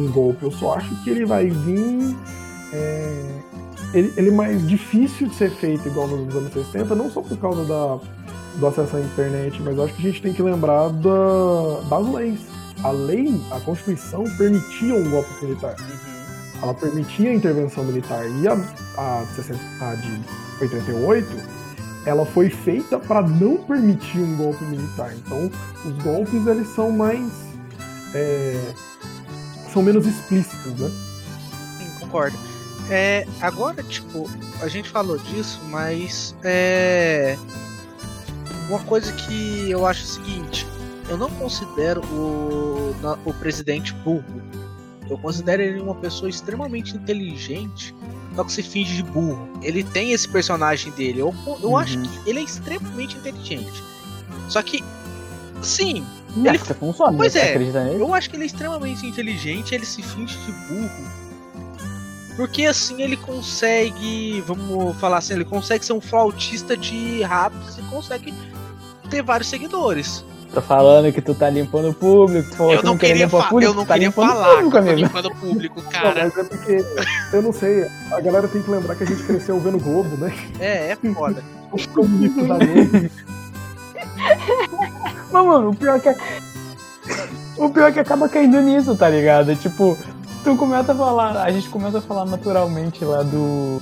um- 0.00 0.04
um 0.04 0.12
golpe. 0.12 0.44
Eu 0.44 0.52
só 0.52 0.74
acho 0.74 0.94
que 1.02 1.10
ele 1.10 1.24
vai 1.26 1.48
vir. 1.48 2.16
é, 2.72 3.40
ele, 3.94 4.12
ele 4.16 4.28
é 4.28 4.32
mais 4.32 4.66
difícil 4.68 5.28
de 5.28 5.34
ser 5.34 5.50
feito 5.50 5.88
igual 5.88 6.06
nos 6.08 6.34
anos 6.36 6.52
60, 6.52 6.94
não 6.94 7.10
só 7.10 7.20
por 7.22 7.36
causa 7.38 7.64
da, 7.64 7.98
do 8.56 8.66
acesso 8.66 8.96
à 8.96 9.00
internet, 9.00 9.60
mas 9.62 9.78
acho 9.78 9.94
que 9.94 10.02
a 10.06 10.10
gente 10.10 10.22
tem 10.22 10.32
que 10.32 10.42
lembrar 10.42 10.88
da, 10.90 11.80
das 11.88 12.12
leis. 12.12 12.40
A 12.82 12.90
lei, 12.90 13.40
a 13.50 13.60
Constituição 13.60 14.24
permitia 14.36 14.94
um 14.94 15.10
golpe 15.10 15.44
militar. 15.44 15.76
Ela 16.62 16.74
permitia 16.74 17.30
a 17.30 17.34
intervenção 17.34 17.84
militar. 17.84 18.24
E 18.28 18.48
a, 18.48 18.52
a, 18.96 19.24
de 19.24 19.34
60 19.34 19.60
a 19.80 19.94
de 19.94 20.20
88, 20.60 21.26
ela 22.04 22.24
foi 22.24 22.48
feita 22.48 22.98
para 22.98 23.22
não 23.22 23.56
permitir 23.58 24.20
um 24.20 24.36
golpe 24.36 24.64
militar. 24.64 25.12
Então, 25.14 25.50
os 25.84 26.02
golpes 26.02 26.46
eles 26.46 26.68
são 26.68 26.90
mais 26.90 27.46
é, 28.14 28.74
são 29.72 29.82
menos 29.82 30.06
explícitos, 30.06 30.72
né? 30.78 30.90
Sim, 31.78 32.00
concordo. 32.00 32.38
É, 32.88 33.26
agora, 33.42 33.82
tipo, 33.82 34.30
a 34.62 34.68
gente 34.68 34.88
falou 34.88 35.18
disso, 35.18 35.60
mas 35.68 36.34
é. 36.42 37.36
Uma 38.68 38.80
coisa 38.80 39.12
que 39.12 39.70
eu 39.70 39.86
acho 39.86 40.02
o 40.02 40.06
seguinte: 40.06 40.66
eu 41.08 41.16
não 41.16 41.30
considero 41.30 42.00
o, 42.06 42.94
o 43.24 43.34
presidente 43.34 43.92
burro. 43.94 44.42
Eu 45.08 45.16
considero 45.18 45.62
ele 45.62 45.80
uma 45.80 45.94
pessoa 45.94 46.28
extremamente 46.28 46.96
inteligente, 46.96 47.94
só 48.34 48.42
que 48.42 48.52
se 48.52 48.62
finge 48.62 48.96
de 48.96 49.02
burro. 49.04 49.48
Ele 49.62 49.84
tem 49.84 50.12
esse 50.12 50.28
personagem 50.28 50.90
dele. 50.92 51.20
Eu, 51.20 51.34
eu 51.62 51.70
uhum. 51.70 51.76
acho 51.76 51.98
que 52.00 52.28
ele 52.28 52.40
é 52.40 52.42
extremamente 52.42 53.16
inteligente. 53.16 53.84
Só 54.48 54.60
que, 54.62 54.82
sim. 55.62 56.04
E 56.36 56.46
ele 56.46 56.58
funciona. 56.58 57.16
Pois 57.16 57.36
é, 57.36 57.56
eu 57.94 58.12
acho 58.12 58.28
que 58.28 58.36
ele 58.36 58.42
é 58.42 58.46
extremamente 58.46 59.06
inteligente. 59.06 59.74
Ele 59.74 59.86
se 59.86 60.02
finge 60.02 60.36
de 60.38 60.52
burro. 60.52 61.26
Porque 62.36 62.66
assim 62.66 63.00
ele 63.00 63.16
consegue, 63.16 64.42
vamos 64.42 64.94
falar 64.98 65.18
assim, 65.18 65.34
ele 65.34 65.44
consegue 65.44 65.84
ser 65.84 65.94
um 65.94 66.00
flautista 66.00 66.76
de 66.76 67.22
raps 67.22 67.78
e 67.78 67.82
consegue 67.82 68.34
ter 69.08 69.22
vários 69.22 69.48
seguidores. 69.48 70.22
Tô 70.52 70.62
falando 70.62 71.12
que 71.12 71.20
tu 71.20 71.34
tá 71.34 71.50
limpando 71.50 71.90
o 71.90 71.94
público, 71.94 72.48
tu 72.50 72.56
falou 72.56 72.72
eu 72.72 72.78
que 72.78 72.84
não 72.86 72.96
queria 72.96 73.24
limpar 73.26 73.48
público, 73.48 73.72
eu 73.72 73.74
não 73.74 73.84
tá 73.84 73.94
queria 73.94 74.10
falar 74.10 74.56
público, 74.56 74.70
que 74.70 74.76
eu 74.76 74.84
tô 74.84 74.92
limpando 74.92 75.26
o 75.26 75.34
público, 75.34 75.82
cara. 75.82 76.08
Não, 76.08 76.32
mas 76.34 76.38
é 76.38 76.44
porque, 76.44 76.84
eu 77.32 77.42
não 77.42 77.52
sei, 77.52 77.86
a 78.10 78.20
galera 78.20 78.48
tem 78.48 78.62
que 78.62 78.70
lembrar 78.70 78.94
que 78.94 79.04
a 79.04 79.06
gente 79.06 79.22
cresceu 79.24 79.60
vendo 79.60 79.78
Globo, 79.78 80.16
né? 80.16 80.34
É, 80.58 80.92
é 80.92 80.96
foda. 81.12 81.44
Os 81.72 81.84
comunistas 81.86 82.46
da 82.46 82.56
Globo. 82.58 83.10
Mas, 85.32 85.46
mano, 85.46 85.70
o 85.70 85.74
pior 85.74 85.96
é 85.96 86.00
que... 86.00 86.16
O 87.58 87.70
pior 87.70 87.88
é 87.88 87.92
que 87.92 88.00
acaba 88.00 88.28
caindo 88.28 88.60
nisso, 88.60 88.96
tá 88.96 89.08
ligado? 89.08 89.54
Tipo, 89.56 89.96
tu 90.44 90.56
começa 90.56 90.92
a 90.92 90.94
falar, 90.94 91.42
a 91.42 91.50
gente 91.50 91.68
começa 91.68 91.98
a 91.98 92.02
falar 92.02 92.24
naturalmente 92.24 93.04
lá 93.04 93.22
do 93.22 93.80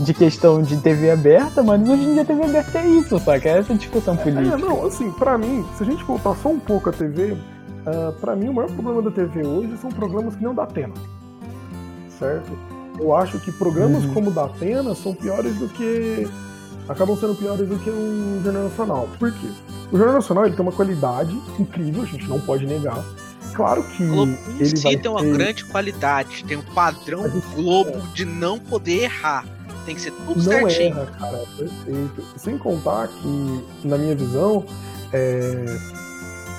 de 0.00 0.12
questão 0.12 0.62
de 0.62 0.76
TV 0.78 1.10
aberta, 1.10 1.62
mas 1.62 1.80
hoje 1.88 2.02
em 2.02 2.14
dia 2.14 2.24
TV 2.24 2.44
aberta 2.44 2.78
é 2.78 2.88
isso, 2.88 3.18
saca? 3.18 3.48
É 3.48 3.58
essa 3.58 3.74
discussão 3.74 4.16
política. 4.16 4.56
É, 4.56 4.58
não, 4.58 4.86
assim, 4.86 5.10
pra 5.12 5.38
mim, 5.38 5.64
se 5.76 5.82
a 5.82 5.86
gente 5.86 6.02
voltar 6.04 6.34
só 6.36 6.48
um 6.48 6.58
pouco 6.58 6.88
a 6.90 6.92
TV, 6.92 7.32
uh, 7.32 7.38
ah, 7.86 8.14
pra 8.20 8.34
mim 8.34 8.48
o 8.48 8.54
maior 8.54 8.70
problema 8.70 9.02
da 9.02 9.10
TV 9.10 9.46
hoje 9.46 9.76
são 9.80 9.90
programas 9.90 10.34
que 10.34 10.42
não 10.42 10.54
dá 10.54 10.66
pena. 10.66 10.94
Certo? 12.18 12.52
Eu 12.98 13.14
acho 13.14 13.38
que 13.40 13.50
programas 13.52 14.04
uhum. 14.04 14.14
como 14.14 14.30
o 14.30 14.32
da 14.32 14.44
Atena 14.44 14.94
são 14.94 15.14
piores 15.14 15.56
do 15.56 15.68
que. 15.68 16.28
acabam 16.88 17.16
sendo 17.16 17.34
piores 17.34 17.68
do 17.68 17.78
que 17.78 17.90
um 17.90 18.40
Jornal 18.42 18.64
Nacional. 18.64 19.08
Por 19.18 19.32
quê? 19.32 19.48
O 19.90 19.96
Jornal 19.96 20.16
Nacional 20.16 20.46
ele 20.46 20.54
tem 20.54 20.64
uma 20.64 20.72
qualidade 20.72 21.36
incrível, 21.58 22.02
a 22.02 22.06
gente 22.06 22.28
não 22.28 22.40
pode 22.40 22.66
negar. 22.66 23.04
Claro 23.54 23.82
que. 23.82 24.06
Globo 24.06 24.36
ele 24.58 24.76
si 24.76 24.96
tem 24.96 25.10
uma 25.10 25.20
ter... 25.20 25.32
grande 25.32 25.64
qualidade, 25.64 26.44
tem 26.44 26.56
um 26.56 26.62
padrão 26.62 27.24
Globo 27.54 28.00
de 28.12 28.24
não 28.24 28.58
poder 28.58 29.04
errar. 29.04 29.44
Tem 29.84 29.94
que 29.94 30.00
ser 30.00 30.12
tudo 30.12 30.36
não 30.36 30.42
certinho. 30.42 30.96
Erra, 30.96 31.06
cara, 31.18 31.44
perfeito. 31.56 32.24
Sem 32.36 32.58
contar 32.58 33.08
que, 33.08 33.64
na 33.84 33.98
minha 33.98 34.14
visão, 34.14 34.64
é... 35.12 35.78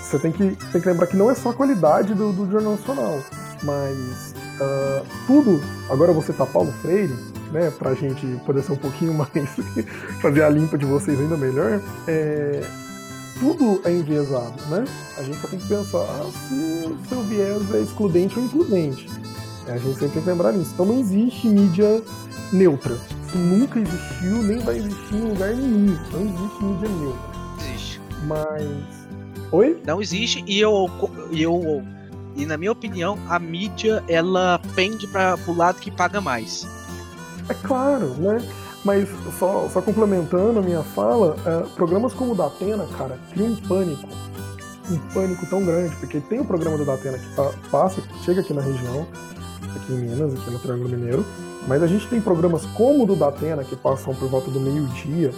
você 0.04 0.20
tem 0.20 0.32
que, 0.32 0.56
tem 0.72 0.82
que 0.82 0.88
lembrar 0.88 1.08
que 1.08 1.18
não 1.18 1.30
é 1.32 1.36
só 1.36 1.50
a 1.50 1.54
qualidade 1.54 2.14
do, 2.14 2.32
do 2.32 2.50
Jornal 2.52 2.74
Nacional, 2.74 3.20
mas 3.64 4.36
uh, 4.62 5.06
tudo. 5.26 5.62
Agora 5.90 6.14
você 6.14 6.34
tá 6.34 6.46
Paulo 6.46 6.72
Freire, 6.82 7.16
né, 7.52 7.72
pra 7.78 7.94
gente 7.94 8.26
poder 8.46 8.64
ser 8.64 8.74
um 8.74 8.78
pouquinho 8.78 9.14
mais. 9.18 9.30
fazer 10.22 10.44
a 10.44 10.50
limpa 10.50 10.78
de 10.78 10.86
vocês 10.86 11.20
ainda 11.20 11.38
melhor. 11.38 11.82
É, 12.08 12.64
tudo 13.40 13.82
é 13.84 13.92
enviesado, 13.92 14.54
né? 14.70 14.86
A 15.18 15.24
gente 15.24 15.38
só 15.40 15.48
tem 15.48 15.60
que 15.60 15.68
pensar 15.68 16.06
se 16.48 16.54
o 16.54 16.98
seu 17.10 17.22
viés 17.24 17.74
é 17.74 17.82
excludente 17.82 18.40
ou 18.40 18.46
includente. 18.46 19.10
A 19.68 19.78
gente 19.78 19.98
sempre 19.98 20.14
tem 20.14 20.22
que 20.24 20.30
lembrar 20.30 20.54
nisso. 20.54 20.72
Então 20.74 20.86
não 20.86 21.00
existe 21.00 21.48
mídia 21.48 22.02
neutra. 22.54 22.98
Nunca 23.36 23.80
existiu, 23.80 24.44
nem 24.44 24.60
vai 24.60 24.78
existir 24.78 25.16
em 25.16 25.22
lugar 25.22 25.54
nenhum. 25.54 25.98
Não 26.12 26.22
existe 26.22 26.64
mídia 26.64 26.90
neutra. 26.90 27.20
Existe. 27.60 28.02
Mas. 28.26 29.08
Oi? 29.52 29.82
Não 29.86 30.02
existe 30.02 30.44
e 30.48 30.60
eu. 30.60 30.90
eu 31.32 31.84
e 32.36 32.46
na 32.46 32.58
minha 32.58 32.72
opinião, 32.72 33.18
a 33.30 33.40
mídia 33.40 34.04
ela 34.10 34.60
pende 34.76 35.08
para 35.08 35.38
o 35.48 35.56
lado 35.56 35.80
que 35.80 35.90
paga 35.90 36.20
mais. 36.20 36.68
É 37.48 37.54
claro, 37.54 38.08
né? 38.18 38.42
Mas 38.84 39.10
só, 39.40 39.68
só 39.70 39.82
complementando 39.82 40.60
a 40.60 40.62
minha 40.62 40.84
fala, 40.84 41.36
é, 41.46 41.66
programas 41.76 42.14
como 42.14 42.34
o 42.34 42.36
da 42.36 42.46
Atena, 42.46 42.86
cara, 42.98 43.18
criam 43.34 43.50
um 43.50 43.56
pânico. 43.56 44.08
Um 44.92 44.98
pânico 45.14 45.46
tão 45.48 45.66
grande, 45.66 45.96
porque 45.96 46.20
tem 46.20 46.40
o 46.40 46.46
programa 46.46 46.78
do 46.78 46.86
Datena 46.86 47.18
que 47.18 47.70
passa, 47.72 48.04
chega 48.24 48.42
aqui 48.42 48.54
na 48.54 48.62
região, 48.62 49.08
aqui 49.76 49.94
em 49.94 49.98
Minas, 49.98 50.36
aqui 50.36 50.52
no 50.52 50.60
Triângulo 50.60 50.90
Mineiro, 50.90 51.26
mas 51.68 51.82
a 51.82 51.88
gente 51.88 52.08
tem 52.08 52.22
programas 52.22 52.66
como 52.68 53.04
o 53.04 53.08
do 53.08 53.16
Datena, 53.16 53.64
que 53.64 53.76
passam 53.76 54.14
por 54.14 54.30
volta 54.30 54.52
do 54.52 54.60
meio-dia, 54.60 55.34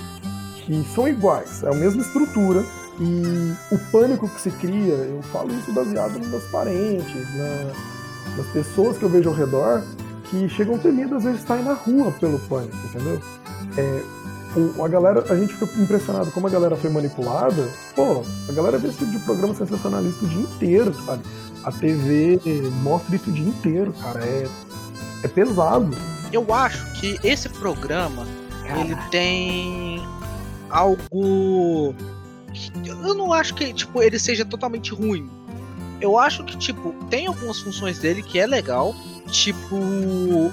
que 0.66 0.84
são 0.94 1.08
iguais, 1.08 1.64
é 1.64 1.70
a 1.70 1.74
mesma 1.74 2.02
estrutura, 2.02 2.64
e 3.00 3.54
o 3.72 3.78
pânico 3.92 4.28
que 4.28 4.42
se 4.42 4.52
cria, 4.52 4.94
eu 4.94 5.22
falo 5.32 5.52
isso 5.54 5.72
baseado 5.72 6.18
nos 6.18 6.28
meus 6.28 6.44
parentes, 6.46 7.36
na, 7.36 8.38
nas 8.38 8.48
pessoas 8.48 8.98
que 8.98 9.04
eu 9.04 9.10
vejo 9.10 9.30
ao 9.30 9.36
redor, 9.36 9.84
que 10.30 10.50
chegam 10.50 10.76
a 10.76 10.88
medo 10.88 11.16
às 11.16 11.24
vezes 11.24 11.40
de 11.40 11.44
estarem 11.44 11.64
na 11.64 11.74
rua 11.74 12.12
pelo 12.20 12.40
pânico, 12.40 12.76
entendeu? 12.88 13.22
É, 13.78 14.04
o, 14.56 14.84
a 14.84 14.88
galera, 14.88 15.24
a 15.30 15.36
gente 15.36 15.54
fica 15.54 15.80
impressionado 15.80 16.32
como 16.32 16.48
a 16.48 16.50
galera 16.50 16.76
foi 16.76 16.90
manipulada. 16.90 17.70
Pô, 17.96 18.24
a 18.50 18.52
galera 18.52 18.78
vê 18.78 18.88
esse 18.88 18.98
tipo 18.98 19.12
de 19.12 19.20
programa 19.20 19.54
sensacionalista 19.54 20.26
o 20.26 20.28
dia 20.28 20.42
inteiro, 20.42 20.94
sabe? 21.06 21.24
A 21.64 21.72
TV 21.72 22.40
mostra 22.82 23.16
isso 23.16 23.30
o 23.30 23.34
dia 23.34 23.48
inteiro, 23.48 23.94
cara. 24.02 24.24
É, 24.24 24.48
é 25.24 25.28
pesado. 25.28 25.96
Eu 26.32 26.54
acho 26.54 26.86
que 26.94 27.20
esse 27.24 27.50
programa 27.50 28.26
ele 28.80 28.96
tem 29.10 30.02
algo. 30.70 31.96
Eu 32.86 33.14
não 33.14 33.32
acho 33.32 33.54
que 33.54 33.74
tipo 33.74 34.02
ele 34.02 34.20
seja 34.20 34.44
totalmente 34.44 34.94
ruim. 34.94 35.30
Eu 36.02 36.18
acho 36.18 36.44
que 36.44 36.58
tipo 36.58 36.94
tem 37.10 37.28
algumas 37.28 37.60
funções 37.60 38.00
dele 38.00 38.22
que 38.22 38.40
é 38.40 38.46
legal, 38.46 38.96
tipo 39.30 40.52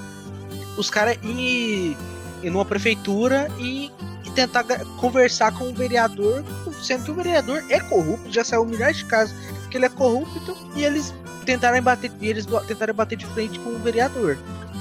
os 0.77 0.89
caras 0.89 1.17
ir, 1.23 1.97
ir 2.43 2.49
numa 2.49 2.65
prefeitura 2.65 3.49
e, 3.57 3.91
e, 4.25 4.31
tentar 4.31 4.63
conversar 4.97 5.53
com 5.53 5.69
o 5.69 5.73
vereador, 5.73 6.43
sendo 6.81 7.05
que 7.05 7.11
o 7.11 7.13
vereador 7.13 7.63
é 7.69 7.79
corrupto, 7.79 8.31
já 8.31 8.43
saiu 8.43 8.65
milhares 8.65 8.97
de 8.97 9.05
casos 9.05 9.35
que 9.69 9.77
ele 9.77 9.85
é 9.85 9.89
corrupto 9.89 10.57
e 10.75 10.83
eles 10.83 11.13
tentaram 11.45 11.81
bater, 11.81 12.11
eles 12.21 12.45
tentaram 12.67 12.93
bater 12.93 13.17
de 13.17 13.25
frente 13.27 13.59
com 13.59 13.69
o 13.69 13.79
vereador. 13.79 14.37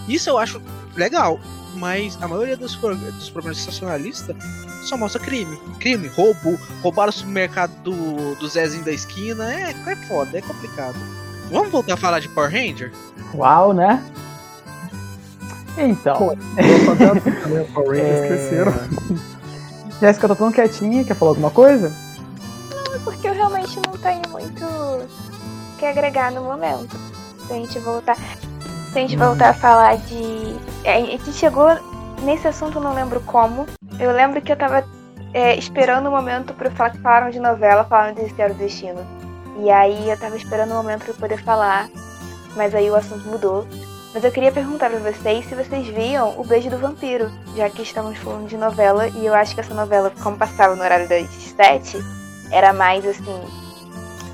Isso 0.09 0.28
eu 0.28 0.38
acho 0.38 0.61
legal, 0.96 1.40
mas 1.74 2.18
a 2.20 2.28
maioria 2.28 2.57
dos, 2.57 2.76
dos 2.76 3.30
programas 3.30 3.59
sensacionalistas 3.59 4.36
só 4.82 4.96
mostra 4.96 5.20
crime. 5.20 5.59
Crime, 5.80 6.09
roubo, 6.09 6.59
roubar 6.82 7.09
o 7.09 7.12
supermercado 7.12 7.72
do, 7.82 8.34
do 8.34 8.48
Zezinho 8.48 8.84
da 8.84 8.92
esquina. 8.92 9.52
É, 9.52 9.70
é 9.70 9.96
foda, 10.07 10.38
é 10.38 10.42
complicado. 10.42 10.96
Vamos 11.50 11.70
voltar 11.70 11.94
a 11.94 11.96
falar 11.96 12.20
de 12.20 12.28
Power 12.28 12.50
Ranger? 12.50 12.92
Uau, 13.34 13.72
né? 13.72 14.02
Então. 15.76 16.16
Pô, 16.16 16.36
Power 17.74 18.02
Rangers 18.02 18.20
é... 18.20 18.26
cresceram. 18.28 18.74
Jéssica 20.00 20.28
tá 20.28 20.34
tão 20.34 20.52
quietinha, 20.52 21.05
quer 21.05 21.14
falar 21.14 21.30
alguma 21.30 21.50
coisa? 21.50 21.92
Não, 22.70 22.94
é 22.94 22.98
porque 22.98 23.28
eu 23.28 23.32
realmente 23.32 23.76
não 23.86 23.96
tenho 23.96 24.22
muito 24.30 24.64
que 25.78 25.86
agregar 25.86 26.30
no 26.32 26.42
momento. 26.42 26.96
Se 27.46 27.52
a 27.52 27.57
gente 27.57 27.78
voltar. 27.78 28.16
Se 28.95 29.01
a 29.01 29.03
gente 29.03 29.16
voltar 29.16 29.49
a 29.49 29.55
falar 29.55 29.97
de. 29.97 30.57
É, 30.84 30.95
a 30.95 31.01
gente 31.01 31.32
chegou 31.32 31.66
nesse 32.22 32.47
assunto, 32.47 32.78
não 32.78 32.95
lembro 32.95 33.20
como. 33.22 33.66
Eu 33.99 34.12
lembro 34.12 34.40
que 34.40 34.53
eu 34.53 34.57
tava 34.57 34.84
é, 35.32 35.57
esperando 35.57 36.07
o 36.07 36.11
um 36.11 36.12
momento 36.12 36.55
para 36.55 36.70
falar 36.70 36.90
que 36.90 37.01
falaram 37.01 37.28
de 37.28 37.40
novela, 37.40 37.82
falaram 37.82 38.14
de 38.14 38.24
Zero 38.32 38.55
Destino. 38.55 39.05
E 39.59 39.68
aí 39.68 40.09
eu 40.09 40.16
tava 40.16 40.36
esperando 40.36 40.70
o 40.70 40.74
um 40.74 40.76
momento 40.76 41.07
para 41.07 41.14
poder 41.14 41.42
falar, 41.42 41.88
mas 42.55 42.72
aí 42.72 42.88
o 42.88 42.95
assunto 42.95 43.26
mudou. 43.26 43.66
Mas 44.14 44.22
eu 44.22 44.30
queria 44.30 44.53
perguntar 44.53 44.88
para 44.90 45.01
vocês 45.01 45.45
se 45.45 45.57
vocês 45.57 45.88
viam 45.88 46.38
O 46.38 46.45
Beijo 46.45 46.70
do 46.70 46.78
Vampiro, 46.78 47.32
já 47.57 47.68
que 47.68 47.82
estamos 47.82 48.16
falando 48.18 48.47
de 48.47 48.57
novela 48.57 49.09
e 49.09 49.26
eu 49.26 49.34
acho 49.34 49.57
que 49.57 49.61
essa 49.61 49.74
novela, 49.74 50.12
como 50.22 50.36
passava 50.36 50.76
no 50.76 50.84
horário 50.84 51.09
das 51.09 51.28
sete, 51.57 51.99
era 52.49 52.72
mais 52.72 53.05
assim 53.05 53.42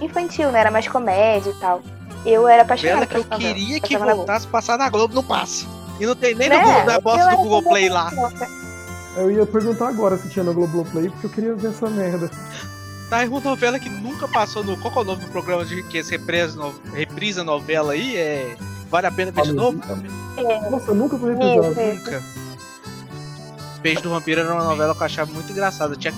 infantil, 0.02 0.52
né? 0.52 0.60
Era 0.60 0.70
mais 0.70 0.86
comédia 0.86 1.48
e 1.48 1.54
tal. 1.54 1.80
Eu 2.24 2.46
era 2.46 2.62
apaixonada 2.62 3.06
por 3.06 3.24
que 3.24 3.34
eu 3.34 3.38
queria 3.38 3.80
que 3.80 3.96
voltasse 3.96 4.46
a 4.46 4.50
passar 4.50 4.78
na 4.78 4.88
Globo, 4.88 5.14
não 5.14 5.24
passa. 5.24 5.66
E 5.98 6.06
não 6.06 6.14
tem 6.14 6.34
nem 6.34 6.48
né? 6.48 6.56
no 6.56 6.62
Google, 6.62 6.84
na 6.84 7.00
bosta 7.00 7.30
do 7.30 7.36
Google 7.36 7.62
Play 7.62 7.88
lá. 7.88 8.10
Eu 9.16 9.30
ia 9.30 9.44
perguntar 9.44 9.88
agora 9.88 10.16
se 10.16 10.28
tinha 10.28 10.44
no 10.44 10.54
Globoplay, 10.54 11.10
porque 11.10 11.26
eu 11.26 11.30
queria 11.30 11.54
ver 11.54 11.70
essa 11.70 11.90
merda. 11.90 12.30
Tá, 13.10 13.24
é 13.24 13.28
uma 13.28 13.40
novela 13.40 13.78
que 13.78 13.90
nunca 13.90 14.28
passou 14.28 14.62
no. 14.62 14.76
Qual 14.76 14.94
é 14.94 14.98
o 15.00 15.04
nome 15.04 15.24
do 15.24 15.30
programa 15.30 15.64
de 15.64 15.82
que 15.82 15.98
esse 15.98 16.12
represa, 16.12 16.56
no... 16.56 16.72
reprisa 16.92 17.42
novela 17.42 17.92
aí? 17.92 18.16
É. 18.16 18.56
Vale 18.88 19.08
a 19.08 19.10
pena 19.10 19.32
ver 19.32 19.42
de 19.42 19.52
novo? 19.52 19.80
É. 20.36 20.70
Nossa, 20.70 20.94
nunca 20.94 21.18
foi 21.18 21.34
reprisado. 21.34 21.74
Nunca. 21.74 22.22
Beijo 23.82 24.02
do 24.02 24.10
Vampiro 24.10 24.42
era 24.42 24.54
uma 24.54 24.64
novela 24.64 24.94
que 24.94 25.00
eu 25.00 25.06
achava 25.06 25.32
muito 25.32 25.50
engraçada. 25.50 25.96
Tinha, 25.96 26.14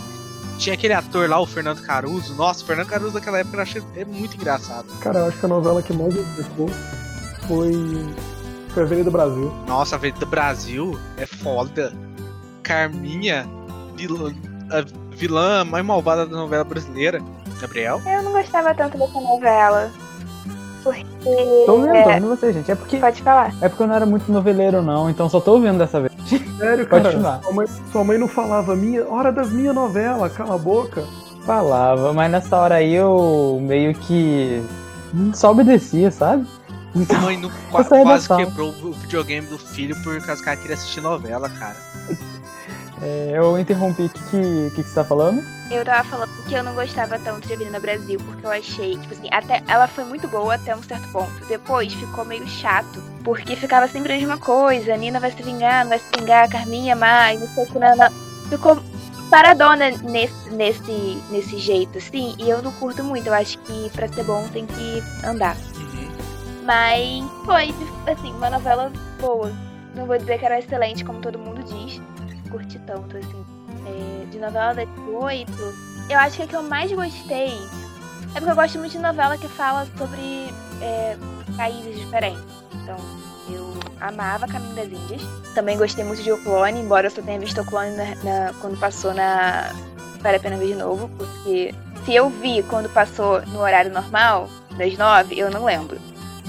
tinha 0.59 0.74
aquele 0.74 0.92
ator 0.92 1.28
lá, 1.28 1.40
o 1.40 1.46
Fernando 1.46 1.82
Caruso. 1.82 2.34
Nossa, 2.34 2.62
o 2.62 2.66
Fernando 2.66 2.88
Caruso 2.88 3.14
daquela 3.14 3.38
época 3.38 3.57
eu 3.57 3.62
achei 3.62 3.82
é 3.96 4.05
muito 4.05 4.36
engraçado. 4.36 4.86
Cara, 5.00 5.20
eu 5.20 5.26
acho 5.26 5.38
que 5.38 5.46
a 5.46 5.48
novela 5.48 5.82
que 5.82 5.92
mais 5.92 6.14
me 6.14 6.22
foi. 7.46 8.07
Foi 8.68 8.82
a 8.82 8.86
Avenida 8.86 9.11
Brasil. 9.11 9.53
Nossa, 9.66 9.96
a 9.96 9.98
Avenida 9.98 10.24
Brasil 10.24 10.98
é 11.16 11.26
foda. 11.26 11.92
Carminha, 12.62 13.46
vilã 15.11 15.64
mais 15.64 15.84
malvada 15.84 16.26
da 16.26 16.36
novela 16.36 16.64
brasileira. 16.64 17.20
Gabriel? 17.61 18.00
Eu 18.05 18.22
não 18.22 18.32
gostava 18.32 18.74
tanto 18.74 18.98
dessa 18.98 19.20
novela. 19.20 19.90
Porque. 20.82 21.05
Tô 21.66 21.80
tô 21.80 21.86
é, 21.86 22.20
você, 22.20 22.53
gente. 22.53 22.70
É 22.70 22.74
porque, 22.74 22.96
Pode 22.98 23.22
falar. 23.22 23.55
é 23.61 23.68
porque 23.68 23.82
eu 23.82 23.86
não 23.86 23.94
era 23.94 24.07
muito 24.07 24.30
noveleiro, 24.32 24.82
não, 24.82 25.09
então 25.09 25.28
só 25.28 25.40
tô 25.40 25.53
ouvindo 25.53 25.78
dessa 25.78 26.00
vez. 26.00 26.12
Sério, 26.27 26.87
cara. 26.87 27.03
continuar. 27.03 27.41
Sua 27.43 27.53
mãe, 27.53 27.66
sua 27.91 28.05
mãe 28.05 28.18
não 28.18 28.29
falava 28.29 28.77
minha 28.77 29.07
hora 29.09 29.33
das 29.33 29.51
minhas 29.51 29.75
novelas, 29.75 30.33
cala 30.33 30.55
a 30.55 30.59
boca. 30.59 31.05
Falava, 31.45 32.12
mas 32.12 32.31
nessa 32.31 32.57
hora 32.57 32.77
aí 32.77 32.95
eu 32.95 33.59
meio 33.62 33.95
que 33.95 34.62
só 35.35 35.51
obedecia, 35.51 36.11
sabe? 36.11 36.47
Então, 36.95 37.20
mãe 37.23 37.37
não, 37.39 37.51
qua- 37.70 37.85
quase 37.85 38.29
quebrou 38.37 38.68
o 38.83 38.93
videogame 38.93 39.47
do 39.49 39.59
filho 39.59 39.97
por 40.03 40.20
causa 40.25 40.43
que 40.43 40.49
ela 40.49 40.57
queria 40.59 40.75
assistir 40.75 41.01
novela, 41.01 41.49
cara. 41.49 41.77
é, 43.01 43.33
eu 43.35 43.59
interrompi. 43.59 44.03
O 44.05 44.09
que, 44.09 44.20
que, 44.20 44.70
que, 44.77 44.83
que 44.83 44.89
você 44.89 44.95
tá 44.95 45.03
falando? 45.05 45.43
Eu 45.73 45.85
tava 45.87 46.07
falando 46.07 46.31
que 46.47 46.55
eu 46.55 46.62
não 46.62 46.75
gostava 46.75 47.18
tanto 47.18 47.47
de 47.47 47.55
Avenida 47.55 47.81
Brasil, 47.81 48.20
porque 48.27 48.45
eu 48.45 48.51
achei, 48.51 48.99
tipo 48.99 49.14
assim, 49.14 49.29
até 49.31 49.62
ela 49.66 49.89
foi 49.89 50.05
muito 50.05 50.29
boa 50.29 50.55
até 50.55 50.77
um 50.77 50.83
certo 50.83 51.09
ponto. 51.11 51.33
Depois 51.47 51.93
ficou 51.95 52.25
meio 52.27 52.47
chato, 52.47 53.03
porque 53.25 53.57
ficava 53.57 53.89
sempre 53.89 54.12
a 54.12 54.16
mesma 54.16 54.37
coisa. 54.37 54.93
A 54.93 54.97
Nina 54.97 55.18
vai 55.18 55.31
se 55.31 55.43
vingar, 55.43 55.85
não 55.85 55.89
vai 55.89 55.99
se 55.99 56.18
vingar, 56.18 56.45
a 56.45 56.49
Carminha 56.49 56.95
mais, 56.95 57.41
não 57.41 57.49
sei 57.49 57.64
o 57.64 57.66
que, 57.66 57.79
não, 57.79 57.97
não. 57.97 58.11
Ficou 58.51 58.83
paradona 59.31 59.91
nesse, 59.91 60.51
nesse, 60.51 61.23
nesse 61.31 61.57
jeito, 61.57 61.97
assim, 61.97 62.35
e 62.39 62.51
eu 62.51 62.61
não 62.61 62.70
curto 62.73 63.03
muito. 63.03 63.27
Eu 63.27 63.35
acho 63.35 63.59
que 63.61 63.89
pra 63.91 64.07
ser 64.09 64.25
bom 64.25 64.47
tem 64.49 64.66
que 64.66 65.03
andar. 65.25 65.57
Uhum. 65.75 66.11
Mas 66.64 67.25
foi, 67.47 67.75
assim, 68.07 68.31
uma 68.35 68.51
novela 68.51 68.93
boa. 69.18 69.51
Não 69.95 70.05
vou 70.05 70.18
dizer 70.18 70.39
que 70.39 70.45
era 70.45 70.59
excelente, 70.59 71.03
como 71.03 71.20
todo 71.20 71.39
mundo 71.39 71.62
diz. 71.62 72.01
Curti 72.51 72.79
tanto, 72.81 73.16
assim. 73.16 73.51
É, 73.87 74.24
de 74.30 74.39
novela 74.39 74.74
das 74.74 74.89
oito, 75.12 75.74
eu 76.09 76.18
acho 76.18 76.37
que 76.37 76.43
a 76.43 76.47
que 76.47 76.57
eu 76.57 76.62
mais 76.62 76.91
gostei 76.93 77.59
é 78.35 78.39
porque 78.39 78.51
eu 78.51 78.55
gosto 78.57 78.78
muito 78.78 78.93
de 78.93 78.99
novela 78.99 79.37
que 79.37 79.49
fala 79.49 79.87
sobre 79.99 80.53
é, 80.80 81.16
países 81.57 81.99
diferentes. 81.99 82.43
Então, 82.74 82.97
eu 83.51 83.74
amava 84.01 84.47
Caminho 84.47 84.74
das 84.74 84.87
Índias. 84.87 85.22
Também 85.55 85.76
gostei 85.76 86.05
muito 86.05 86.22
de 86.22 86.33
O 86.33 86.39
Clone, 86.43 86.80
embora 86.80 87.07
eu 87.07 87.11
só 87.11 87.20
tenha 87.20 87.39
visto 87.39 87.61
O 87.61 87.64
Clone 87.64 87.91
na- 87.97 88.14
na- 88.24 88.53
quando 88.61 88.78
passou 88.78 89.12
na 89.12 89.70
Vale 90.20 90.37
a 90.37 90.41
Pena 90.41 90.57
Ver 90.57 90.68
de 90.68 90.74
Novo, 90.76 91.11
porque 91.18 91.74
se 92.05 92.14
eu 92.14 92.30
vi 92.30 92.62
quando 92.64 92.89
passou 92.89 93.43
no 93.49 93.61
horário 93.61 93.93
normal, 93.93 94.49
das 94.78 94.97
nove, 94.97 95.39
eu 95.39 95.51
não 95.51 95.64
lembro. 95.64 95.99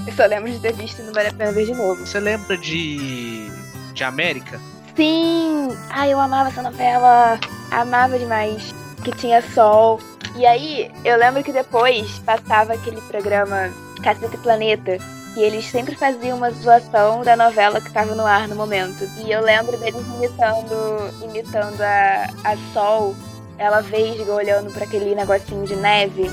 Eu 0.06 0.12
só 0.14 0.24
lembro 0.26 0.50
de 0.50 0.58
ter 0.60 0.72
visto 0.72 1.02
no 1.02 1.12
Vale 1.12 1.28
a 1.28 1.32
Pena 1.34 1.52
Ver 1.52 1.66
de 1.66 1.74
Novo. 1.74 2.06
Você 2.06 2.18
lembra 2.20 2.56
de. 2.56 3.50
de 3.92 4.04
América? 4.04 4.58
Sim! 4.96 5.76
Ai, 5.90 6.12
eu 6.12 6.20
amava 6.20 6.50
essa 6.50 6.62
novela. 6.62 7.38
Amava 7.70 8.18
demais. 8.18 8.72
Que 9.02 9.10
tinha 9.12 9.42
sol. 9.42 10.00
E 10.36 10.46
aí, 10.46 10.90
eu 11.04 11.16
lembro 11.18 11.42
que 11.42 11.52
depois 11.52 12.18
passava 12.20 12.74
aquele 12.74 13.00
programa 13.02 13.72
Caceta 14.02 14.34
e 14.34 14.38
Planeta. 14.38 14.98
E 15.36 15.42
eles 15.42 15.66
sempre 15.66 15.96
faziam 15.96 16.38
uma 16.38 16.50
zoação 16.50 17.22
da 17.24 17.36
novela 17.36 17.80
que 17.80 17.92
tava 17.92 18.14
no 18.14 18.24
ar 18.24 18.46
no 18.46 18.54
momento. 18.54 19.04
E 19.24 19.32
eu 19.32 19.40
lembro 19.42 19.76
deles 19.76 20.04
imitando, 20.16 21.10
imitando 21.24 21.80
a, 21.80 22.28
a 22.44 22.56
Sol. 22.72 23.16
Ela 23.58 23.80
vesga 23.80 24.32
olhando 24.32 24.72
pra 24.72 24.84
aquele 24.84 25.14
negocinho 25.14 25.66
de 25.66 25.74
neve. 25.74 26.30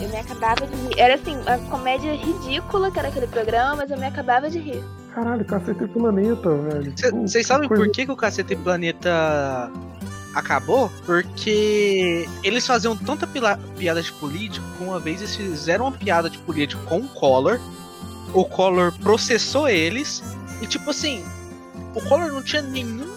Eu 0.00 0.08
me 0.08 0.16
acabava 0.16 0.66
de 0.66 0.74
rir. 0.74 0.98
Era 0.98 1.14
assim, 1.14 1.36
uma 1.36 1.58
comédia 1.70 2.12
ridícula 2.12 2.90
que 2.90 2.98
era 2.98 3.08
aquele 3.08 3.28
programa, 3.28 3.76
mas 3.76 3.90
eu 3.90 3.98
me 3.98 4.06
acabava 4.06 4.50
de 4.50 4.58
rir. 4.58 4.82
Caralho, 5.14 5.44
cacete 5.44 5.86
planeta, 5.86 6.50
velho. 6.50 6.92
Vocês 7.22 7.46
sabem 7.46 7.68
coisa- 7.68 7.84
por 7.84 7.92
que, 7.92 8.04
que 8.04 8.10
o 8.10 8.16
Cacete 8.16 8.56
Planeta 8.56 9.70
acabou? 10.34 10.90
Porque 11.06 12.28
eles 12.42 12.66
faziam 12.66 12.96
tanta 12.96 13.24
piada 13.76 14.02
de 14.02 14.12
político 14.14 14.66
que 14.76 14.82
uma 14.82 14.98
vez 14.98 15.20
eles 15.20 15.36
fizeram 15.36 15.84
uma 15.86 15.92
piada 15.92 16.28
de 16.28 16.38
político 16.38 16.82
com 16.86 16.98
o 16.98 17.08
Collor. 17.08 17.60
O 18.32 18.44
Collor 18.44 18.92
processou 19.02 19.68
eles. 19.68 20.22
E 20.60 20.66
tipo 20.66 20.90
assim, 20.90 21.24
o 21.94 22.00
Collor 22.08 22.32
não 22.32 22.42
tinha 22.42 22.62
nenhuma. 22.62 23.14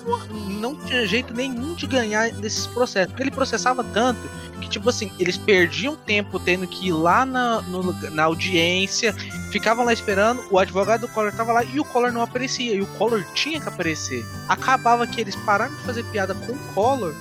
não 0.59 0.75
tinha 0.75 1.05
jeito 1.07 1.33
nenhum 1.33 1.73
de 1.73 1.87
ganhar 1.87 2.29
desses 2.31 2.67
processos. 2.67 3.07
Porque 3.09 3.23
ele 3.23 3.31
processava 3.31 3.83
tanto 3.83 4.19
que, 4.61 4.69
tipo 4.69 4.89
assim, 4.89 5.11
eles 5.19 5.37
perdiam 5.37 5.95
tempo 5.95 6.39
tendo 6.39 6.67
que 6.67 6.87
ir 6.87 6.91
lá 6.91 7.25
na, 7.25 7.61
no 7.63 7.93
na 8.11 8.23
audiência, 8.23 9.15
ficavam 9.51 9.85
lá 9.85 9.93
esperando, 9.93 10.43
o 10.49 10.59
advogado 10.59 11.01
do 11.01 11.07
Collor 11.07 11.31
tava 11.31 11.53
lá 11.53 11.63
e 11.63 11.79
o 11.79 11.85
Collor 11.85 12.11
não 12.11 12.21
aparecia. 12.21 12.73
E 12.73 12.81
o 12.81 12.87
Collor 12.87 13.23
tinha 13.33 13.59
que 13.59 13.67
aparecer. 13.67 14.25
Acabava 14.47 15.07
que 15.07 15.21
eles 15.21 15.35
pararam 15.35 15.73
de 15.75 15.83
fazer 15.83 16.03
piada 16.05 16.33
com 16.33 16.53
o 16.53 16.59
Collor, 16.73 17.13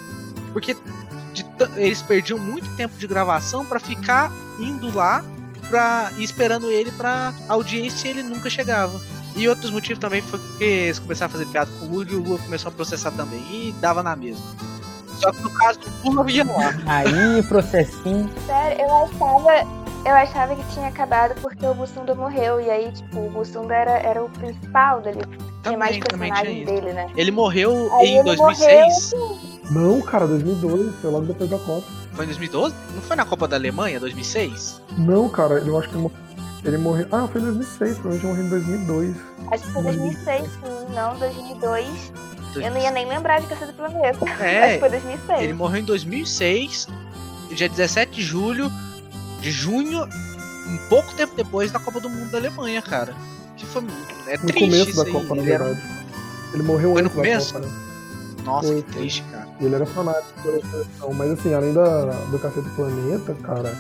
porque 0.53 0.77
eles 1.77 2.03
perdiam 2.03 2.39
muito 2.39 2.69
tempo 2.77 2.97
de 2.97 3.07
gravação 3.07 3.65
pra 3.65 3.79
ficar 3.79 4.31
indo 4.59 4.95
lá 4.95 5.25
pra, 5.69 6.11
e 6.17 6.25
esperando 6.25 6.71
ele 6.71 6.91
pra 6.93 7.33
audiência 7.49 8.09
e 8.09 8.11
ele 8.11 8.23
nunca 8.23 8.49
chegava. 8.49 9.01
E 9.35 9.47
outros 9.49 9.71
motivos 9.71 9.99
também 9.99 10.23
foi 10.23 10.41
que 10.57 10.65
eles 10.65 10.99
começaram 10.99 11.29
a 11.29 11.33
fazer 11.33 11.47
piada 11.47 11.71
com 11.79 11.87
o 11.87 11.91
Lula 11.91 12.07
e 12.11 12.15
o 12.15 12.23
Lula 12.23 12.39
começou 12.39 12.71
a 12.71 12.73
processar 12.73 13.11
também. 13.11 13.41
E 13.41 13.75
dava 13.81 14.03
na 14.03 14.17
mesma. 14.17 14.43
Só 15.19 15.31
que 15.31 15.43
no 15.43 15.51
caso 15.51 15.79
do 15.81 16.11
Lula 16.11 16.31
ia 16.31 16.45
lá. 16.45 16.75
Aí, 16.87 17.43
processinho. 17.43 18.31
Sério, 18.47 18.81
eu 18.83 19.05
achava. 19.05 19.76
Eu 20.07 20.15
achava 20.15 20.55
que 20.55 20.63
tinha 20.73 20.87
acabado 20.89 21.35
porque 21.43 21.67
o 21.67 21.75
Bussunda 21.75 22.15
morreu. 22.15 22.61
E 22.61 22.71
aí, 22.71 22.93
tipo, 22.93 23.19
o 23.27 23.31
Bussunda 23.31 23.75
era, 23.75 23.99
era 23.99 24.23
o 24.25 24.29
principal 24.31 25.03
tinha 25.03 25.77
mais 25.77 25.97
Também, 25.99 26.33
tinha 26.33 26.45
personagens 26.45 26.57
isso. 26.59 26.67
dele, 26.73 26.93
né? 26.93 27.11
Ele 27.17 27.31
morreu 27.33 27.91
Aí 27.95 28.07
em 28.11 28.15
ele 28.19 28.23
2006. 28.37 29.11
Não, 29.71 30.01
cara, 30.01 30.27
2002, 30.29 30.95
foi 31.01 31.11
logo 31.11 31.27
depois 31.27 31.51
da 31.51 31.59
Copa. 31.59 31.87
Foi 32.13 32.25
em 32.25 32.29
2012? 32.29 32.75
Não 32.95 33.03
foi 33.03 33.17
na 33.17 33.25
Copa 33.25 33.49
da 33.49 33.57
Alemanha, 33.57 33.99
2006? 33.99 34.81
Não, 34.97 35.29
cara, 35.29 35.55
eu 35.55 35.77
acho 35.77 35.89
que 35.89 35.95
ele 35.97 36.03
mor- 36.03 36.13
ele 36.65 36.79
morreu. 36.79 37.07
Ah, 37.11 37.27
foi 37.31 37.41
em 37.41 37.45
2006, 37.45 37.99
provavelmente 37.99 38.27
morreu 38.27 38.45
em 38.45 38.49
2002. 38.49 39.17
Acho 39.51 39.65
que 39.65 39.73
foi 39.73 39.83
2006, 39.83 40.43
sim, 40.45 40.95
não 40.95 41.19
2002. 41.19 42.13
Eu 42.55 42.71
não 42.71 42.79
ia 42.81 42.91
nem 42.93 43.07
lembrar 43.09 43.41
de 43.41 43.49
Caça 43.49 43.67
do 43.67 43.73
Planeta. 43.75 44.19
Acho 44.25 44.43
É, 44.45 44.75
que 44.75 44.79
foi 44.81 44.89
2006. 44.89 45.43
ele 45.43 45.53
morreu 45.53 45.81
em 45.81 45.85
2006, 45.85 46.87
dia 47.51 47.69
17 47.69 48.13
de 48.13 48.23
julho, 48.23 48.71
de 49.47 49.53
junho, 49.53 50.03
um 50.67 50.77
pouco 50.89 51.15
tempo 51.15 51.33
depois 51.37 51.71
da 51.71 51.79
Copa 51.79 52.01
do 52.01 52.11
Mundo 52.11 52.33
da 52.33 52.39
Alemanha, 52.39 52.83
cara. 52.83 53.15
Que 53.57 53.65
foi 53.65 53.85
é 54.27 54.37
No 54.37 54.47
triste 54.47 54.59
começo 54.59 54.91
isso 54.91 54.97
da 54.97 55.05
aí. 55.05 55.13
Copa, 55.13 55.35
na 55.37 55.43
verdade. 55.43 55.81
Ele 56.53 56.63
morreu 56.65 56.93
Foi 56.95 57.03
no 57.03 57.07
antes 57.09 57.17
da 57.17 57.23
começo? 57.23 57.55
Copa, 57.55 57.67
né? 57.67 57.73
Nossa, 58.45 58.69
Foi, 58.69 58.83
que 58.83 58.93
triste, 58.93 59.23
cara. 59.31 59.49
E 59.61 59.65
ele 59.65 59.75
era 59.77 59.87
fanático 59.87 60.43
pela 60.43 60.61
seleção. 60.61 61.13
Mas 61.13 61.31
assim, 61.31 61.55
além 61.55 61.73
da, 61.73 62.07
do 62.07 62.39
Cacete 62.41 62.69
Planeta, 62.71 63.35
cara, 63.43 63.73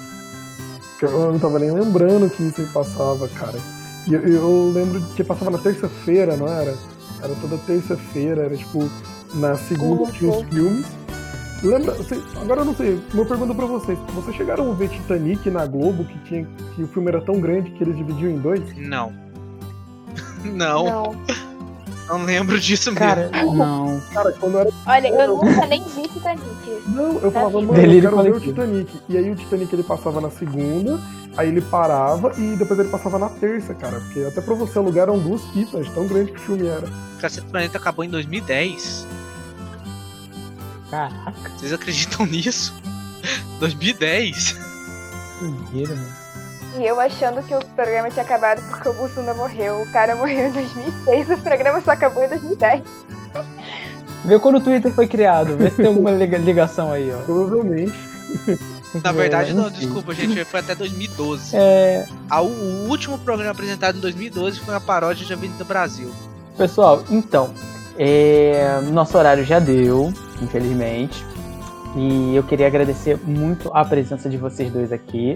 eu 1.03 1.33
não 1.33 1.39
tava 1.39 1.59
nem 1.59 1.73
lembrando 1.73 2.31
que 2.31 2.45
isso 2.45 2.61
aí 2.61 2.67
passava, 2.69 3.29
cara. 3.29 3.59
E 4.07 4.14
eu, 4.14 4.21
eu 4.21 4.73
lembro 4.73 5.01
que 5.17 5.25
passava 5.25 5.51
na 5.51 5.59
terça-feira, 5.59 6.37
não 6.37 6.47
era? 6.47 6.77
Era 7.21 7.35
toda 7.41 7.59
terça-feira, 7.59 8.45
era 8.45 8.57
tipo, 8.57 8.89
na 9.35 9.57
segunda 9.57 10.12
tinha 10.12 10.31
os 10.31 10.47
filmes. 10.49 10.87
Lembra, 11.63 11.93
você- 11.95 12.21
agora 12.41 12.61
eu 12.61 12.65
não 12.67 12.75
sei, 12.75 13.01
uma 13.15 13.25
pergunta 13.25 13.55
pra 13.55 13.67
vocês. 13.67 13.99
Vocês 14.15 14.37
chegaram 14.37 14.71
a 14.71 14.75
ver 14.75 14.89
Titanic 14.91 15.51
na 15.51 15.67
Globo, 15.67 16.05
que, 16.05 16.19
tinha, 16.21 16.47
que 16.75 16.83
o 16.83 16.89
filme 16.89 17.09
era 17.09 17.21
tão 17.23 17.41
grande 17.41 17.71
que 17.71 17.83
eles 17.83 17.97
dividiam 17.97 18.31
em 18.31 18.39
dois? 18.39 18.63
Não. 18.77 19.13
Não, 20.45 20.85
não, 20.85 21.17
Não. 22.09 22.25
lembro 22.25 22.61
disso 22.61 22.91
mesmo. 22.93 23.05
Cara, 23.05 23.29
não. 23.53 24.01
Cara, 24.13 24.33
quando 24.39 24.59
era 24.59 24.71
Olha, 24.87 25.09
eu 25.09 25.37
nunca 25.37 25.67
nem 25.67 25.83
vi 25.83 26.03
Titanic. 26.09 26.45
Não, 26.87 27.19
eu 27.19 27.33
falava, 27.33 27.59
vida. 27.59 27.67
mano, 27.67 27.73
eu 27.73 27.75
Delírio 27.83 28.11
quero 28.11 28.23
ver 28.23 28.33
o. 28.35 28.41
Titanic. 28.41 29.01
E 29.09 29.19
aí 29.19 29.29
o 29.31 29.35
Titanic 29.35 29.75
ele 29.75 29.83
passava 29.83 30.21
na 30.21 30.31
segunda, 30.31 31.01
aí 31.37 31.49
ele 31.49 31.61
parava 31.63 32.33
e 32.39 32.55
depois 32.55 32.79
ele 32.79 32.89
passava 32.91 33.19
na 33.19 33.29
terça, 33.29 33.75
cara. 33.75 33.99
Porque 34.01 34.21
até 34.21 34.41
pra 34.41 34.55
você 34.55 34.79
alugar 34.79 35.03
eram 35.09 35.19
duas 35.19 35.43
fitas, 35.47 35.89
tão 35.91 36.07
grande 36.07 36.31
que 36.31 36.39
o 36.39 36.43
filme 36.43 36.67
era. 36.69 36.87
Cacete 37.21 37.47
Planeta 37.49 37.77
acabou 37.79 38.05
em 38.05 38.09
2010. 38.09 39.05
Caraca, 40.91 41.32
Vocês 41.57 41.72
acreditam 41.72 42.26
nisso? 42.26 42.74
2010? 43.61 44.53
que 44.53 45.45
doideira, 45.45 45.95
mano. 45.95 46.26
E 46.78 46.87
eu 46.87 47.01
achando 47.01 47.43
que 47.43 47.55
o 47.55 47.59
programa 47.74 48.11
tinha 48.11 48.22
acabado 48.24 48.61
porque 48.68 48.89
o 48.89 48.93
Bussunda 48.93 49.32
morreu. 49.34 49.80
O 49.82 49.91
cara 49.93 50.14
morreu 50.14 50.49
em 50.49 50.53
2006, 50.53 51.30
o 51.30 51.39
programa 51.39 51.80
só 51.80 51.93
acabou 51.93 52.22
em 52.24 52.28
2010. 52.28 52.82
Vê 54.24 54.39
quando 54.39 54.57
o 54.57 54.61
Twitter 54.61 54.93
foi 54.93 55.07
criado, 55.07 55.57
vê 55.57 55.70
se 55.70 55.76
tem 55.76 55.87
alguma 55.87 56.11
liga- 56.11 56.37
ligação 56.39 56.93
aí, 56.93 57.11
ó. 57.14 57.18
Provavelmente. 57.22 57.95
Na 59.03 59.12
verdade, 59.12 59.51
É, 59.51 59.55
não, 59.55 59.68
enfim. 59.68 59.78
desculpa, 59.80 60.14
gente. 60.14 60.45
Foi 60.45 60.61
até 60.61 60.74
2012. 60.74 61.51
É, 61.55 62.07
A- 62.28 62.43
o 62.43 62.89
último 62.89 63.18
programa 63.18 63.53
apresentado 63.53 63.97
em 63.97 64.01
2012 64.01 64.61
foi 64.61 64.74
uma 64.74 64.80
paródia 64.80 65.24
de 65.24 65.32
Avenida 65.32 65.64
Brasil. 65.64 66.11
Pessoal, 66.59 67.05
então, 67.11 67.55
é, 67.99 68.80
nosso 68.93 69.16
horário 69.16 69.45
já 69.45 69.59
deu, 69.59 70.12
infelizmente. 70.43 71.24
E 71.97 72.37
eu 72.37 72.43
queria 72.43 72.66
agradecer 72.66 73.18
muito 73.24 73.70
a 73.72 73.84
presença 73.84 74.28
de 74.28 74.37
vocês 74.37 74.70
dois 74.70 74.93
aqui. 74.93 75.34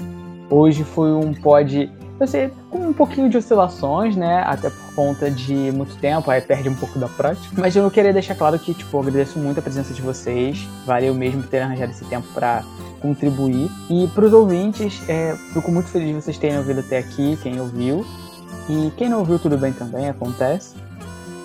Hoje 0.51 0.85
foi 0.85 1.13
um 1.13 1.33
pod 1.33 1.91
vai 2.21 2.29
ser 2.29 2.53
com 2.69 2.89
um 2.89 2.93
pouquinho 2.93 3.31
de 3.31 3.39
oscilações, 3.39 4.15
né? 4.15 4.43
Até 4.47 4.69
por 4.69 4.95
conta 4.95 5.31
de 5.31 5.55
muito 5.73 5.97
tempo, 5.97 6.31
aí 6.31 6.43
perde 6.43 6.69
um 6.69 6.75
pouco 6.75 6.99
da 6.99 7.09
prática. 7.09 7.49
Mas 7.59 7.75
eu 7.75 7.91
queria 7.91 8.13
deixar 8.13 8.35
claro 8.35 8.59
que, 8.59 8.75
tipo, 8.75 8.95
eu 8.95 9.01
agradeço 9.01 9.39
muito 9.39 9.59
a 9.59 9.63
presença 9.63 9.95
de 9.95 10.03
vocês. 10.03 10.69
Valeu 10.85 11.15
mesmo 11.15 11.43
ter 11.45 11.61
arranjado 11.61 11.93
esse 11.93 12.05
tempo 12.05 12.29
para 12.35 12.63
contribuir. 13.01 13.71
E 13.89 14.07
para 14.09 14.27
os 14.27 14.35
ouvintes, 14.35 15.03
é, 15.09 15.35
fico 15.55 15.73
muito 15.73 15.89
feliz 15.89 16.09
de 16.09 16.15
vocês 16.15 16.37
terem 16.37 16.59
ouvido 16.59 16.81
até 16.81 16.99
aqui, 16.99 17.39
quem 17.43 17.59
ouviu. 17.59 18.05
E 18.69 18.93
quem 18.99 19.09
não 19.09 19.21
ouviu, 19.21 19.39
tudo 19.39 19.57
bem 19.57 19.73
também, 19.73 20.11
acontece. 20.11 20.75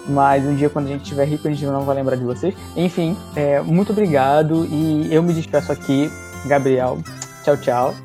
Mas 0.07 0.45
um 0.45 0.55
dia, 0.55 0.69
quando 0.69 0.85
a 0.85 0.89
gente 0.89 1.03
estiver 1.03 1.25
rico, 1.25 1.47
a 1.47 1.51
gente 1.51 1.65
não 1.65 1.81
vai 1.81 1.95
lembrar 1.95 2.15
de 2.15 2.23
vocês. 2.23 2.55
Enfim, 2.75 3.17
é, 3.35 3.59
muito 3.61 3.91
obrigado 3.91 4.65
e 4.65 5.13
eu 5.13 5.23
me 5.23 5.33
despeço 5.33 5.71
aqui, 5.71 6.11
Gabriel. 6.45 6.99
Tchau, 7.43 7.57
tchau. 7.57 7.95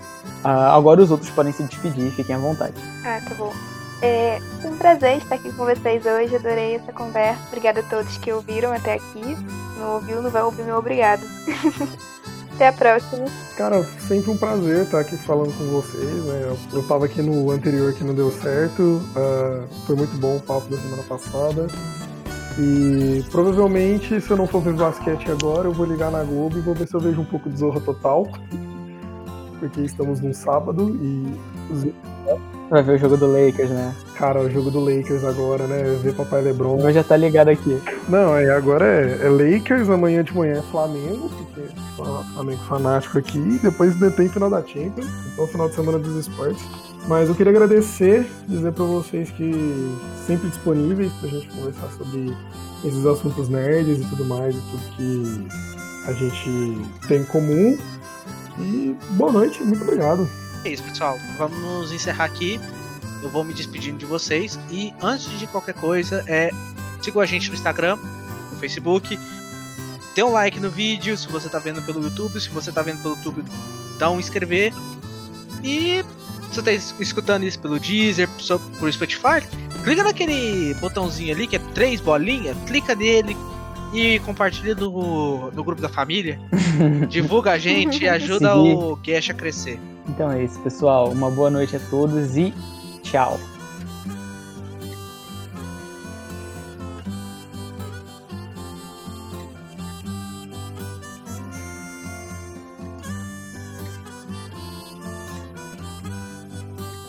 Uh, 0.44 0.48
agora 0.48 1.02
os 1.02 1.10
outros 1.10 1.30
podem 1.30 1.52
se 1.52 1.62
despedir, 1.62 2.10
fiquem 2.12 2.34
à 2.34 2.38
vontade. 2.38 2.74
Ah, 3.04 3.20
tá 3.26 3.34
bom. 3.34 3.52
É 4.02 4.38
um 4.64 4.76
prazer 4.76 5.18
estar 5.18 5.34
aqui 5.34 5.52
com 5.52 5.66
vocês 5.66 6.04
hoje, 6.06 6.36
adorei 6.36 6.76
essa 6.76 6.92
conversa. 6.92 7.40
Obrigada 7.48 7.80
a 7.80 7.82
todos 7.82 8.16
que 8.16 8.32
ouviram 8.32 8.72
até 8.72 8.94
aqui. 8.94 9.36
Não 9.78 9.94
ouviu, 9.94 10.22
não 10.22 10.30
vai 10.30 10.42
ouvir 10.42 10.62
meu 10.62 10.76
obrigado. 10.76 11.22
até 12.60 12.68
a 12.68 12.72
próxima. 12.74 13.24
Cara, 13.56 13.82
sempre 14.06 14.30
um 14.30 14.36
prazer 14.36 14.82
estar 14.82 15.00
aqui 15.00 15.16
falando 15.16 15.56
com 15.56 15.64
vocês. 15.64 16.24
Né? 16.24 16.42
Eu, 16.44 16.58
eu 16.74 16.86
tava 16.86 17.06
aqui 17.06 17.22
no 17.22 17.50
anterior 17.50 17.94
que 17.94 18.04
não 18.04 18.14
deu 18.14 18.30
certo. 18.30 18.82
Uh, 18.82 19.66
foi 19.86 19.96
muito 19.96 20.14
bom 20.18 20.36
o 20.36 20.40
papo 20.40 20.68
da 20.68 20.76
semana 20.76 21.02
passada. 21.04 21.66
E 22.58 23.24
provavelmente, 23.30 24.20
se 24.20 24.30
eu 24.30 24.36
não 24.36 24.46
for 24.46 24.60
ver 24.60 24.74
basquete 24.74 25.30
agora, 25.30 25.68
eu 25.68 25.72
vou 25.72 25.86
ligar 25.86 26.10
na 26.10 26.22
Globo 26.22 26.58
e 26.58 26.60
vou 26.60 26.74
ver 26.74 26.86
se 26.86 26.94
eu 26.94 27.00
vejo 27.00 27.22
um 27.22 27.24
pouco 27.24 27.48
de 27.48 27.56
Zorra 27.56 27.80
Total 27.80 28.28
porque 29.58 29.80
estamos 29.80 30.20
num 30.20 30.34
sábado 30.34 30.90
e. 31.00 31.32
Vai 32.70 32.84
ver 32.84 32.92
o 32.92 32.98
jogo 32.98 33.16
do 33.16 33.26
Lakers, 33.26 33.68
né? 33.68 33.92
Cara, 34.14 34.40
o 34.40 34.48
jogo 34.48 34.70
do 34.70 34.78
Lakers 34.78 35.24
agora, 35.24 35.66
né? 35.66 35.82
Ver 36.00 36.14
Papai 36.14 36.40
Lebron. 36.40 36.78
Eu 36.80 36.92
já 36.92 37.02
tá 37.02 37.16
ligado 37.16 37.48
aqui. 37.48 37.76
Não, 38.08 38.36
é, 38.36 38.48
agora 38.48 38.86
é, 38.86 39.26
é 39.26 39.28
Lakers, 39.28 39.90
amanhã 39.90 40.22
de 40.22 40.32
manhã 40.32 40.58
é 40.58 40.62
Flamengo, 40.62 41.28
porque 41.28 41.68
Flamengo 41.96 42.62
fanático 42.68 43.18
aqui, 43.18 43.58
depois 43.60 43.96
tem 44.14 44.28
final 44.28 44.48
da 44.48 44.64
Champions, 44.64 45.08
então 45.32 45.48
final 45.48 45.68
de 45.68 45.74
semana 45.74 45.98
dos 45.98 46.14
esportes. 46.14 46.64
Mas 47.08 47.28
eu 47.28 47.34
queria 47.34 47.50
agradecer, 47.50 48.24
dizer 48.46 48.70
para 48.72 48.84
vocês 48.84 49.30
que 49.30 49.52
sempre 50.24 50.48
disponíveis 50.48 51.12
pra 51.14 51.28
gente 51.28 51.48
conversar 51.48 51.88
sobre 51.98 52.32
esses 52.84 53.04
assuntos 53.04 53.48
nerds 53.48 53.98
e 53.98 54.08
tudo 54.10 54.24
mais, 54.26 54.54
e 54.54 54.60
tudo 54.70 54.96
que 54.96 55.48
a 56.06 56.12
gente 56.12 56.88
tem 57.08 57.22
em 57.22 57.24
comum. 57.24 57.76
E 58.60 58.96
boa 59.16 59.32
noite, 59.32 59.60
muito 59.64 59.82
obrigado. 59.82 60.28
É 60.64 60.70
isso, 60.70 60.82
pessoal. 60.82 61.18
Vamos 61.38 61.92
encerrar 61.92 62.24
aqui. 62.24 62.60
Eu 63.22 63.30
vou 63.30 63.44
me 63.44 63.54
despedindo 63.54 63.98
de 63.98 64.06
vocês. 64.06 64.58
E 64.70 64.92
antes 65.02 65.38
de 65.38 65.46
qualquer 65.46 65.74
coisa, 65.74 66.24
é 66.26 66.50
sigam 67.00 67.20
a 67.22 67.26
gente 67.26 67.48
no 67.48 67.54
Instagram, 67.54 67.96
no 67.96 68.58
Facebook. 68.58 69.18
Dê 70.14 70.22
um 70.22 70.32
like 70.32 70.58
no 70.60 70.70
vídeo 70.70 71.16
se 71.16 71.28
você 71.28 71.46
está 71.46 71.58
vendo 71.58 71.82
pelo 71.82 72.02
YouTube. 72.02 72.40
Se 72.40 72.48
você 72.50 72.70
está 72.70 72.82
vendo 72.82 73.02
pelo 73.02 73.16
YouTube, 73.16 73.44
dá 73.98 74.10
um 74.10 74.18
inscrever. 74.18 74.72
E 75.62 76.04
se 76.50 76.60
você 76.60 76.72
está 76.72 77.02
escutando 77.02 77.44
isso 77.44 77.58
pelo 77.58 77.78
Deezer, 77.78 78.28
por 78.78 78.92
Spotify, 78.92 79.46
clica 79.84 80.02
naquele 80.02 80.74
botãozinho 80.74 81.34
ali 81.34 81.46
que 81.46 81.56
é 81.56 81.58
três 81.74 82.00
bolinhas, 82.00 82.56
clica 82.66 82.94
nele, 82.94 83.36
e 83.92 84.18
compartilha 84.20 84.74
no, 84.74 85.50
no 85.50 85.64
grupo 85.64 85.80
da 85.80 85.88
família. 85.88 86.40
Divulga 87.08 87.52
a 87.52 87.58
gente 87.58 88.04
e 88.04 88.08
ajuda 88.10 88.56
o 88.56 88.96
Cash 88.96 89.30
a 89.30 89.34
crescer. 89.34 89.78
Então 90.10 90.30
é 90.30 90.42
isso, 90.42 90.58
pessoal. 90.60 91.10
Uma 91.10 91.30
boa 91.30 91.50
noite 91.50 91.76
a 91.76 91.80
todos 91.88 92.36
e 92.36 92.52
tchau. 93.02 93.38